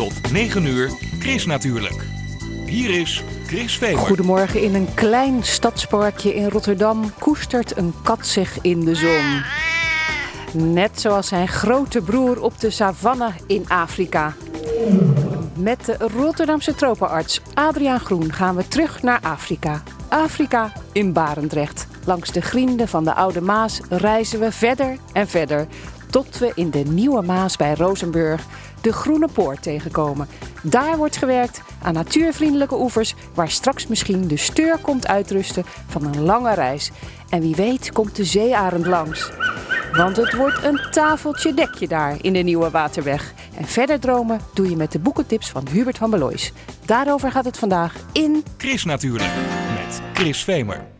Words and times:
Tot 0.00 0.32
9 0.32 0.64
uur, 0.64 0.90
Chris 1.18 1.46
natuurlijk. 1.46 2.06
Hier 2.66 3.00
is 3.00 3.22
Chris 3.46 3.78
Vemer. 3.78 3.98
Goedemorgen. 3.98 4.62
In 4.62 4.74
een 4.74 4.94
klein 4.94 5.44
stadsparkje 5.44 6.34
in 6.34 6.48
Rotterdam 6.48 7.12
koestert 7.18 7.76
een 7.76 7.94
kat 8.02 8.26
zich 8.26 8.58
in 8.60 8.80
de 8.80 8.94
zon. 8.94 9.42
Net 10.72 11.00
zoals 11.00 11.28
zijn 11.28 11.48
grote 11.48 12.02
broer 12.02 12.42
op 12.42 12.60
de 12.60 12.70
savanne 12.70 13.30
in 13.46 13.68
Afrika. 13.68 14.34
Met 15.56 15.84
de 15.84 15.96
Rotterdamse 16.16 16.74
tropenarts 16.74 17.40
Adriaan 17.54 18.00
Groen 18.00 18.32
gaan 18.32 18.56
we 18.56 18.68
terug 18.68 19.02
naar 19.02 19.20
Afrika. 19.20 19.82
Afrika 20.08 20.72
in 20.92 21.12
Barendrecht. 21.12 21.86
Langs 22.04 22.32
de 22.32 22.40
grienden 22.40 22.88
van 22.88 23.04
de 23.04 23.14
Oude 23.14 23.40
Maas 23.40 23.80
reizen 23.88 24.40
we 24.40 24.52
verder 24.52 24.96
en 25.12 25.28
verder. 25.28 25.66
Tot 26.10 26.38
we 26.38 26.52
in 26.54 26.70
de 26.70 26.78
Nieuwe 26.78 27.22
Maas 27.22 27.56
bij 27.56 27.74
Rozenburg 27.74 28.46
de 28.80 28.92
Groene 28.92 29.28
Poort 29.32 29.62
tegenkomen. 29.62 30.28
Daar 30.62 30.96
wordt 30.96 31.16
gewerkt 31.16 31.60
aan 31.82 31.94
natuurvriendelijke 31.94 32.80
oevers 32.80 33.14
waar 33.34 33.50
straks 33.50 33.86
misschien 33.86 34.28
de 34.28 34.36
steur 34.36 34.78
komt 34.78 35.06
uitrusten 35.06 35.64
van 35.86 36.04
een 36.04 36.22
lange 36.22 36.54
reis. 36.54 36.90
En 37.28 37.40
wie 37.40 37.54
weet 37.54 37.92
komt 37.92 38.16
de 38.16 38.24
zeearend 38.24 38.86
langs. 38.86 39.30
Want 39.92 40.16
het 40.16 40.34
wordt 40.34 40.64
een 40.64 40.80
tafeltje 40.90 41.54
dekje 41.54 41.88
daar 41.88 42.16
in 42.20 42.32
de 42.32 42.38
Nieuwe 42.38 42.70
Waterweg. 42.70 43.34
En 43.56 43.64
verder 43.64 44.00
dromen 44.00 44.40
doe 44.54 44.70
je 44.70 44.76
met 44.76 44.92
de 44.92 44.98
boekentips 44.98 45.50
van 45.50 45.68
Hubert 45.70 45.98
van 45.98 46.10
Belois. 46.10 46.52
Daarover 46.84 47.30
gaat 47.30 47.44
het 47.44 47.58
vandaag 47.58 47.94
in... 48.12 48.44
Chris 48.56 48.84
natuurlijk, 48.84 49.30
met 49.74 50.00
Chris 50.12 50.44
Vemer. 50.44 50.99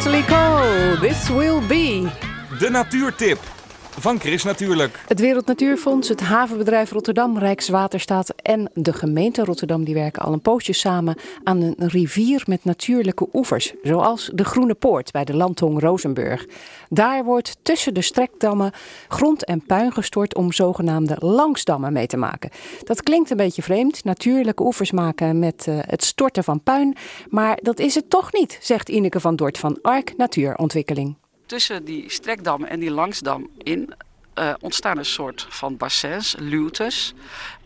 Natalie 0.00 0.22
Cole, 0.22 0.96
This 0.96 1.28
Will 1.28 1.60
Be. 1.60 2.08
De 2.58 2.70
natuurtip 2.70 3.59
van 4.00 4.20
Chris 4.20 4.44
natuurlijk. 4.44 5.04
Het 5.06 5.20
Wereld 5.20 5.46
Natuurfonds, 5.46 6.08
het 6.08 6.20
havenbedrijf 6.20 6.90
Rotterdam, 6.90 7.38
Rijkswaterstaat 7.38 8.30
en 8.30 8.70
de 8.74 8.92
gemeente 8.92 9.44
Rotterdam 9.44 9.84
die 9.84 9.94
werken 9.94 10.22
al 10.22 10.32
een 10.32 10.40
poosje 10.40 10.72
samen 10.72 11.16
aan 11.44 11.62
een 11.62 11.74
rivier 11.76 12.42
met 12.46 12.64
natuurlijke 12.64 13.28
oevers, 13.32 13.72
zoals 13.82 14.30
de 14.34 14.44
Groene 14.44 14.74
Poort 14.74 15.12
bij 15.12 15.24
de 15.24 15.36
landtong 15.36 15.80
Rozenburg. 15.80 16.46
Daar 16.88 17.24
wordt 17.24 17.56
tussen 17.62 17.94
de 17.94 18.02
strekdammen 18.02 18.72
grond 19.08 19.44
en 19.44 19.66
puin 19.66 19.92
gestort 19.92 20.34
om 20.34 20.52
zogenaamde 20.52 21.16
langsdammen 21.18 21.92
mee 21.92 22.06
te 22.06 22.16
maken. 22.16 22.50
Dat 22.84 23.02
klinkt 23.02 23.30
een 23.30 23.36
beetje 23.36 23.62
vreemd, 23.62 24.04
natuurlijke 24.04 24.62
oevers 24.62 24.90
maken 24.90 25.38
met 25.38 25.66
eh, 25.66 25.74
het 25.80 26.04
storten 26.04 26.44
van 26.44 26.62
puin, 26.62 26.96
maar 27.28 27.58
dat 27.62 27.78
is 27.78 27.94
het 27.94 28.10
toch 28.10 28.32
niet, 28.32 28.58
zegt 28.60 28.88
Ineke 28.88 29.20
van 29.20 29.36
Dort 29.36 29.58
van 29.58 29.78
Ark 29.82 30.16
Natuurontwikkeling. 30.16 31.19
Tussen 31.50 31.84
die 31.84 32.04
strekdam 32.10 32.64
en 32.64 32.80
die 32.80 32.90
langsdam 32.90 33.50
in 33.58 33.94
eh, 34.34 34.54
ontstaan 34.60 34.98
een 34.98 35.04
soort 35.04 35.46
van 35.48 35.76
bassins, 35.76 36.34
luwtes. 36.38 37.14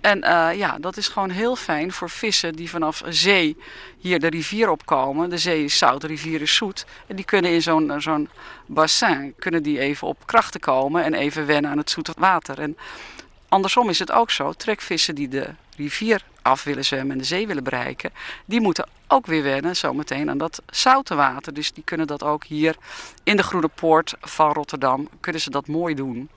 En 0.00 0.22
eh, 0.22 0.58
ja, 0.58 0.78
dat 0.78 0.96
is 0.96 1.08
gewoon 1.08 1.30
heel 1.30 1.56
fijn 1.56 1.92
voor 1.92 2.10
vissen 2.10 2.54
die 2.54 2.70
vanaf 2.70 3.02
zee 3.08 3.56
hier 3.98 4.20
de 4.20 4.28
rivier 4.28 4.70
opkomen. 4.70 5.30
De 5.30 5.38
zee 5.38 5.64
is 5.64 5.78
zout, 5.78 6.00
de 6.00 6.06
rivier 6.06 6.40
is 6.40 6.54
zoet. 6.54 6.86
En 7.06 7.16
die 7.16 7.24
kunnen 7.24 7.50
in 7.50 7.62
zo'n 7.62 7.90
eh, 7.90 7.98
zo'n 7.98 8.28
bassin 8.66 9.34
kunnen 9.38 9.62
die 9.62 9.78
even 9.78 10.08
op 10.08 10.26
krachten 10.26 10.60
komen 10.60 11.04
en 11.04 11.14
even 11.14 11.46
wennen 11.46 11.70
aan 11.70 11.78
het 11.78 11.90
zoete 11.90 12.12
water. 12.16 12.60
En 12.60 12.76
andersom 13.48 13.88
is 13.88 13.98
het 13.98 14.12
ook 14.12 14.30
zo. 14.30 14.52
Trekvissen 14.52 15.14
die 15.14 15.28
de 15.28 15.46
rivier 15.76 16.24
af 16.42 16.64
willen 16.64 16.84
zwemmen 16.84 17.12
en 17.12 17.18
de 17.18 17.24
zee 17.24 17.46
willen 17.46 17.64
bereiken, 17.64 18.10
die 18.44 18.60
moeten 18.60 18.88
ook 19.08 19.26
weer 19.26 19.42
wennen 19.42 19.76
zometeen 19.76 20.30
aan 20.30 20.38
dat 20.38 20.62
zoute 20.66 21.14
water. 21.14 21.54
Dus 21.54 21.72
die 21.72 21.84
kunnen 21.84 22.06
dat 22.06 22.22
ook 22.22 22.44
hier 22.44 22.76
in 23.22 23.36
de 23.36 23.42
Groene 23.42 23.70
Poort 23.74 24.14
van 24.20 24.52
Rotterdam, 24.52 25.08
kunnen 25.20 25.40
ze 25.40 25.50
dat 25.50 25.66
mooi 25.66 25.94
doen. 25.94 26.28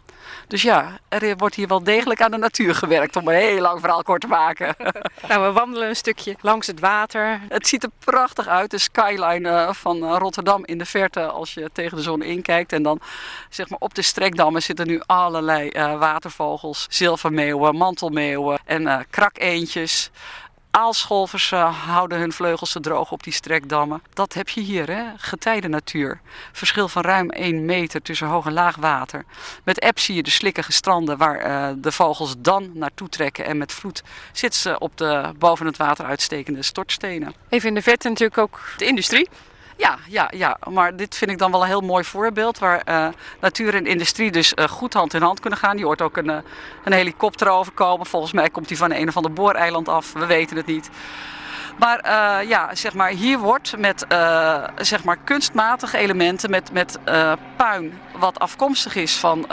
Dus 0.48 0.62
ja, 0.62 1.00
er 1.10 1.38
wordt 1.38 1.56
hier 1.56 1.68
wel 1.68 1.84
degelijk 1.84 2.22
aan 2.22 2.31
de 2.31 2.38
natuur 2.38 2.75
gewerkt, 2.75 3.16
om 3.16 3.28
een 3.28 3.36
heel 3.36 3.62
lang 3.62 3.80
verhaal 3.80 4.04
kort 4.04 4.22
te 4.22 4.28
maken. 4.28 4.75
Nou, 5.28 5.46
we 5.46 5.52
wandelen 5.52 5.90
een 5.90 5.96
stukje 5.96 6.36
langs 6.42 6.68
het 6.68 6.80
water. 6.80 7.42
Het 7.48 7.68
ziet 7.68 7.84
er 7.84 7.90
prachtig 8.00 8.48
uit, 8.48 8.72
de 8.72 8.78
skyline 8.78 9.50
eh, 9.50 9.74
van 9.74 10.04
eh, 10.04 10.16
Rotterdam 10.18 10.66
in 10.66 10.78
de 10.78 10.86
verte 10.86 11.25
als 11.25 11.54
je 11.54 11.69
tegen 11.74 11.98
de 11.98 12.04
zon 12.04 12.22
inkijkt. 12.22 12.74
En 12.74 12.84
dan 12.84 13.00
zeg 13.50 13.69
maar 13.69 13.80
op 13.80 13.94
de 13.94 14.02
strekdammen 14.02 14.64
zitten 14.64 14.88
nu 14.88 15.02
allerlei 15.06 15.69
eh, 15.69 16.00
watervogels, 16.00 16.86
zilvermeeuwen, 16.90 17.75
mantelmeeuwen 17.75 18.60
en 18.66 18.88
eh 18.88 19.00
krakeentjes. 19.10 20.12
Aalscholvers 20.72 21.52
eh, 21.52 21.86
houden 21.86 22.19
hun 22.19 22.31
vleugels 22.31 22.72
te 22.72 22.80
droog 22.80 23.12
op 23.12 23.24
die 23.24 23.34
strekdammen. 23.34 24.02
Dat 24.14 24.34
heb 24.34 24.50
je 24.50 24.62
hier, 24.62 24.90
hè? 24.90 25.04
getijdennatuur. 25.18 26.22
Verschil 26.52 26.88
van 26.88 27.02
ruim 27.02 27.30
1 27.30 27.66
meter 27.66 28.02
tussen 28.02 28.28
hoog 28.28 28.46
en 28.46 28.54
laag 28.54 28.75
water. 28.75 29.25
Met 29.64 29.80
eb 29.80 30.00
zie 30.00 30.16
je 30.16 30.24
de 30.24 30.30
slikkige 30.30 30.72
stranden 30.72 31.18
waar 31.18 31.38
eh, 31.38 31.69
de 31.78 31.92
vogels 31.92 32.36
dan 32.38 32.72
naartoe 32.74 33.10
trekken. 33.10 33.46
En 33.46 33.58
met 33.58 33.72
vloed 33.72 34.04
zitten 34.31 34.60
ze 34.60 34.80
op 34.80 34.98
de 34.98 35.34
boven 35.38 35.66
het 35.66 35.78
water 35.78 36.06
uitstekende 36.06 36.64
stortstenen. 36.64 37.34
Even 37.50 37.69
in 37.69 37.75
de 37.75 37.81
verte 37.81 38.08
natuurlijk 38.08 38.38
ook 38.38 38.60
de 38.78 38.86
industrie. 38.86 39.30
Ja, 39.77 39.97
ja, 40.07 40.31
ja, 40.35 40.57
maar 40.69 40.95
dit 40.95 41.15
vind 41.15 41.31
ik 41.31 41.38
dan 41.38 41.51
wel 41.51 41.62
een 41.62 41.68
heel 41.68 41.81
mooi 41.81 42.03
voorbeeld 42.03 42.59
waar 42.59 42.81
eh, 42.81 43.07
natuur 43.41 43.75
en 43.75 43.85
industrie 43.85 44.31
dus 44.31 44.53
eh, 44.53 44.68
goed 44.68 44.94
hand 44.94 45.13
in 45.13 45.21
hand 45.21 45.39
kunnen 45.39 45.59
gaan. 45.59 45.77
Je 45.77 45.85
hoort 45.85 46.01
ook 46.01 46.18
een, 46.18 46.29
eh, 46.29 46.38
een 46.83 46.94
helikopter 46.94 47.50
overkomen. 47.50 48.06
Volgens 48.06 48.31
mij 48.31 48.50
komt 48.50 48.68
die 48.68 48.77
van 48.77 48.91
een 48.91 49.07
of 49.07 49.15
ander 49.15 49.33
booreiland 49.33 49.89
af. 49.89 50.13
We 50.13 50.25
weten 50.25 50.57
het 50.57 50.65
niet. 50.65 50.89
Maar 51.79 52.00
ja, 52.45 52.75
zeg 52.75 52.94
maar, 52.94 53.09
hier 53.09 53.39
wordt 53.39 53.77
met 53.77 54.06
zeg 54.77 55.03
maar 55.03 55.18
kunstmatige 55.18 55.97
elementen, 55.97 56.50
met, 56.50 56.71
met 56.71 57.00
puin 57.56 58.00
wat 58.19 58.39
afkomstig 58.39 58.95
is 58.95 59.15
van 59.15 59.45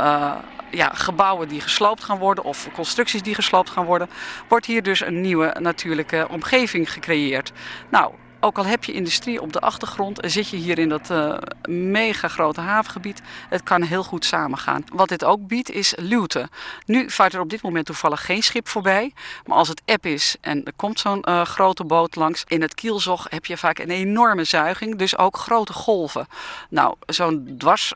ja, 0.71 0.91
gebouwen 0.95 1.49
die 1.49 1.61
gesloopt 1.61 2.05
gaan 2.05 2.19
worden 2.19 2.45
of 2.45 2.69
constructies 2.73 3.23
die 3.23 3.35
gesloopt 3.35 3.71
gaan 3.71 3.85
worden, 3.85 4.09
wordt 4.49 4.67
hier 4.67 4.83
dus 4.83 5.01
een 5.01 5.21
nieuwe 5.21 5.57
natuurlijke 5.59 6.27
omgeving 6.31 6.93
gecreëerd. 6.93 7.53
Nou, 7.89 8.13
ook 8.45 8.59
al 8.59 8.67
heb 8.67 8.85
je 8.85 8.93
industrie 8.93 9.41
op 9.41 9.53
de 9.53 9.61
achtergrond, 9.61 10.21
en 10.21 10.31
zit 10.31 10.49
je 10.49 10.57
hier 10.57 10.79
in 10.79 10.89
dat 10.89 11.11
eh, 11.11 11.37
mega 11.69 12.29
grote 12.29 12.61
havengebied. 12.61 13.23
Het 13.49 13.63
kan 13.63 13.83
heel 13.83 14.05
goed 14.05 14.25
samengaan. 14.25 14.85
Wat 14.93 15.09
dit 15.09 15.25
ook 15.25 15.47
biedt 15.47 15.71
is 15.71 15.95
luwte. 15.97 16.49
Nu 16.87 17.11
vaart 17.11 17.35
er 17.35 17.41
op 17.41 17.51
dit 17.51 17.63
moment 17.63 17.87
toevallig 17.87 18.25
geen 18.25 18.43
schip 18.43 18.69
voorbij. 18.69 19.13
Maar 19.47 19.57
als 19.57 19.69
het 19.69 19.83
eb 19.85 20.07
is 20.07 20.37
en 20.41 20.65
er 20.65 20.73
komt 20.77 21.01
zo'n 21.01 21.23
eh, 21.23 21.43
grote 21.43 21.85
boot 21.85 22.17
langs, 22.17 22.45
in 22.47 22.63
het 22.63 22.75
kielzog 22.75 23.27
heb 23.31 23.47
je 23.47 23.57
vaak 23.57 23.79
een 23.79 23.91
enorme 23.91 24.45
zuiging. 24.45 24.97
Dus 24.97 25.19
ook 25.19 25.37
grote 25.37 25.73
golven. 25.73 26.27
Nou, 26.69 26.95
zo'n 27.07 27.55
dwars. 27.59 27.93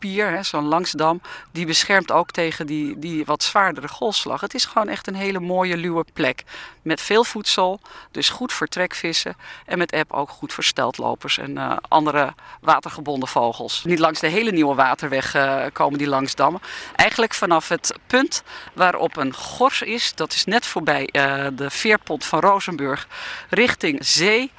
Pier, 0.00 0.44
zo'n 0.44 0.64
langsdam, 0.64 1.20
die 1.52 1.66
beschermt 1.66 2.12
ook 2.12 2.30
tegen 2.30 2.66
die, 2.66 2.98
die 2.98 3.24
wat 3.24 3.42
zwaardere 3.42 3.88
golfslag. 3.88 4.40
Het 4.40 4.54
is 4.54 4.64
gewoon 4.64 4.88
echt 4.88 5.06
een 5.06 5.14
hele 5.14 5.40
mooie, 5.40 5.76
luwe 5.76 6.04
plek. 6.12 6.44
Met 6.82 7.00
veel 7.00 7.24
voedsel, 7.24 7.80
dus 8.10 8.28
goed 8.28 8.52
voor 8.52 8.66
trekvissen. 8.66 9.36
En 9.66 9.78
met 9.78 9.92
eb 9.92 10.12
ook 10.12 10.28
goed 10.28 10.52
voor 10.52 10.64
steltlopers 10.64 11.38
en 11.38 11.58
eh, 11.58 11.76
andere 11.88 12.34
watergebonden 12.60 13.28
vogels. 13.28 13.84
Niet 13.84 13.98
langs 13.98 14.20
de 14.20 14.28
hele 14.28 14.52
nieuwe 14.52 14.74
waterweg 14.74 15.34
eh, 15.34 15.64
komen 15.72 15.98
die 15.98 16.08
langsdammen. 16.08 16.60
Eigenlijk 16.96 17.34
vanaf 17.34 17.68
het 17.68 17.98
punt 18.06 18.42
waarop 18.72 19.16
een 19.16 19.34
gors 19.34 19.82
is, 19.82 20.14
dat 20.14 20.32
is 20.32 20.44
net 20.44 20.66
voorbij 20.66 21.06
eh, 21.06 21.46
de 21.52 21.70
veerpont 21.70 22.24
van 22.24 22.40
Rozenburg, 22.40 23.08
richting 23.48 24.06
zee. 24.06 24.52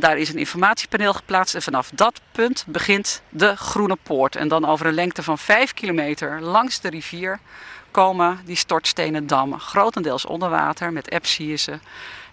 Daar 0.00 0.18
is 0.18 0.28
een 0.28 0.38
informatiepaneel 0.38 1.12
geplaatst 1.12 1.54
en 1.54 1.62
vanaf 1.62 1.90
dat 1.94 2.20
punt 2.32 2.64
begint 2.66 3.22
de 3.28 3.56
Groene 3.56 3.96
Poort. 4.02 4.36
En 4.36 4.48
dan 4.48 4.64
over 4.64 4.86
een 4.86 4.94
lengte 4.94 5.22
van 5.22 5.38
5 5.38 5.74
kilometer 5.74 6.40
langs 6.40 6.80
de 6.80 6.88
rivier 6.90 7.38
komen 7.90 8.40
die 8.44 8.56
stortstenen 8.56 9.26
dammen. 9.26 9.60
Grotendeels 9.60 10.26
onder 10.26 10.50
water 10.50 10.92
met 10.92 11.22
ze. 11.56 11.78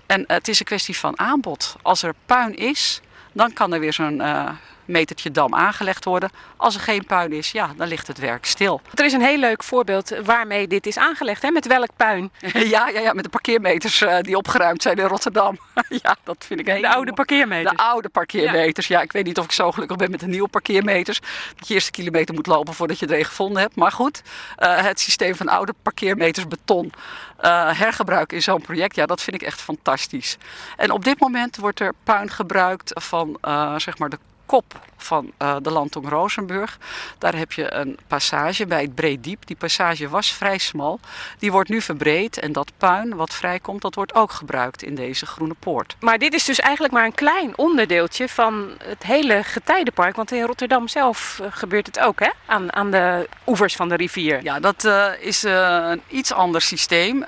En 0.05 0.23
het 0.27 0.47
is 0.47 0.59
een 0.59 0.65
kwestie 0.65 0.97
van 0.97 1.19
aanbod. 1.19 1.75
Als 1.81 2.03
er 2.03 2.13
puin 2.25 2.55
is, 2.55 3.01
dan 3.31 3.53
kan 3.53 3.73
er 3.73 3.79
weer 3.79 3.93
zo'n 3.93 4.21
eh, 4.21 4.49
metertje 4.87 5.31
dam 5.31 5.55
aangelegd 5.55 6.05
worden. 6.05 6.29
Als 6.57 6.75
er 6.75 6.81
geen 6.81 7.05
puin 7.05 7.33
is, 7.33 7.51
ja, 7.51 7.73
dan 7.77 7.87
ligt 7.87 8.07
het 8.07 8.17
werk 8.17 8.45
stil. 8.45 8.81
Er 8.93 9.05
is 9.05 9.13
een 9.13 9.21
heel 9.21 9.37
leuk 9.37 9.63
voorbeeld 9.63 10.13
waarmee 10.23 10.67
dit 10.67 10.85
is 10.85 10.97
aangelegd. 10.97 11.41
Hè? 11.41 11.51
Met 11.51 11.67
welk 11.67 11.89
puin? 11.95 12.31
ja, 12.53 12.87
ja, 12.87 12.99
ja, 12.99 13.13
met 13.13 13.23
de 13.23 13.29
parkeermeters 13.29 14.01
eh, 14.01 14.19
die 14.21 14.37
opgeruimd 14.37 14.81
zijn 14.81 14.97
in 14.97 15.05
Rotterdam. 15.05 15.59
ja, 16.03 16.15
dat 16.23 16.45
vind 16.47 16.59
ik 16.59 16.67
een 16.67 16.81
De 16.81 16.89
oude 16.89 17.13
parkeermeter. 17.13 17.71
De 17.71 17.83
oude 17.83 18.09
parkeermeters. 18.09 18.87
Ja. 18.87 19.01
ik 19.01 19.11
weet 19.11 19.25
niet 19.25 19.37
of 19.37 19.45
ik 19.45 19.51
zo 19.51 19.71
gelukkig 19.71 19.97
ben 19.97 20.11
met 20.11 20.19
de 20.19 20.27
nieuwe 20.27 20.47
parkeermeters. 20.47 21.19
Dat 21.55 21.67
je 21.67 21.73
eerst 21.73 21.87
een 21.87 21.93
kilometer 21.93 22.35
moet 22.35 22.47
lopen 22.47 22.73
voordat 22.73 22.99
je 22.99 23.07
er 23.07 23.19
een 23.19 23.25
gevonden 23.25 23.61
hebt. 23.61 23.75
Maar 23.75 23.91
goed, 23.91 24.21
eh, 24.55 24.83
het 24.83 24.99
systeem 24.99 25.35
van 25.35 25.47
oude 25.47 25.73
parkeermeters 25.81 26.47
beton 26.47 26.91
eh, 27.37 27.79
hergebruiken 27.79 28.37
in 28.37 28.43
zo'n 28.43 28.61
project, 28.61 28.95
ja, 28.95 29.05
dat 29.05 29.21
vind 29.21 29.41
ik 29.41 29.47
echt 29.47 29.61
fantastisch. 29.61 30.37
En 30.77 30.91
op 30.91 31.03
dit 31.03 31.19
moment 31.19 31.57
wordt 31.57 31.79
er 31.79 31.93
puin 32.03 32.29
gebruikt 32.29 32.91
van 32.95 33.37
zeg 33.77 33.97
maar 33.97 34.09
de 34.09 34.17
kop 34.47 34.65
van 34.97 35.31
eh, 35.37 35.55
de 35.61 35.71
landtong 35.71 36.09
Rozenburg. 36.09 36.77
Daar 37.17 37.35
heb 37.35 37.51
je 37.51 37.73
een 37.73 37.97
passage 38.07 38.65
bij 38.65 38.81
het 38.81 38.95
Breediep. 38.95 39.45
Die 39.45 39.55
passage 39.55 40.09
was 40.09 40.31
vrij 40.33 40.57
smal. 40.57 40.99
Die 41.39 41.51
wordt 41.51 41.69
nu 41.69 41.81
verbreed 41.81 42.39
en 42.39 42.51
dat 42.51 42.71
puin 42.77 43.15
wat 43.15 43.33
vrijkomt, 43.33 43.81
dat 43.81 43.95
wordt 43.95 44.15
ook 44.15 44.31
gebruikt 44.31 44.83
in 44.83 44.95
deze 44.95 45.25
groene 45.25 45.55
poort. 45.59 45.95
Maar 45.99 46.17
dit 46.17 46.33
is 46.33 46.45
dus 46.45 46.59
eigenlijk 46.59 46.93
maar 46.93 47.05
een 47.05 47.13
klein 47.13 47.57
onderdeeltje 47.57 48.29
van 48.29 48.69
het 48.83 49.03
hele 49.03 49.43
getijdenpark. 49.43 50.15
Want 50.15 50.31
in 50.31 50.45
Rotterdam 50.45 50.87
zelf 50.87 51.39
eh, 51.41 51.47
gebeurt 51.49 51.85
het 51.85 51.99
ook, 51.99 52.19
hè? 52.19 52.29
Aan, 52.45 52.73
aan 52.73 52.91
de 52.91 53.29
oevers 53.47 53.75
van 53.75 53.89
de 53.89 53.95
rivier. 53.95 54.43
Ja, 54.43 54.59
dat 54.59 54.85
eh, 54.85 55.07
is 55.19 55.43
een 55.43 56.01
iets 56.07 56.33
ander 56.33 56.61
systeem. 56.61 57.25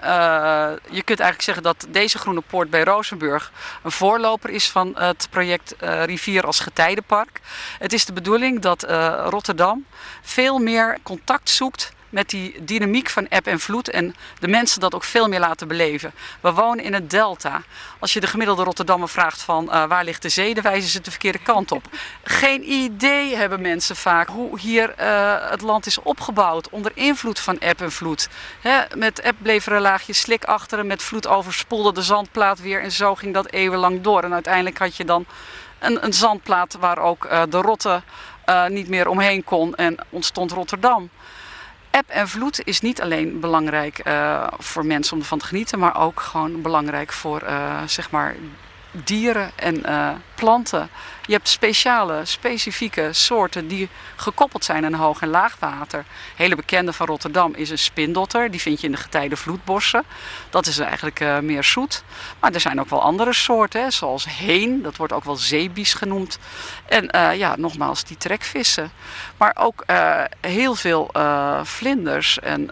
Je 0.89 1.03
kunt 1.03 1.19
eigenlijk 1.19 1.41
zeggen 1.41 1.63
dat 1.63 1.87
deze 1.89 2.17
groene 2.17 2.41
poort 2.47 2.69
bij 2.69 2.83
Rozenburg 2.83 3.51
een 3.83 3.91
voorloper 3.91 4.49
is 4.49 4.69
van 4.69 4.91
het 4.97 5.27
project 5.29 5.75
Rivier 5.79 6.45
als 6.45 6.59
getijdenpark. 6.59 7.39
Het 7.79 7.93
is 7.93 8.05
de 8.05 8.13
bedoeling 8.13 8.61
dat 8.61 8.83
eh, 8.83 9.25
Rotterdam 9.29 9.85
veel 10.21 10.57
meer 10.57 10.97
contact 11.03 11.49
zoekt 11.49 11.91
met 12.09 12.29
die 12.29 12.63
dynamiek 12.63 13.09
van 13.09 13.27
eb 13.27 13.47
en 13.47 13.59
vloed 13.59 13.89
en 13.89 14.15
de 14.39 14.47
mensen 14.47 14.79
dat 14.81 14.95
ook 14.95 15.03
veel 15.03 15.27
meer 15.27 15.39
laten 15.39 15.67
beleven. 15.67 16.13
We 16.41 16.51
wonen 16.51 16.83
in 16.83 16.93
het 16.93 17.09
delta. 17.09 17.61
Als 17.99 18.13
je 18.13 18.19
de 18.19 18.27
gemiddelde 18.27 18.63
Rotterdammer 18.63 19.09
vraagt 19.09 19.41
van 19.41 19.71
eh, 19.71 19.85
waar 19.85 20.03
ligt 20.03 20.21
de 20.21 20.29
zee, 20.29 20.53
dan 20.53 20.63
wijzen 20.63 20.89
ze 20.89 21.01
de 21.01 21.09
verkeerde 21.09 21.39
kant 21.39 21.71
op. 21.71 21.85
Geen 22.23 22.71
idee 22.71 23.35
hebben 23.35 23.61
mensen 23.61 23.95
vaak 23.95 24.27
hoe 24.27 24.59
hier 24.59 24.93
eh, 24.93 25.49
het 25.49 25.61
land 25.61 25.85
is 25.85 25.99
opgebouwd 25.99 26.69
onder 26.69 26.91
invloed 26.95 27.39
van 27.39 27.59
eb 27.59 27.81
en 27.81 27.91
vloed. 27.91 28.29
Hè, 28.61 28.81
met 28.95 29.19
eb 29.19 29.35
bleef 29.41 29.65
er 29.65 29.73
een 29.73 29.81
laagje 29.81 30.13
slik 30.13 30.43
achter 30.43 30.79
en 30.79 30.87
met 30.87 31.03
vloed 31.03 31.27
overspoelde 31.27 31.93
de 31.93 32.01
zandplaat 32.01 32.59
weer 32.59 32.81
en 32.81 32.91
zo 32.91 33.15
ging 33.15 33.33
dat 33.33 33.51
eeuwenlang 33.51 34.01
door. 34.01 34.23
En 34.23 34.33
uiteindelijk 34.33 34.77
had 34.77 34.95
je 34.95 35.05
dan 35.05 35.25
een, 35.79 36.13
zandplaat 36.13 36.77
waar 36.79 36.97
ook 36.97 37.25
eh, 37.25 37.41
de 37.49 37.61
rotte 37.61 38.01
eh, 38.45 38.65
niet 38.67 38.89
meer 38.89 39.07
omheen 39.07 39.43
kon 39.43 39.75
en 39.75 39.97
ontstond 40.09 40.51
Rotterdam. 40.51 41.09
Eb 41.91 42.09
en 42.09 42.27
vloed 42.27 42.61
is 42.63 42.81
niet 42.81 43.01
alleen 43.01 43.39
belangrijk 43.39 43.99
eh, 43.99 44.47
voor 44.57 44.85
mensen 44.85 45.13
om 45.13 45.19
ervan 45.19 45.39
te 45.39 45.45
genieten, 45.45 45.79
maar 45.79 46.01
ook 46.01 46.19
gewoon 46.19 46.61
belangrijk 46.61 47.11
voor 47.11 47.43
zeg 47.85 48.11
maar 48.11 48.35
dieren 48.91 49.51
en 49.55 49.83
planten. 50.35 50.89
Je 51.29 51.35
hebt 51.35 51.47
speciale, 51.47 52.25
specifieke 52.25 53.09
soorten 53.11 53.67
die 53.67 53.89
gekoppeld 54.15 54.65
zijn 54.65 54.85
aan 54.85 54.93
hoog- 54.93 55.21
en 55.21 55.29
laagwater. 55.29 56.05
Hele 56.35 56.55
bekende 56.55 56.93
van 56.93 57.05
Rotterdam 57.05 57.53
is 57.55 57.69
een 57.69 57.77
spindotter. 57.77 58.51
Die 58.51 58.59
vind 58.59 58.79
je 58.79 58.85
in 58.85 58.91
de 58.91 58.99
getijden 58.99 59.37
vloedbossen. 59.37 60.03
Dat 60.49 60.65
is 60.65 60.79
eigenlijk 60.79 61.19
eh, 61.19 61.39
meer 61.39 61.63
zoet. 61.63 62.03
Maar 62.39 62.53
er 62.53 62.59
zijn 62.59 62.79
ook 62.79 62.89
wel 62.89 63.01
andere 63.01 63.33
soorten, 63.33 63.81
hè, 63.81 63.91
zoals 63.91 64.25
heen. 64.29 64.81
Dat 64.81 64.95
wordt 64.95 65.13
ook 65.13 65.23
wel 65.23 65.35
zeebies 65.35 65.93
genoemd. 65.93 66.39
En 66.85 67.09
eh, 67.09 67.37
ja, 67.37 67.55
nogmaals, 67.57 68.03
die 68.03 68.17
trekvissen. 68.17 68.91
Maar 69.37 69.55
ook 69.59 69.83
eh, 69.85 70.23
heel 70.41 70.75
veel 70.75 71.11
vlinders 71.63 72.39
en 72.39 72.71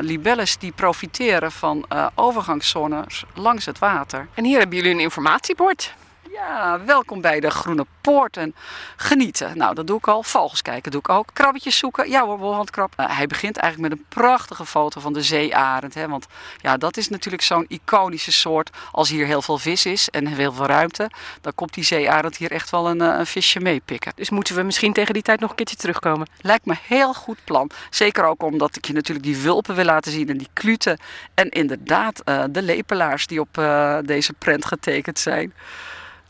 libelles 0.00 0.58
die 0.58 0.72
profiteren 0.72 1.52
van 1.52 1.86
overgangszones 2.14 3.24
langs 3.34 3.66
het 3.66 3.78
water. 3.78 4.28
En 4.34 4.44
hier 4.44 4.58
hebben 4.58 4.76
jullie 4.76 4.92
een 4.92 5.00
informatiebord. 5.00 5.94
Ja, 6.32 6.80
welkom 6.84 7.20
bij 7.20 7.40
de 7.40 7.50
Groene 7.50 7.86
Poort 8.00 8.36
en 8.36 8.54
genieten. 8.96 9.58
Nou, 9.58 9.74
dat 9.74 9.86
doe 9.86 9.96
ik 9.96 10.08
al. 10.08 10.22
Vogels 10.22 10.62
kijken 10.62 10.90
doe 10.90 11.00
ik 11.00 11.08
ook. 11.08 11.28
Krabbetjes 11.32 11.78
zoeken. 11.78 12.10
Ja 12.10 12.24
hoor, 12.24 12.38
wolhandkrab. 12.38 12.92
Uh, 13.00 13.16
hij 13.16 13.26
begint 13.26 13.56
eigenlijk 13.56 13.92
met 13.92 14.00
een 14.00 14.06
prachtige 14.08 14.66
foto 14.66 15.00
van 15.00 15.12
de 15.12 15.22
zeearend. 15.22 15.94
Hè? 15.94 16.08
Want 16.08 16.26
ja, 16.60 16.76
dat 16.76 16.96
is 16.96 17.08
natuurlijk 17.08 17.42
zo'n 17.42 17.64
iconische 17.68 18.32
soort. 18.32 18.70
Als 18.92 19.08
hier 19.08 19.26
heel 19.26 19.42
veel 19.42 19.58
vis 19.58 19.86
is 19.86 20.08
en 20.08 20.26
heel 20.26 20.52
veel 20.52 20.66
ruimte, 20.66 21.10
dan 21.40 21.54
komt 21.54 21.74
die 21.74 21.84
zeearend 21.84 22.36
hier 22.36 22.50
echt 22.50 22.70
wel 22.70 22.88
een, 22.88 23.00
eh, 23.00 23.18
een 23.18 23.26
visje 23.26 23.60
meepikken. 23.60 24.12
Dus 24.14 24.30
moeten 24.30 24.54
we 24.54 24.62
misschien 24.62 24.92
tegen 24.92 25.14
die 25.14 25.22
tijd 25.22 25.40
nog 25.40 25.50
een 25.50 25.56
keertje 25.56 25.76
terugkomen. 25.76 26.28
Lijkt 26.40 26.64
me 26.64 26.74
heel 26.82 27.14
goed 27.14 27.38
plan. 27.44 27.70
Zeker 27.90 28.24
ook 28.24 28.42
omdat 28.42 28.76
ik 28.76 28.86
je 28.86 28.92
natuurlijk 28.92 29.26
die 29.26 29.36
wulpen 29.36 29.74
wil 29.74 29.84
laten 29.84 30.12
zien 30.12 30.28
en 30.28 30.38
die 30.38 30.50
kluten. 30.52 30.98
En 31.34 31.48
inderdaad 31.48 32.20
eh, 32.20 32.44
de 32.50 32.62
lepelaars 32.62 33.26
die 33.26 33.40
op 33.40 33.58
eh, 33.58 33.98
deze 34.04 34.32
prent 34.32 34.64
getekend 34.64 35.18
zijn. 35.18 35.52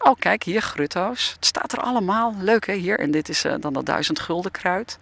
Oh, 0.03 0.13
kijk 0.19 0.43
hier, 0.43 0.63
grutto's. 0.63 1.33
Het 1.35 1.47
staat 1.47 1.73
er 1.73 1.79
allemaal. 1.79 2.35
Leuk 2.39 2.67
hè, 2.67 2.75
hier. 2.75 2.99
En 2.99 3.11
dit 3.11 3.29
is 3.29 3.45
eh, 3.45 3.55
dan 3.61 3.73
dat 3.73 3.87
duizend 3.87 4.21
gulden 4.21 4.51
kruid. 4.51 4.99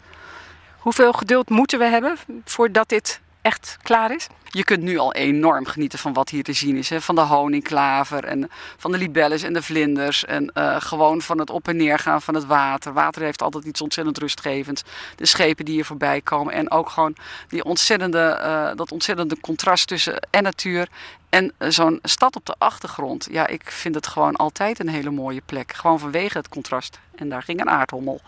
Hoeveel 0.78 1.12
geduld 1.12 1.48
moeten 1.48 1.78
we 1.78 1.84
hebben 1.84 2.16
voordat 2.44 2.88
dit 2.88 3.20
echt 3.42 3.76
klaar 3.82 4.14
is? 4.14 4.26
Je 4.44 4.64
kunt 4.64 4.82
nu 4.82 4.98
al 4.98 5.12
enorm 5.12 5.66
genieten 5.66 5.98
van 5.98 6.12
wat 6.12 6.28
hier 6.28 6.42
te 6.42 6.52
zien 6.52 6.76
is. 6.76 6.88
Hè? 6.88 7.00
Van 7.00 7.14
de 7.14 7.20
honingklaver 7.20 8.24
en 8.24 8.50
van 8.76 8.92
de 8.92 8.98
libelles 8.98 9.42
en 9.42 9.52
de 9.52 9.62
vlinders. 9.62 10.24
En 10.24 10.50
eh, 10.54 10.76
gewoon 10.78 11.22
van 11.22 11.38
het 11.38 11.50
op 11.50 11.68
en 11.68 11.76
neer 11.76 11.98
gaan 11.98 12.22
van 12.22 12.34
het 12.34 12.46
water. 12.46 12.92
Water 12.92 13.22
heeft 13.22 13.42
altijd 13.42 13.64
iets 13.64 13.80
ontzettend 13.80 14.18
rustgevends. 14.18 14.82
De 15.16 15.26
schepen 15.26 15.64
die 15.64 15.74
hier 15.74 15.84
voorbij 15.84 16.20
komen. 16.20 16.54
En 16.54 16.70
ook 16.70 16.88
gewoon 16.88 17.16
die 17.48 17.64
ontzettende, 17.64 18.18
eh, 18.18 18.70
dat 18.74 18.92
ontzettende 18.92 19.40
contrast 19.40 19.86
tussen 19.86 20.26
en 20.30 20.42
natuur 20.42 20.88
En 21.30 21.52
eh, 21.58 21.68
zo'n 21.70 21.98
stad 22.02 22.36
op 22.36 22.46
de 22.46 22.54
achtergrond, 22.58 23.26
ja, 23.30 23.46
ik 23.46 23.70
vind 23.70 23.94
het 23.94 24.06
gewoon 24.06 24.36
altijd 24.36 24.78
een 24.80 24.88
hele 24.88 25.10
mooie 25.10 25.42
plek. 25.46 25.72
Gewoon 25.72 25.98
vanwege 25.98 26.38
het 26.38 26.48
contrast. 26.48 26.98
En 27.14 27.28
daar 27.28 27.42
ging 27.42 27.60
een 27.60 27.70
aardhommel. 27.70 28.20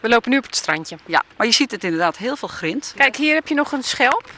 We 0.00 0.08
lopen 0.08 0.30
nu 0.30 0.36
op 0.38 0.44
het 0.44 0.56
strandje. 0.56 0.96
Ja, 1.06 1.22
maar 1.36 1.46
je 1.46 1.52
ziet 1.52 1.70
het 1.70 1.84
inderdaad 1.84 2.16
heel 2.16 2.36
veel 2.36 2.48
grind. 2.48 2.92
Kijk, 2.96 3.16
hier 3.16 3.34
heb 3.34 3.48
je 3.48 3.54
nog 3.54 3.72
een 3.72 3.82
schelp. 3.82 4.30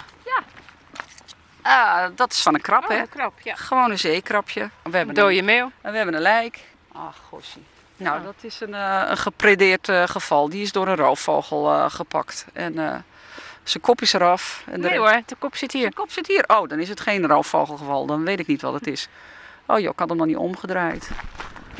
Ah, 1.63 2.05
dat 2.15 2.33
is 2.33 2.43
van 2.43 2.55
een 2.55 2.61
krab, 2.61 2.89
hè? 2.89 2.99
een 2.99 3.09
krab, 3.09 3.33
ja. 3.43 3.55
Gewoon 3.55 3.91
een 3.91 3.99
zeekrabje. 3.99 4.71
We 4.83 4.97
hebben 4.97 5.15
Dode 5.15 5.39
een, 5.39 5.45
meeuw. 5.45 5.71
en 5.81 5.91
we 5.91 5.97
hebben 5.97 6.15
een 6.15 6.21
lijk. 6.21 6.61
Ach, 6.93 7.17
gossie. 7.29 7.65
Nou, 7.97 8.19
Ja. 8.19 8.25
dat 8.25 8.35
is 8.41 8.61
een, 8.61 8.75
eh, 8.75 9.03
een 9.07 9.17
gepredeerd 9.17 9.89
eh, 9.89 10.03
geval. 10.09 10.49
Die 10.49 10.63
is 10.63 10.73
door 10.73 10.89
een 10.89 10.97
roofvogel 10.97 11.91
gepakt. 11.91 12.47
En 12.53 13.05
zijn 13.71 13.83
kop 13.83 14.01
is 14.01 14.13
eraf. 14.13 14.63
En 14.67 14.81
de 14.81 14.89
Nee 14.89 14.99
hoor, 14.99 15.23
de 15.27 15.37
kop 15.39 15.57
zit 15.57 15.73
hier. 15.73 15.81
Zijn 15.81 15.95
kop 15.95 16.11
zit 16.11 16.27
hier. 16.27 16.45
Oh, 16.47 16.69
dan 16.69 16.79
is 16.79 16.89
het 16.89 17.01
geen 17.01 17.27
roofvogelgeval. 17.27 18.07
Dan 18.07 18.25
weet 18.25 18.41
ik 18.41 18.47
niet 18.47 18.63
wat 18.63 18.75
het 18.75 18.87
is. 18.87 19.09
Oh 19.67 19.79
joh, 19.79 19.93
ik 19.93 19.99
had 19.99 20.09
hem 20.09 20.19
nog 20.19 20.27
niet 20.27 20.37
omgedraaid. 20.37 21.11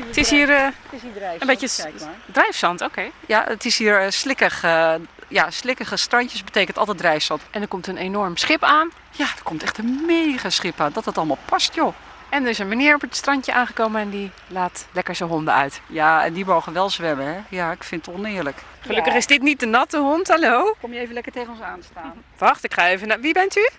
Het 0.03 0.17
is 0.17 0.29
hier 0.29 0.49
eh, 0.49 0.63
Het 0.63 0.73
is 0.91 1.01
hier 1.01 1.23
een 1.39 1.47
beetje 1.47 1.91
drijfzand, 2.31 2.81
oké. 2.81 3.09
Ja, 3.25 3.43
het 3.47 3.65
is 3.65 3.77
hier 3.77 3.99
eh, 4.01 4.09
slikkig. 4.09 4.63
eh, 4.63 4.93
ja, 5.27 5.51
slikkige 5.51 5.97
strandjes 5.97 6.43
betekent 6.43 6.77
altijd 6.77 6.97
drijfzand. 6.97 7.41
En 7.51 7.61
er 7.61 7.67
komt 7.67 7.87
een 7.87 7.97
enorm 7.97 8.37
schip 8.37 8.63
aan. 8.63 8.89
Ja, 9.11 9.25
er 9.25 9.43
komt 9.43 9.63
echt 9.63 9.77
een 9.77 10.03
mega 10.05 10.49
schip 10.49 10.79
aan. 10.79 10.91
Dat 10.93 11.05
het 11.05 11.17
allemaal 11.17 11.37
past, 11.45 11.75
joh. 11.75 11.93
En 12.29 12.43
er 12.43 12.49
is 12.49 12.59
een 12.59 12.67
meneer 12.67 12.95
op 12.95 13.01
het 13.01 13.15
strandje 13.15 13.53
aangekomen 13.53 14.01
en 14.01 14.09
die 14.09 14.31
laat 14.47 14.87
lekker 14.91 15.15
zijn 15.15 15.29
honden 15.29 15.53
uit. 15.53 15.81
Ja, 15.87 16.23
en 16.25 16.33
die 16.33 16.45
mogen 16.45 16.73
wel 16.73 16.89
zwemmen, 16.89 17.25
hè. 17.25 17.39
Ja, 17.49 17.71
ik 17.71 17.83
vind 17.83 18.05
het 18.05 18.15
oneerlijk. 18.15 18.57
Gelukkig 18.79 19.13
is 19.13 19.27
dit 19.27 19.41
niet 19.41 19.59
de 19.59 19.65
natte 19.65 19.97
hond, 19.97 20.27
hallo. 20.27 20.75
Kom 20.81 20.93
je 20.93 20.99
even 20.99 21.13
lekker 21.13 21.31
tegen 21.31 21.49
ons 21.49 21.61
aanstaan? 21.61 22.23
Wacht, 22.37 22.63
ik 22.63 22.73
ga 22.73 22.87
even 22.87 23.07
naar... 23.07 23.19
Wie 23.19 23.33
bent 23.33 23.57
u? 23.57 23.69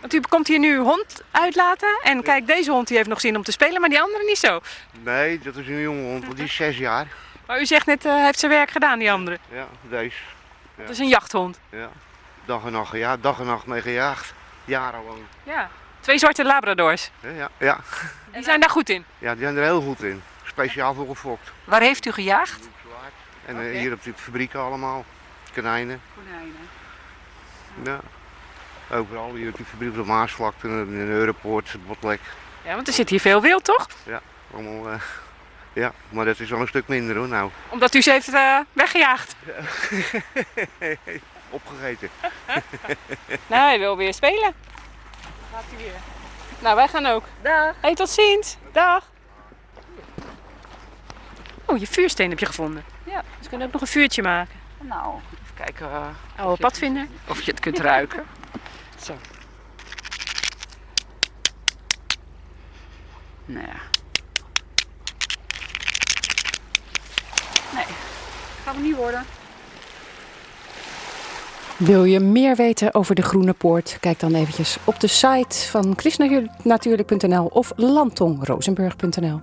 Want 0.00 0.14
u 0.14 0.20
komt 0.20 0.46
hier 0.46 0.58
nu 0.58 0.76
uw 0.76 0.84
hond 0.84 1.22
uitlaten. 1.30 1.98
En 2.02 2.22
kijk, 2.22 2.46
deze 2.46 2.70
hond 2.70 2.88
die 2.88 2.96
heeft 2.96 3.08
nog 3.08 3.20
zin 3.20 3.36
om 3.36 3.42
te 3.42 3.52
spelen, 3.52 3.80
maar 3.80 3.90
die 3.90 4.00
andere 4.00 4.24
niet 4.24 4.38
zo. 4.38 4.60
Nee, 5.02 5.38
dat 5.38 5.56
is 5.56 5.68
een 5.68 5.80
jonge 5.80 6.02
hond, 6.02 6.24
want 6.24 6.36
die 6.36 6.44
is 6.44 6.54
zes 6.54 6.78
jaar. 6.78 7.06
Maar 7.46 7.60
u 7.60 7.66
zegt 7.66 7.86
net, 7.86 8.04
eh, 8.04 8.12
hij 8.12 8.24
heeft 8.24 8.38
zijn 8.38 8.52
werk 8.52 8.70
gedaan, 8.70 8.98
die 8.98 9.12
andere. 9.12 9.38
Ja, 9.52 9.66
deze. 9.82 10.16
Dat 10.74 10.88
is 10.88 10.98
een 10.98 11.08
jachthond. 11.08 11.58
Ja. 11.70 11.88
Dag 12.44 12.64
en 12.64 12.72
nacht 12.72 12.90
gejaagd, 12.90 13.22
dag 13.22 13.40
en 13.40 13.46
nacht 13.46 13.66
mee 13.66 13.80
gejaagd. 13.80 14.34
Jarenlang. 14.64 15.18
Ja. 15.42 15.70
Twee 16.06 16.18
zwarte 16.18 16.44
labradors. 16.44 17.10
Ja, 17.20 17.30
ja, 17.30 17.48
ja. 17.58 17.78
Die 18.32 18.42
zijn 18.42 18.60
daar 18.60 18.70
goed 18.70 18.88
in. 18.88 19.04
ja, 19.18 19.34
die 19.34 19.42
zijn 19.42 19.56
er 19.56 19.62
heel 19.62 19.80
goed 19.80 20.02
in. 20.02 20.22
Speciaal 20.44 20.94
voor 20.94 21.06
gefokt. 21.06 21.52
Waar 21.64 21.80
heeft 21.80 22.06
u 22.06 22.12
gejaagd? 22.12 22.68
En 23.46 23.60
eh, 23.60 23.78
hier 23.78 23.92
op 23.92 24.02
die 24.02 24.12
fabrieken 24.16 24.60
allemaal. 24.60 25.04
Konijnen. 25.54 26.00
Konijnen. 26.14 26.68
Ja. 27.84 28.00
Overal, 28.96 29.34
hier 29.34 29.48
op 29.48 29.56
die 29.56 29.66
fabriek 29.66 29.88
op 29.88 29.94
de 29.96 30.04
Maasvlakte, 30.04 30.68
in 30.68 30.90
de 30.90 31.12
Europoort, 31.12 31.76
Botlek. 31.86 32.20
Ja, 32.64 32.74
want 32.74 32.86
er 32.86 32.94
zit 32.94 33.10
hier 33.10 33.20
veel 33.20 33.40
wild, 33.40 33.64
toch? 33.64 33.86
Allemaal, 34.54 34.90
eh, 34.90 35.00
ja, 35.72 35.92
maar 36.08 36.24
dat 36.24 36.40
is 36.40 36.50
wel 36.50 36.60
een 36.60 36.68
stuk 36.68 36.88
minder 36.88 37.16
hoor, 37.16 37.28
nou. 37.28 37.50
Omdat 37.68 37.94
u 37.94 38.02
ze 38.02 38.10
heeft 38.10 38.34
eh, 38.34 38.58
weggejaagd. 38.72 39.36
Opgegeten. 41.50 42.08
Nou, 43.46 43.62
hij 43.62 43.78
wil 43.78 43.96
weer 43.96 44.14
spelen. 44.14 44.54
Gaat 45.56 45.64
hij 45.68 45.76
weer. 45.76 45.94
Nou, 46.58 46.76
wij 46.76 46.88
gaan 46.88 47.06
ook. 47.06 47.24
Dag. 47.42 47.74
Hey, 47.80 47.94
tot 47.94 48.08
ziens. 48.08 48.56
Dag. 48.72 49.10
Oh, 51.64 51.78
je 51.78 51.86
vuursteen 51.86 52.30
heb 52.30 52.38
je 52.38 52.46
gevonden. 52.46 52.84
Ja. 53.04 53.20
Dus 53.20 53.42
we 53.42 53.48
kunnen 53.48 53.66
ook 53.66 53.72
nog 53.72 53.82
een 53.82 53.86
vuurtje 53.88 54.22
maken. 54.22 54.54
Nou, 54.80 55.14
even 55.42 55.54
kijken 55.54 55.90
eh, 55.90 56.06
Oude 56.36 56.60
padvinder. 56.60 57.06
of 57.28 57.42
je 57.42 57.50
het 57.50 57.60
kunt 57.60 57.78
ruiken. 57.78 58.24
Zo. 59.04 59.14
Nou 63.44 63.66
ja. 63.66 63.80
Nee, 67.74 67.86
gaat 68.64 68.74
hem 68.74 68.82
niet 68.82 68.96
worden. 68.96 69.24
Wil 71.78 72.04
je 72.04 72.20
meer 72.20 72.56
weten 72.56 72.94
over 72.94 73.14
de 73.14 73.22
Groene 73.22 73.52
Poort? 73.52 73.96
Kijk 74.00 74.20
dan 74.20 74.34
eventjes 74.34 74.78
op 74.84 75.00
de 75.00 75.06
site 75.06 75.56
van 75.68 75.92
chrisnatuurlijk.nl 75.96 77.46
of 77.46 77.72
landtongrozenburg.nl. 77.76 79.40
Oh. 79.40 79.42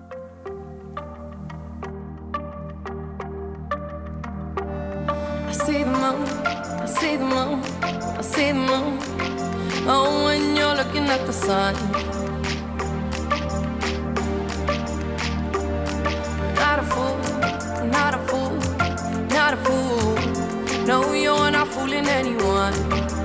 Not 16.55 16.79
a 16.79 16.83
fool, 16.83 17.17
not 17.85 18.13
a 18.13 18.19
fool, 18.25 18.51
not 19.29 19.53
a 19.53 19.57
fool. 19.63 19.92
No, 21.93 21.99
you're 21.99 22.05
not 22.05 22.09
fooling 22.09 22.09
anyone. 22.09 23.22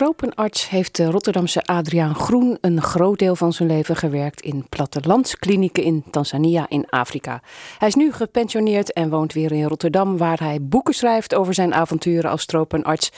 Tropenarts 0.00 0.68
heeft 0.68 0.96
de 0.96 1.04
Rotterdamse 1.04 1.62
Adriaan 1.62 2.14
Groen 2.14 2.58
een 2.60 2.82
groot 2.82 3.18
deel 3.18 3.36
van 3.36 3.52
zijn 3.52 3.68
leven 3.68 3.96
gewerkt 3.96 4.40
in 4.40 4.66
plattelandsklinieken 4.68 5.82
in 5.82 6.04
Tanzania 6.10 6.66
in 6.68 6.86
Afrika. 6.90 7.42
Hij 7.78 7.88
is 7.88 7.94
nu 7.94 8.12
gepensioneerd 8.12 8.92
en 8.92 9.10
woont 9.10 9.32
weer 9.32 9.52
in 9.52 9.64
Rotterdam, 9.64 10.16
waar 10.16 10.38
hij 10.38 10.58
boeken 10.62 10.94
schrijft 10.94 11.34
over 11.34 11.54
zijn 11.54 11.74
avonturen 11.74 12.30
als 12.30 12.46
tropenarts. 12.46 13.10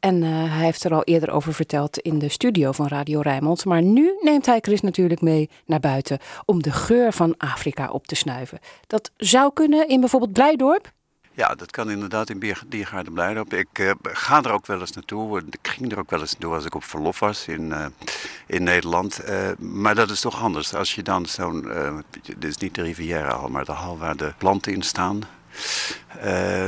En 0.00 0.22
eh, 0.22 0.30
hij 0.30 0.64
heeft 0.64 0.84
er 0.84 0.94
al 0.94 1.04
eerder 1.04 1.30
over 1.30 1.54
verteld 1.54 1.98
in 1.98 2.18
de 2.18 2.28
studio 2.28 2.72
van 2.72 2.88
Radio 2.88 3.20
Rijnmond. 3.20 3.64
Maar 3.64 3.82
nu 3.82 4.18
neemt 4.20 4.46
hij 4.46 4.58
Chris 4.60 4.80
natuurlijk 4.80 5.20
mee 5.20 5.50
naar 5.66 5.80
buiten 5.80 6.18
om 6.44 6.62
de 6.62 6.72
geur 6.72 7.12
van 7.12 7.34
Afrika 7.36 7.90
op 7.90 8.06
te 8.06 8.14
snuiven. 8.14 8.58
Dat 8.86 9.10
zou 9.16 9.52
kunnen 9.52 9.88
in 9.88 10.00
bijvoorbeeld 10.00 10.32
Blijdorp. 10.32 10.92
Ja, 11.36 11.54
dat 11.54 11.70
kan 11.70 11.90
inderdaad 11.90 12.30
in 12.30 12.54
Diergaarde 12.66 13.10
Blijdorp. 13.10 13.52
Ik 13.52 13.68
eh, 13.72 13.90
ga 14.02 14.42
er 14.42 14.52
ook 14.52 14.66
wel 14.66 14.80
eens 14.80 14.92
naartoe. 14.92 15.42
Ik 15.50 15.68
ging 15.68 15.92
er 15.92 15.98
ook 15.98 16.10
wel 16.10 16.20
eens 16.20 16.32
naartoe 16.32 16.54
als 16.54 16.64
ik 16.64 16.74
op 16.74 16.84
verlof 16.84 17.18
was 17.18 17.48
in, 17.48 17.72
eh, 17.72 17.86
in 18.46 18.62
Nederland. 18.62 19.18
Eh, 19.18 19.50
maar 19.58 19.94
dat 19.94 20.10
is 20.10 20.20
toch 20.20 20.42
anders. 20.42 20.74
Als 20.74 20.94
je 20.94 21.02
dan 21.02 21.26
zo'n, 21.26 21.66
dit 22.22 22.44
is 22.44 22.56
niet 22.56 22.74
de 22.74 22.82
Riviera 22.82 23.36
hal, 23.36 23.48
maar 23.48 23.64
de 23.64 23.72
hal 23.72 23.98
waar 23.98 24.16
de 24.16 24.32
planten 24.38 24.72
in 24.72 24.82
staan. 24.82 25.22
Eh, 26.20 26.66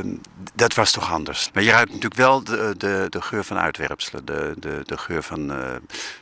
dat 0.54 0.74
was 0.74 0.92
toch 0.92 1.12
anders. 1.12 1.50
Maar 1.52 1.62
je 1.62 1.70
ruikt 1.70 1.88
natuurlijk 1.88 2.14
wel 2.14 2.44
de, 2.44 2.74
de, 2.78 3.06
de 3.08 3.20
geur 3.20 3.44
van 3.44 3.58
uitwerpselen. 3.58 4.24
De, 4.24 4.54
de, 4.58 4.80
de 4.84 4.98
geur 4.98 5.22
van 5.22 5.52
eh, 5.52 5.74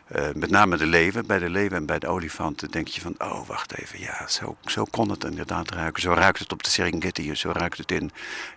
eh, 0.07 0.35
met 0.35 0.51
name 0.51 0.77
de 0.77 0.87
leeuwen. 0.87 1.27
Bij 1.27 1.39
de 1.39 1.51
leeuwen 1.51 1.77
en 1.77 1.87
bij 1.87 1.99
de 1.99 2.07
olifanten 2.07 2.71
denk 2.71 2.89
je 2.89 3.01
van... 3.01 3.15
oh, 3.19 3.47
wacht 3.47 3.79
even, 3.79 4.01
ja, 4.01 4.27
zo, 4.29 4.57
zo 4.65 4.85
kon 4.85 5.11
het 5.11 5.25
inderdaad 5.25 5.71
ruiken. 5.71 6.03
Zo 6.03 6.13
ruikt 6.13 6.39
het 6.39 6.53
op 6.53 6.63
de 6.63 6.71
Serengeti. 6.71 7.35
Zo 7.35 7.51
ruikt 7.53 7.79
het 7.79 7.91
in, 7.91 8.11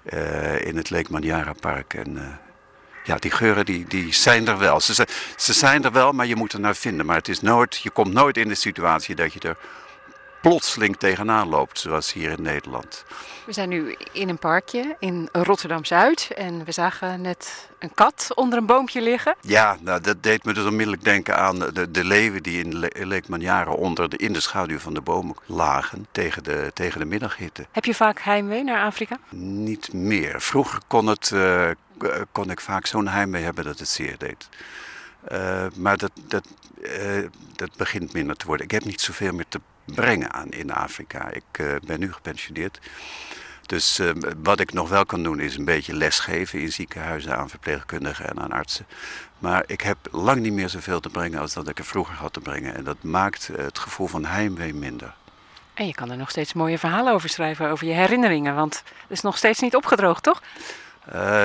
eh, 0.04 0.66
in 0.66 0.78
het 0.78 0.90
Lake 0.90 1.54
Park. 1.60 1.94
En, 1.94 2.40
ja, 3.04 3.16
die 3.16 3.32
geuren 3.32 3.66
die, 3.66 3.86
die 3.88 4.14
zijn 4.14 4.48
er 4.48 4.58
wel. 4.58 4.80
Ze, 4.80 5.08
ze 5.36 5.54
zijn 5.54 5.84
er 5.84 5.92
wel, 5.92 6.12
maar 6.12 6.26
je 6.26 6.36
moet 6.36 6.54
er 6.54 6.60
naar 6.60 6.76
vinden. 6.76 7.06
Maar 7.06 7.16
het 7.16 7.28
is 7.28 7.42
nooit, 7.42 7.78
je 7.78 7.90
komt 7.90 8.14
nooit 8.14 8.38
in 8.38 8.48
de 8.48 8.56
situatie 8.56 9.16
dat 9.16 9.34
je 9.34 9.40
er 9.40 9.58
plotseling 10.41 10.98
tegenaan 10.98 11.48
loopt, 11.48 11.79
zoals 11.79 12.13
hier 12.13 12.32
in 12.32 12.41
Nederland. 12.41 13.06
We 13.46 13.53
zijn 13.53 13.70
nu 13.70 13.96
in 14.12 14.29
een 14.29 14.38
parkje 14.38 14.96
in 15.00 15.29
Rotterdam-Zuid 15.32 16.32
en 16.36 16.63
we 16.65 16.72
zagen 16.72 17.22
net 17.22 17.70
een 17.79 17.94
kat 17.94 18.32
onder 18.36 18.58
een 18.60 18.65
boompje 18.65 19.01
liggen. 19.01 19.36
Ja, 19.41 19.77
nou, 19.82 20.01
dat 20.01 20.24
deed 20.24 20.44
me 20.46 20.53
dus 20.53 20.65
onmiddellijk 20.65 21.03
denken 21.03 21.38
aan 21.38 21.60
de, 21.60 21.91
de 21.91 22.03
leeuwen 22.03 22.44
die 22.44 22.63
in 22.63 22.79
Le- 22.79 23.06
Lake 23.06 23.25
Manyara 23.27 23.72
onder 23.72 24.10
de, 24.10 24.17
in 24.17 24.34
de 24.34 24.39
schaduw 24.39 24.79
van 24.79 24.94
de 24.94 25.01
bomen 25.01 25.36
lagen 25.46 26.08
tegen 26.12 26.44
de, 26.44 26.72
tegen 26.74 27.00
de 27.00 27.06
middaghitte. 27.06 27.65
Heb 27.72 27.86
je 27.86 27.96
vaak 27.96 28.20
heimwee 28.22 28.63
naar 28.63 28.84
Afrika? 28.86 29.17
Niet 29.29 29.94
meer. 29.94 30.41
Vroeger 30.41 30.79
kon, 30.88 31.08
het, 31.08 31.32
eh, 31.32 31.70
kon 32.32 32.51
ik 32.51 32.60
vaak 32.60 32.86
zo'n 32.86 33.08
heimwee 33.08 33.44
hebben 33.44 33.63
dat 33.63 33.79
het 33.79 33.89
zeer 33.89 34.17
deed. 34.17 34.50
Eh, 35.24 35.65
maar 35.75 35.98
dat, 35.98 36.12
dat, 36.27 36.48
eh, 36.84 37.24
dat 37.56 37.70
begint 37.77 38.13
minder 38.13 38.36
te 38.36 38.45
worden. 38.45 38.65
Ik 38.65 38.71
heb 38.71 38.86
niet 38.86 39.02
zoveel 39.02 39.34
meer 39.34 39.45
te 39.50 39.60
brengen 39.95 40.34
aan 40.34 40.50
in 40.50 40.71
Afrika. 40.71 41.32
Ik 41.32 41.43
eh, 41.52 41.65
ben 41.86 42.00
nu 42.00 42.13
gepensioneerd. 42.13 42.80
Dus 43.65 44.00
eh, 44.00 44.10
wat 44.43 44.60
ik 44.60 44.73
nog 44.73 44.89
wel 44.89 45.06
kan 45.06 45.23
doen 45.23 45.39
is 45.39 45.58
een 45.58 45.65
beetje 45.65 45.93
lesgeven 45.93 46.60
in 46.60 46.71
ziekenhuizen 46.71 47.38
aan 47.38 47.50
verpleegkundigen 47.50 48.30
en 48.30 48.39
aan 48.39 48.52
artsen. 48.52 48.86
Maar 49.39 49.63
ik 49.67 49.82
heb 49.82 49.97
lang 50.12 50.41
niet 50.41 50.54
meer 50.54 50.69
zoveel 50.69 51.00
te 51.00 51.10
brengen 51.10 51.39
als 51.39 51.54
dat 51.54 51.67
ik 51.67 51.80
er 51.80 51.86
vroeger 51.86 52.15
had 52.15 52.34
te 52.34 52.39
brengen. 52.39 52.76
En 52.76 52.84
dat 52.84 52.97
maakt 53.02 53.50
eh, 53.50 53.63
het 53.63 53.80
gevoel 53.80 54.08
van 54.08 54.26
heimwee 54.26 54.73
minder. 54.73 55.13
En 55.73 55.88
je 55.88 55.93
kan 55.93 56.12
er 56.12 56.17
nog 56.17 56.30
steeds 56.30 56.54
mooie 56.54 56.78
verhalen 56.78 57.13
over 57.13 57.30
schrijven, 57.30 57.69
over 57.69 57.88
je 57.88 57.93
herinneringen, 57.93 58.56
want 58.56 58.76
het 58.76 59.12
is 59.12 59.21
nog 59.21 59.38
steeds 59.38 59.60
niet 59.60 59.76
opgedroogd, 59.76 60.23
toch? 60.23 60.41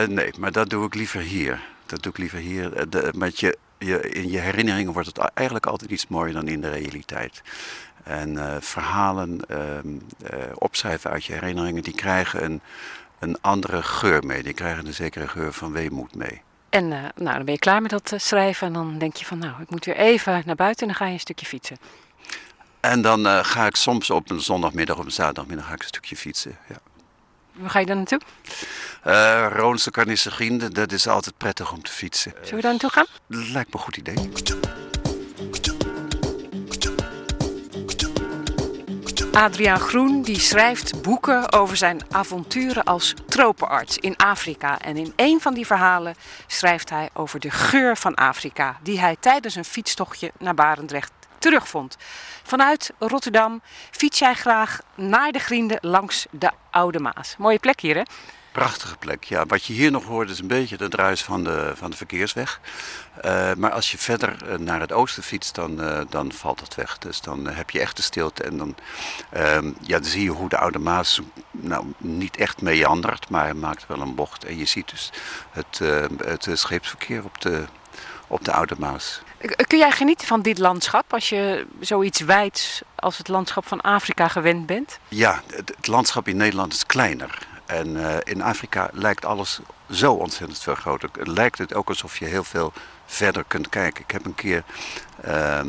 Nee, 0.09 0.33
maar 0.39 0.53
dat 0.53 0.71
doe 0.71 0.87
ik 0.87 0.95
liever 0.95 1.21
hier. 1.21 1.61
Dat 1.87 2.03
doe 2.03 2.13
ik 2.13 2.19
liever 2.19 2.39
hier. 2.39 2.91
De, 2.91 3.13
met 3.17 3.41
je, 3.41 3.59
je, 3.79 4.11
in 4.11 4.31
je 4.31 4.39
herinneringen 4.39 4.93
wordt 4.93 5.09
het 5.09 5.19
eigenlijk 5.19 5.67
altijd 5.67 5.91
iets 5.91 6.07
mooier 6.09 6.35
dan 6.35 6.49
in 6.49 6.61
de 6.61 6.71
realiteit. 6.71 7.43
En 8.03 8.39
eh, 8.39 8.57
verhalen 8.61 9.41
ehm, 9.49 9.89
eh, 10.23 10.39
opschrijven 10.55 11.11
uit 11.11 11.25
je 11.25 11.33
herinneringen, 11.33 11.83
die 11.83 11.95
krijgen 11.95 12.45
een, 12.45 12.61
een 13.19 13.37
andere 13.41 13.83
geur 13.83 14.27
mee. 14.27 14.43
Die 14.43 14.53
krijgen 14.53 14.87
een 14.87 14.95
zekere 14.95 15.29
geur 15.29 15.53
van 15.53 15.73
weemoed 15.73 16.15
mee. 16.15 16.43
En 16.69 16.93
eh, 16.93 16.99
nou, 17.15 17.37
dan 17.37 17.45
ben 17.45 17.55
je 17.55 17.61
klaar 17.61 17.83
met 17.83 17.91
dat 17.91 18.13
schrijven 18.17 18.67
en 18.67 18.73
dan 18.73 18.99
denk 18.99 19.17
je 19.17 19.25
van, 19.25 19.39
nou, 19.39 19.63
ik 19.63 19.71
moet 19.71 19.85
weer 19.85 19.97
even 19.97 20.43
naar 20.47 20.57
buiten 20.57 20.83
en 20.83 20.87
dan 20.87 20.97
ga 20.97 21.07
je 21.07 21.13
een 21.13 21.21
stukje 21.21 21.47
fietsen. 21.47 21.77
En 22.81 23.03
dan 23.03 23.45
ga 23.45 23.67
ik 23.67 23.77
soms 23.77 24.11
op 24.11 24.31
een 24.31 24.41
zondagmiddag 24.41 24.99
of 24.99 25.05
een 25.05 25.13
zaterdagmiddag 25.13 25.67
ga 25.67 25.75
ik 25.75 25.81
een 25.81 25.87
stukje 25.87 26.17
fietsen. 26.17 26.57
Ja. 26.69 26.77
Waar 27.53 27.71
ga 27.71 27.79
je 27.79 27.87
dan 27.87 27.97
naartoe? 27.97 28.21
Eh 29.03 29.47
Roonse 29.53 30.71
dat 30.73 30.93
is 30.93 31.09
altijd 31.09 31.37
prettig 31.37 31.73
om 31.73 31.83
te 31.83 31.93
fietsen. 31.93 32.33
Zullen 32.41 32.55
we 32.55 32.61
daar 32.61 32.71
naartoe 32.71 32.91
gaan? 32.91 33.07
Lijkt 33.27 33.73
me 33.73 33.79
een 33.79 33.85
goed 33.85 33.97
idee. 33.97 34.31
Adriaan 39.33 39.81
Groen 39.81 40.23
die 40.23 40.41
schrijft 40.41 41.03
boeken 41.03 41.53
over 41.53 41.77
zijn 41.77 42.01
avonturen 42.11 42.85
als 42.85 43.15
tropenarts 43.27 43.99
in 43.99 44.17
Afrika. 44.17 44.81
En 44.81 44.97
in 44.97 45.13
een 45.17 45.41
van 45.41 45.55
die 45.55 45.67
verhalen 45.67 46.15
schrijft 46.47 46.91
hij 46.91 47.09
over 47.13 47.41
de 47.41 47.51
geur 47.51 47.97
van 47.97 48.15
Afrika, 48.15 48.79
die 48.83 49.01
hij 49.01 49.17
tijdens 49.21 49.55
een 49.55 49.65
fietstochtje 49.65 50.33
naar 50.39 50.55
Barendrecht 50.55 51.13
terugvond. 51.39 51.97
Vanuit 52.43 52.93
Rotterdam 52.99 53.61
fiets 53.91 54.19
jij 54.19 54.35
graag 54.35 54.81
naar 54.95 55.33
de 55.33 55.39
Griende 55.39 55.79
langs 55.81 56.27
de 56.31 56.51
Oude 56.71 56.99
Maas. 56.99 57.35
Mooie 57.39 57.59
plek 57.59 57.81
hier, 57.81 57.97
hè? 57.97 58.03
Prachtige 58.53 58.97
plek. 58.97 59.25
Ja, 59.25 59.47
wat 59.47 59.65
je 59.65 59.73
hier 59.73 59.91
nog 59.91 60.05
hoort 60.05 60.31
is 60.31 60.39
een 60.39 60.47
beetje 60.47 60.77
de 60.77 60.89
druis 60.89 61.23
van 61.23 61.45
de, 61.45 61.73
van 61.75 61.91
de 61.91 61.97
verkeersweg. 61.97 62.61
Eh, 63.21 63.53
maar 63.57 63.71
als 63.71 63.91
je 63.91 63.99
verder 63.99 64.49
eh, 64.49 64.59
naar 64.59 64.81
het 64.81 64.93
oosten 64.93 65.23
fietst, 65.23 65.55
dan, 65.55 65.83
eh, 65.83 66.01
dan 66.09 66.33
valt 66.33 66.59
dat 66.59 66.75
weg. 66.75 66.99
Dus 66.99 67.21
dan 67.21 67.47
heb 67.47 67.71
je 67.71 67.81
echt 67.81 67.97
de 67.97 68.03
stilte. 68.03 68.43
En 68.43 68.57
dan, 68.57 68.75
ehm, 69.31 69.73
ja, 69.81 69.99
dan 69.99 70.11
zie 70.11 70.23
je 70.23 70.31
hoe 70.31 70.49
de 70.49 70.59
Oude 70.59 70.79
Maas 70.79 71.21
nou, 71.51 71.93
niet 71.99 72.37
echt 72.37 72.63
meandert, 72.63 73.29
maar 73.29 73.45
hij 73.45 73.55
maakt 73.55 73.87
wel 73.87 74.01
een 74.01 74.15
bocht. 74.15 74.45
En 74.45 74.59
je 74.59 74.65
ziet 74.65 74.91
dus 74.91 75.11
het, 75.51 75.81
het 76.25 76.49
scheepsverkeer 76.53 77.25
op 77.25 77.41
de, 77.41 77.65
op 78.27 78.45
de 78.45 78.53
Oude 78.53 78.75
Maas. 78.79 79.21
Kun 79.67 79.79
jij 79.79 79.91
genieten 79.91 80.27
van 80.27 80.43
dit 80.43 80.59
landschap 80.59 81.13
als 81.13 81.29
je 81.29 81.67
zoiets 81.81 82.21
wijds 82.21 82.83
als 82.95 83.19
het 83.19 83.29
landschap 83.29 83.67
van 83.67 83.81
Afrika 83.81 84.29
gewend 84.29 84.67
bent? 84.67 84.99
Ja, 85.09 85.43
het, 85.47 85.73
het 85.77 85.87
landschap 85.87 86.29
in 86.29 86.37
Nederland 86.37 86.73
is 86.73 86.87
kleiner. 86.87 87.51
En 87.73 88.05
eh, 88.05 88.17
in 88.33 88.43
Afrika 88.43 88.91
lijkt 88.93 89.25
alles 89.25 89.61
zo 89.91 90.13
ontzettend 90.13 90.59
veel 90.59 90.75
groter. 90.75 91.09
Het 91.19 91.29
lijkt 91.29 91.59
het 91.59 91.75
ook 91.75 91.89
alsof 91.89 92.19
je 92.19 92.25
heel 92.25 92.45
veel 92.45 92.73
verder 93.07 93.45
kunt 93.49 93.69
kijken. 93.69 94.03
Ik 94.03 94.11
heb 94.11 94.25
een 94.25 94.35
keer 94.35 94.65
eh, 95.21 95.61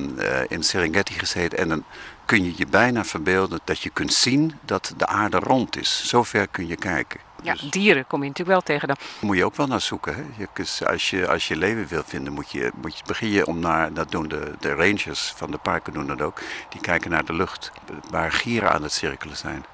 in 0.48 0.64
Serengeti 0.64 1.14
gezeten 1.14 1.58
en 1.58 1.70
dan 1.70 1.84
kun 2.26 2.44
je 2.44 2.54
je 2.56 2.68
bijna 2.68 3.04
verbeelden 3.04 3.60
dat 3.64 3.80
je 3.80 3.90
kunt 3.90 4.14
zien 4.14 4.60
dat 4.62 4.94
de 4.98 5.08
aarde 5.08 5.40
rond 5.40 5.78
is. 5.78 6.08
Zo 6.08 6.24
ver 6.24 6.48
kun 6.48 6.68
je 6.68 6.76
kijken. 6.76 7.20
Ja, 7.44 7.54
Dus 7.54 7.62
dieren 7.62 8.08
kom 8.08 8.22
je 8.22 8.28
natuurlijk 8.28 8.58
wel 8.58 8.78
tegen 8.78 8.88
dan. 8.88 8.98
daar 8.98 9.26
moet 9.26 9.38
je 9.38 9.46
ook 9.46 9.56
wel 9.56 9.68
naar 9.68 9.82
zoeken. 9.82 10.16
Hè? 10.16 10.24
Je, 10.38 10.48
als, 10.86 11.10
je, 11.10 11.28
als 11.28 11.48
je 11.48 11.56
leven 11.56 11.88
wilt 11.88 12.06
vinden, 12.08 12.34
moet 12.34 12.52
je, 12.52 12.72
moet 12.76 12.98
je, 12.98 13.04
begin 13.06 13.30
je 13.30 13.46
om 13.46 13.60
naar, 13.60 13.94
dat 13.94 14.12
doen 14.12 14.28
de, 14.28 14.54
de 14.60 14.74
rangers 14.74 15.34
van 15.36 15.52
de 15.52 15.58
parken 15.58 15.94
doen 15.94 16.08
dat 16.08 16.22
ook, 16.22 16.42
die 16.70 16.82
kijken 16.82 17.12
naar 17.12 17.26
de 17.26 17.34
lucht, 17.34 17.72
waar 18.10 18.32
gieren 18.32 18.72
aan 18.72 18.84
het 18.84 18.92
cirkelen 18.92 19.38
zijn. 19.38 19.66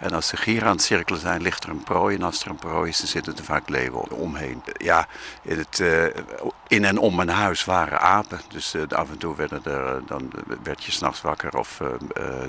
En 0.00 0.12
als 0.12 0.30
de 0.30 0.36
gieren 0.36 0.68
aan 0.68 0.74
het 0.74 0.82
cirkelen 0.82 1.20
zijn, 1.20 1.42
ligt 1.42 1.64
er 1.64 1.70
een 1.70 1.82
prooi. 1.82 2.16
En 2.16 2.22
als 2.22 2.42
er 2.42 2.50
een 2.50 2.56
prooi 2.56 2.90
is, 2.90 2.98
dan 2.98 3.06
zitten 3.06 3.36
er 3.36 3.44
vaak 3.44 3.68
leeuwen 3.68 4.10
omheen. 4.10 4.62
Ja, 4.76 5.06
in, 5.42 5.58
het, 5.58 5.80
eh, 5.80 6.04
in 6.70 6.84
en 6.84 6.98
om 6.98 7.14
mijn 7.14 7.28
huis 7.28 7.64
waren 7.64 8.00
apen. 8.00 8.40
Dus 8.48 8.74
eh, 8.74 8.82
af 8.88 9.10
en 9.10 9.18
toe 9.18 9.36
werden 9.36 9.64
er, 9.64 9.86
eh, 9.86 10.02
dan 10.06 10.30
werd 10.62 10.84
je 10.84 10.92
s'nachts 10.92 11.20
wakker. 11.20 11.56
Of 11.58 11.80
eh, 11.80 11.88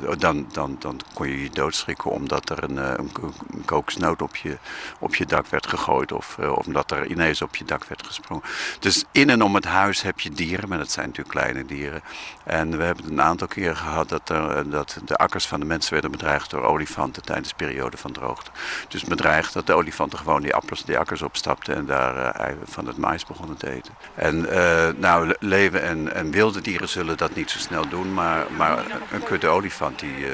eh, 0.07 0.19
dan, 0.19 0.47
dan, 0.51 0.75
dan 0.79 0.99
kon 1.13 1.27
je 1.27 1.43
je 1.43 1.49
doodschrikken 1.49 2.11
omdat 2.11 2.49
er 2.49 2.63
een, 2.63 2.77
eh, 2.77 2.93
een, 2.95 4.19
op 4.19 4.35
je, 4.35 4.57
op 4.99 5.15
je 5.15 5.25
dak 5.25 5.47
werd 5.47 5.67
gegooid. 5.67 6.11
Of, 6.11 6.37
eh, 6.39 6.57
omdat 6.57 6.91
er 6.91 7.05
ineens 7.07 7.41
op 7.41 7.55
je 7.55 7.65
dak 7.65 7.83
werd 7.83 8.05
gesprongen. 8.05 8.43
Dus 8.79 9.05
in 9.11 9.29
en 9.29 9.41
om 9.41 9.55
het 9.55 9.65
huis 9.65 10.01
heb 10.01 10.19
je 10.19 10.31
dieren, 10.31 10.69
maar 10.69 10.77
dat 10.77 10.91
zijn 10.91 11.07
natuurlijk 11.07 11.35
kleine 11.35 11.65
dieren. 11.65 12.01
En 12.43 12.77
we 12.77 12.83
hebben 12.83 13.03
het 13.03 13.13
een 13.13 13.21
aantal 13.21 13.47
keren 13.47 13.77
gehad 13.77 14.09
dat, 14.09 14.29
er, 14.29 14.57
eh, 14.57 14.71
dat 14.71 14.97
de 15.05 15.17
akkers 15.17 15.47
van 15.47 15.59
de 15.59 15.65
mensen 15.65 15.93
werden 15.93 16.11
bedreigd 16.11 16.49
door 16.49 16.63
olifanten 16.63 17.23
tijdens 17.23 17.49
de 17.49 17.55
periode 17.55 17.97
van 17.97 18.11
droogte. 18.11 18.51
Dus 18.87 19.03
bedreigd 19.03 19.53
dat 19.53 19.67
de 19.67 19.73
olifanten 19.73 20.19
gewoon 20.19 20.41
die, 20.41 20.55
appels, 20.55 20.85
die 20.85 20.97
akkers 20.97 21.21
opstapten 21.21 21.75
en 21.75 21.85
daar 21.85 22.17
eh, 22.17 22.55
van 22.63 22.87
het 22.87 22.97
mais 22.97 23.25
begonnen 23.25 23.57
te 23.57 23.69
eten. 23.69 23.93
En 24.15 24.49
eh, 24.49 24.87
nou, 24.97 25.27
le- 25.27 25.35
leven 25.39 25.81
en, 25.83 26.13
en 26.13 26.31
wilde 26.31 26.61
dieren 26.61 26.89
zullen 26.89 27.17
dat 27.17 27.35
niet 27.35 27.51
zo 27.51 27.59
snel 27.59 27.87
doen, 27.89 28.13
maar, 28.13 28.45
maar 28.57 28.85
een 29.11 29.23
kudde 29.23 29.47
olifant 29.47 29.99
die, 29.99 30.25
eh, 30.25 30.31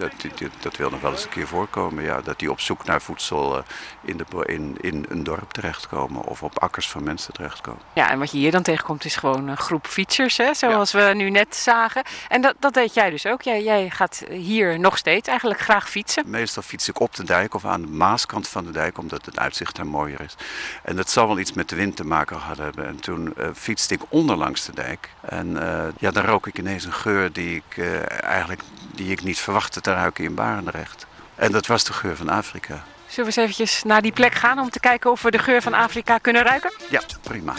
Dat, 0.00 0.12
dat, 0.38 0.50
dat 0.60 0.76
wil 0.76 0.90
nog 0.90 1.00
wel 1.00 1.10
eens 1.10 1.24
een 1.24 1.30
keer 1.30 1.46
voorkomen, 1.46 2.04
ja. 2.04 2.20
Dat 2.20 2.38
die 2.38 2.50
op 2.50 2.60
zoek 2.60 2.84
naar 2.84 3.02
voedsel 3.02 3.56
eh, 3.56 3.62
in, 4.04 4.16
de, 4.16 4.44
in, 4.46 4.76
in 4.80 5.06
een 5.08 5.24
dorp 5.24 5.52
terechtkomen 5.52 6.24
of 6.24 6.42
op 6.42 6.58
akkers 6.58 6.88
van 6.88 7.02
mensen 7.02 7.32
terechtkomen. 7.32 7.82
Ja, 7.92 8.10
en 8.10 8.18
wat 8.18 8.30
je 8.30 8.38
hier 8.38 8.50
dan 8.50 8.62
tegenkomt 8.62 9.04
is 9.04 9.16
gewoon 9.16 9.48
een 9.48 9.56
groep 9.56 9.86
fietsers, 9.86 10.36
hè, 10.36 10.54
zoals 10.54 10.92
we 10.92 11.12
nu 11.14 11.30
net 11.30 11.56
zagen. 11.56 12.02
En 12.28 12.40
dat, 12.40 12.54
dat 12.58 12.74
deed 12.74 12.94
jij 12.94 13.10
dus 13.10 13.26
ook. 13.26 13.42
Jij, 13.42 13.62
jij 13.62 13.90
gaat 13.90 14.24
hier 14.30 14.78
nog 14.78 14.98
steeds 14.98 15.28
eigenlijk 15.28 15.60
graag 15.60 15.90
fietsen. 15.90 16.30
Meestal 16.30 16.62
fiets 16.62 16.88
ik 16.88 17.00
op 17.00 17.14
de 17.14 17.24
dijk 17.24 17.54
of 17.54 17.64
aan 17.64 17.80
de 17.80 17.88
maaskant 17.88 18.48
van 18.48 18.64
de 18.64 18.70
dijk, 18.70 18.98
omdat 18.98 19.26
het 19.26 19.38
uitzicht 19.38 19.76
daar 19.76 19.86
mooier 19.86 20.20
is. 20.20 20.34
En 20.82 20.96
dat 20.96 21.10
zal 21.10 21.26
wel 21.26 21.38
iets 21.38 21.52
met 21.52 21.68
de 21.68 21.76
wind 21.76 21.96
te 21.96 22.04
maken 22.04 22.40
gehad 22.40 22.58
hebben. 22.58 22.86
En 22.86 23.00
toen 23.00 23.36
eh, 23.36 23.48
fietste 23.54 23.94
ik 23.94 24.00
onderlangs 24.08 24.64
de 24.64 24.74
dijk. 24.74 25.08
En 25.20 25.62
eh, 25.62 25.88
ja, 25.98 26.10
dan 26.10 26.24
rook 26.24 26.46
ik 26.46 26.58
ineens 26.58 26.84
een 26.84 26.92
geur 26.92 27.32
die 27.32 27.62
ik 27.66 27.78
eigenlijk 28.20 28.62
die 29.00 29.10
ik 29.10 29.22
niet 29.22 29.38
verwachtte 29.38 29.80
te 29.80 29.92
ruiken 29.92 30.24
in 30.24 30.34
Barendrecht. 30.34 31.06
En 31.34 31.52
dat 31.52 31.66
was 31.66 31.84
de 31.84 31.92
geur 31.92 32.16
van 32.16 32.28
Afrika. 32.28 32.84
Zullen 33.06 33.30
we 33.30 33.36
eens 33.36 33.36
eventjes 33.36 33.82
naar 33.82 34.02
die 34.02 34.12
plek 34.12 34.34
gaan 34.34 34.58
om 34.58 34.70
te 34.70 34.80
kijken 34.80 35.10
of 35.10 35.22
we 35.22 35.30
de 35.30 35.38
geur 35.38 35.62
van 35.62 35.74
Afrika 35.74 36.18
kunnen 36.18 36.42
ruiken? 36.42 36.72
Ja, 36.90 37.00
prima. 37.22 37.54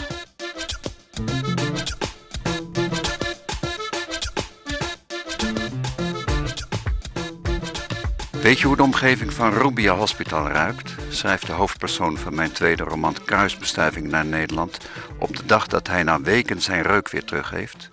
Weet 8.30 8.60
je 8.60 8.66
hoe 8.66 8.76
de 8.76 8.82
omgeving 8.82 9.32
van 9.32 9.52
Rubia 9.52 9.94
Hospital 9.94 10.48
ruikt? 10.48 10.94
Schrijft 11.08 11.46
de 11.46 11.52
hoofdpersoon 11.52 12.18
van 12.18 12.34
mijn 12.34 12.52
tweede 12.52 12.82
roman 12.82 13.16
Kruisbestuiving 13.24 14.08
naar 14.08 14.26
Nederland 14.26 14.78
op 15.18 15.36
de 15.36 15.46
dag 15.46 15.66
dat 15.66 15.86
hij 15.86 16.02
na 16.02 16.20
weken 16.20 16.60
zijn 16.60 16.82
reuk 16.82 17.08
weer 17.08 17.24
terug 17.24 17.50
heeft. 17.50 17.91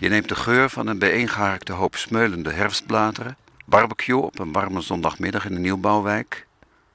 Je 0.00 0.08
neemt 0.08 0.28
de 0.28 0.34
geur 0.34 0.70
van 0.70 0.86
een 0.86 0.98
bijeengeharkte 0.98 1.72
hoop 1.72 1.96
smeulende 1.96 2.52
herfstbladeren, 2.52 3.36
barbecue 3.64 4.16
op 4.16 4.38
een 4.38 4.52
warme 4.52 4.80
zondagmiddag 4.80 5.44
in 5.44 5.54
een 5.54 5.60
nieuwbouwwijk, 5.60 6.46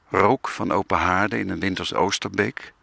rook 0.09 0.49
van 0.49 0.71
open 0.71 0.97
haarden 0.97 1.39
in 1.39 1.49
een 1.49 1.59
winters 1.59 1.93
Oosterbeek, 1.93 2.73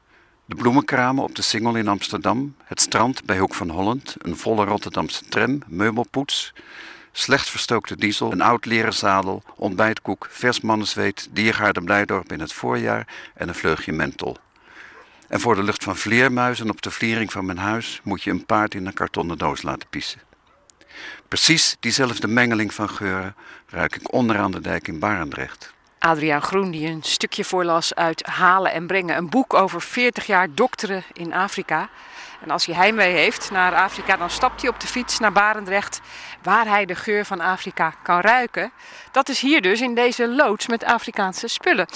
de 0.45 0.55
bloemenkramen 0.55 1.25
op 1.25 1.35
de 1.35 1.43
Singel 1.43 1.75
in 1.75 1.89
Amsterdam, 1.89 2.55
het 2.65 2.81
strand 2.81 3.25
bij 3.25 3.39
Hoek 3.39 3.55
van 3.55 3.71
Holland, 3.71 4.15
een 4.19 4.37
volle 4.37 4.65
Rotterdamse 4.65 5.25
tram, 5.29 5.63
meubelpoets, 5.67 6.53
slecht 7.13 7.49
verstookte 7.49 7.97
diesel, 7.97 8.33
een 8.33 8.41
oud 8.41 8.65
leren 8.65 8.95
zadel, 8.95 9.43
ontbijtkoek, 9.57 10.27
vers 10.31 10.61
mannenzweet, 10.61 11.29
diergaarde 11.31 11.83
Blijdorp 11.83 12.33
in 12.33 12.41
het 12.41 12.53
voorjaar 12.53 13.07
en 13.35 13.49
een 13.49 13.55
vleugje 13.55 13.93
menthol. 13.93 14.37
En 15.31 15.41
voor 15.41 15.55
de 15.55 15.63
lucht 15.63 15.85
van 15.85 15.97
vleermuizen 15.97 16.71
op 16.71 16.83
de 16.83 16.91
vliering 16.91 17.33
van 17.33 17.47
mijn 17.47 17.59
huis 17.59 18.01
moet 18.03 18.23
je 18.23 18.31
een 18.31 18.47
paard 18.47 18.75
in 18.75 18.87
een 18.87 18.93
kartonnen 18.93 19.39
doos 19.39 19.63
laten 19.63 19.89
piezen. 19.89 20.21
Precies 21.29 21.77
diezelfde 21.81 22.29
mengeling 22.29 22.75
van 22.75 22.89
geuren 22.89 23.35
ruik 23.69 23.97
ik 23.97 24.13
onderaan 24.13 24.51
de 24.51 24.61
dijk 24.61 24.89
in 24.89 24.99
Barendrecht. 24.99 25.73
Adriaan 25.99 26.43
Groen 26.43 26.71
die 26.71 26.89
een 26.89 27.03
stukje 27.03 27.45
voorlas 27.45 27.95
uit 27.95 28.27
Halen 28.27 28.73
en 28.73 28.87
Brengen. 28.87 29.17
Een 29.17 29.29
boek 29.29 29.55
over 29.55 29.83
40 29.83 30.27
jaar 30.27 30.55
dokteren 30.55 31.05
in 31.13 31.33
Afrika. 31.33 31.89
En 32.43 32.51
als 32.51 32.67
hij 32.67 32.75
heimwee 32.75 33.13
heeft 33.13 33.51
naar 33.51 33.75
Afrika, 33.75 34.17
dan 34.17 34.31
stapt 34.31 34.61
hij 34.61 34.71
op 34.71 34.81
de 34.81 34.87
fiets 34.87 35.19
naar 35.19 35.33
Barendrecht, 35.33 36.01
waar 36.43 36.67
hij 36.67 36.85
de 36.85 36.95
geur 36.95 37.25
van 37.25 37.41
Afrika 37.41 37.95
kan 38.03 38.21
ruiken. 38.21 38.73
Dat 39.13 39.29
is 39.29 39.41
hier 39.41 39.63
dus 39.63 39.81
in 39.81 39.95
deze 39.95 40.29
loods 40.29 40.67
met 40.67 40.85
Afrikaanse 40.85 41.49
spullen. 41.49 41.87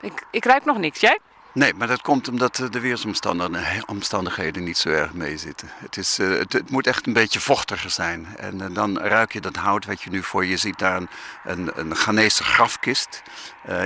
Ik, 0.00 0.26
ik 0.30 0.44
ruik 0.44 0.64
nog 0.64 0.78
niks, 0.78 1.00
jij? 1.00 1.18
Nee, 1.54 1.74
maar 1.74 1.86
dat 1.86 2.02
komt 2.02 2.28
omdat 2.28 2.58
eh, 2.58 2.70
de 2.70 2.80
weersomstandigheden 2.80 3.88
omstandigheden 3.88 4.64
niet 4.64 4.78
zo 4.78 4.88
erg 4.88 5.12
meezitten. 5.12 5.70
Eh, 5.90 6.28
het, 6.28 6.52
het 6.52 6.70
moet 6.70 6.86
echt 6.86 7.06
een 7.06 7.12
beetje 7.12 7.40
vochtiger 7.40 7.90
zijn. 7.90 8.26
En 8.36 8.60
eh, 8.60 8.74
dan 8.74 8.98
ruik 8.98 9.32
je 9.32 9.40
dat 9.40 9.56
hout 9.56 9.84
wat 9.84 10.02
je 10.02 10.10
nu 10.10 10.22
voor 10.22 10.44
je 10.44 10.56
ziet 10.56 10.78
daar 10.78 11.02
een, 11.44 11.70
een, 11.74 11.96
Ghanese 11.96 12.44
grafkist 12.44 13.22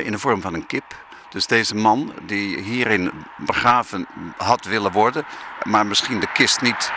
in 0.02 0.12
de 0.12 0.18
vorm 0.18 0.40
van 0.40 0.54
een 0.54 0.66
kip. 0.66 1.06
Dus 1.30 1.46
deze 1.46 1.74
man 1.74 2.12
die 2.26 2.58
hierin 2.58 3.12
begraven 3.36 4.06
had 4.36 4.64
willen 4.64 4.92
worden, 4.92 5.24
maar 5.62 5.86
misschien 5.86 6.20
de 6.20 6.32
kist 6.32 6.60
niet 6.60 6.92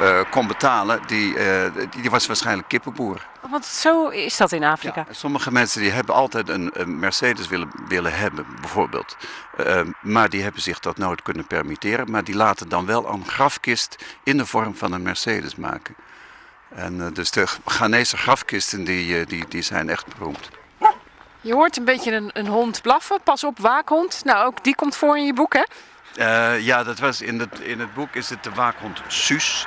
eh, 0.00 0.20
kon 0.30 0.46
betalen, 0.46 1.00
die, 1.06 1.38
eh, 1.38 1.74
die, 1.90 2.00
die 2.02 2.10
was 2.10 2.26
waarschijnlijk 2.26 2.68
kippenboer. 2.68 3.26
Want 3.50 3.64
zo 3.64 4.08
is 4.08 4.36
dat 4.36 4.52
in 4.52 4.64
Afrika. 4.64 5.04
Ja, 5.08 5.14
sommige 5.14 5.52
mensen 5.52 5.80
die 5.80 5.90
hebben 5.90 6.14
altijd 6.14 6.48
een, 6.48 6.70
een 6.72 6.98
Mercedes 6.98 7.48
willen, 7.48 7.70
willen 7.88 8.14
hebben, 8.14 8.46
bijvoorbeeld. 8.60 9.16
Eh, 9.56 9.80
maar 10.00 10.28
die 10.28 10.42
hebben 10.42 10.62
zich 10.62 10.78
dat 10.78 10.96
nooit 10.96 11.22
kunnen 11.22 11.46
permitteren. 11.46 12.10
Maar 12.10 12.24
die 12.24 12.34
laten 12.34 12.68
dan 12.68 12.86
wel 12.86 13.08
een 13.08 13.26
grafkist 13.26 14.04
in 14.22 14.36
de 14.36 14.46
vorm 14.46 14.76
van 14.76 14.92
een 14.92 15.02
Mercedes 15.02 15.56
maken. 15.56 15.94
En 16.68 17.00
eh, 17.00 17.12
dus 17.12 17.30
de 17.30 17.46
Ghanese 17.64 18.16
grafkisten 18.16 18.84
die, 18.84 19.26
die, 19.26 19.44
die 19.48 19.62
zijn 19.62 19.88
echt 19.88 20.06
beroemd. 20.18 20.50
Je 21.40 21.54
hoort 21.54 21.76
een 21.76 21.84
beetje 21.84 22.12
een, 22.12 22.30
een 22.32 22.46
hond 22.46 22.82
blaffen. 22.82 23.20
Pas 23.22 23.44
op, 23.44 23.58
waakhond. 23.58 24.20
Nou, 24.24 24.46
ook 24.46 24.64
die 24.64 24.74
komt 24.74 24.96
voor 24.96 25.18
in 25.18 25.24
je 25.24 25.34
boek, 25.34 25.52
hè? 25.52 25.64
Eh, 26.16 26.60
ja, 26.60 26.82
dat 26.82 26.98
was 26.98 27.20
in 27.20 27.40
het, 27.40 27.60
in 27.60 27.80
het 27.80 27.94
boek 27.94 28.14
is 28.14 28.30
het 28.30 28.44
de 28.44 28.50
waakhond 28.50 29.02
Suus. 29.06 29.66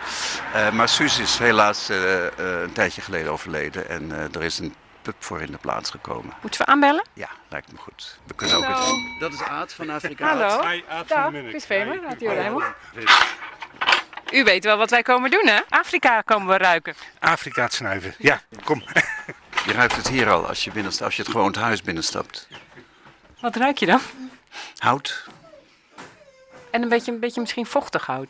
Eh, 0.53 0.71
maar 0.71 0.89
Suus 0.89 1.19
is 1.19 1.37
helaas 1.37 1.89
eh, 1.89 2.23
een 2.35 2.71
tijdje 2.71 3.01
geleden 3.01 3.31
overleden. 3.31 3.89
En 3.89 4.11
eh, 4.11 4.35
er 4.35 4.43
is 4.43 4.59
een 4.59 4.75
pup 5.01 5.15
voor 5.19 5.41
in 5.41 5.51
de 5.51 5.57
plaats 5.57 5.89
gekomen. 5.89 6.33
Moeten 6.41 6.65
we 6.65 6.65
aanbellen? 6.65 7.05
Ja, 7.13 7.29
lijkt 7.49 7.71
me 7.71 7.77
goed. 7.77 8.19
We 8.27 8.33
kunnen 8.33 8.55
ook 8.55 8.65
eens... 8.65 9.19
Dat 9.19 9.33
is 9.33 9.43
Aad 9.43 9.73
van 9.73 9.89
Afrika. 9.89 10.27
Hallo. 10.27 10.81
Dag, 11.07 11.31
Chris 11.47 11.65
Vemer, 11.65 12.01
Radio 12.01 12.31
Rijnmond. 12.31 12.65
U 14.31 14.43
weet 14.43 14.63
wel 14.63 14.77
wat 14.77 14.89
wij 14.89 15.01
komen 15.01 15.31
doen, 15.31 15.47
hè? 15.47 15.59
Afrika 15.69 16.21
komen 16.21 16.47
we 16.47 16.57
ruiken. 16.57 16.95
Afrika 17.19 17.63
het 17.63 17.73
snuiven. 17.73 18.15
Ja, 18.17 18.41
kom. 18.63 18.83
Je 19.65 19.73
ruikt 19.73 19.95
het 19.95 20.07
hier 20.07 20.29
al 20.29 20.47
als 20.47 20.63
je, 20.63 20.71
binnenstapt, 20.71 21.05
als 21.05 21.15
je 21.15 21.21
het 21.21 21.31
gewoon 21.31 21.47
het 21.47 21.55
huis 21.55 21.81
binnenstapt. 21.81 22.47
Wat 23.39 23.55
ruik 23.55 23.77
je 23.77 23.85
dan? 23.85 23.99
Hout, 24.77 25.27
En 26.77 26.83
een 26.83 26.89
beetje, 26.89 27.11
een 27.11 27.19
beetje 27.19 27.41
misschien 27.41 27.65
vochtig 27.65 28.05
hout. 28.05 28.27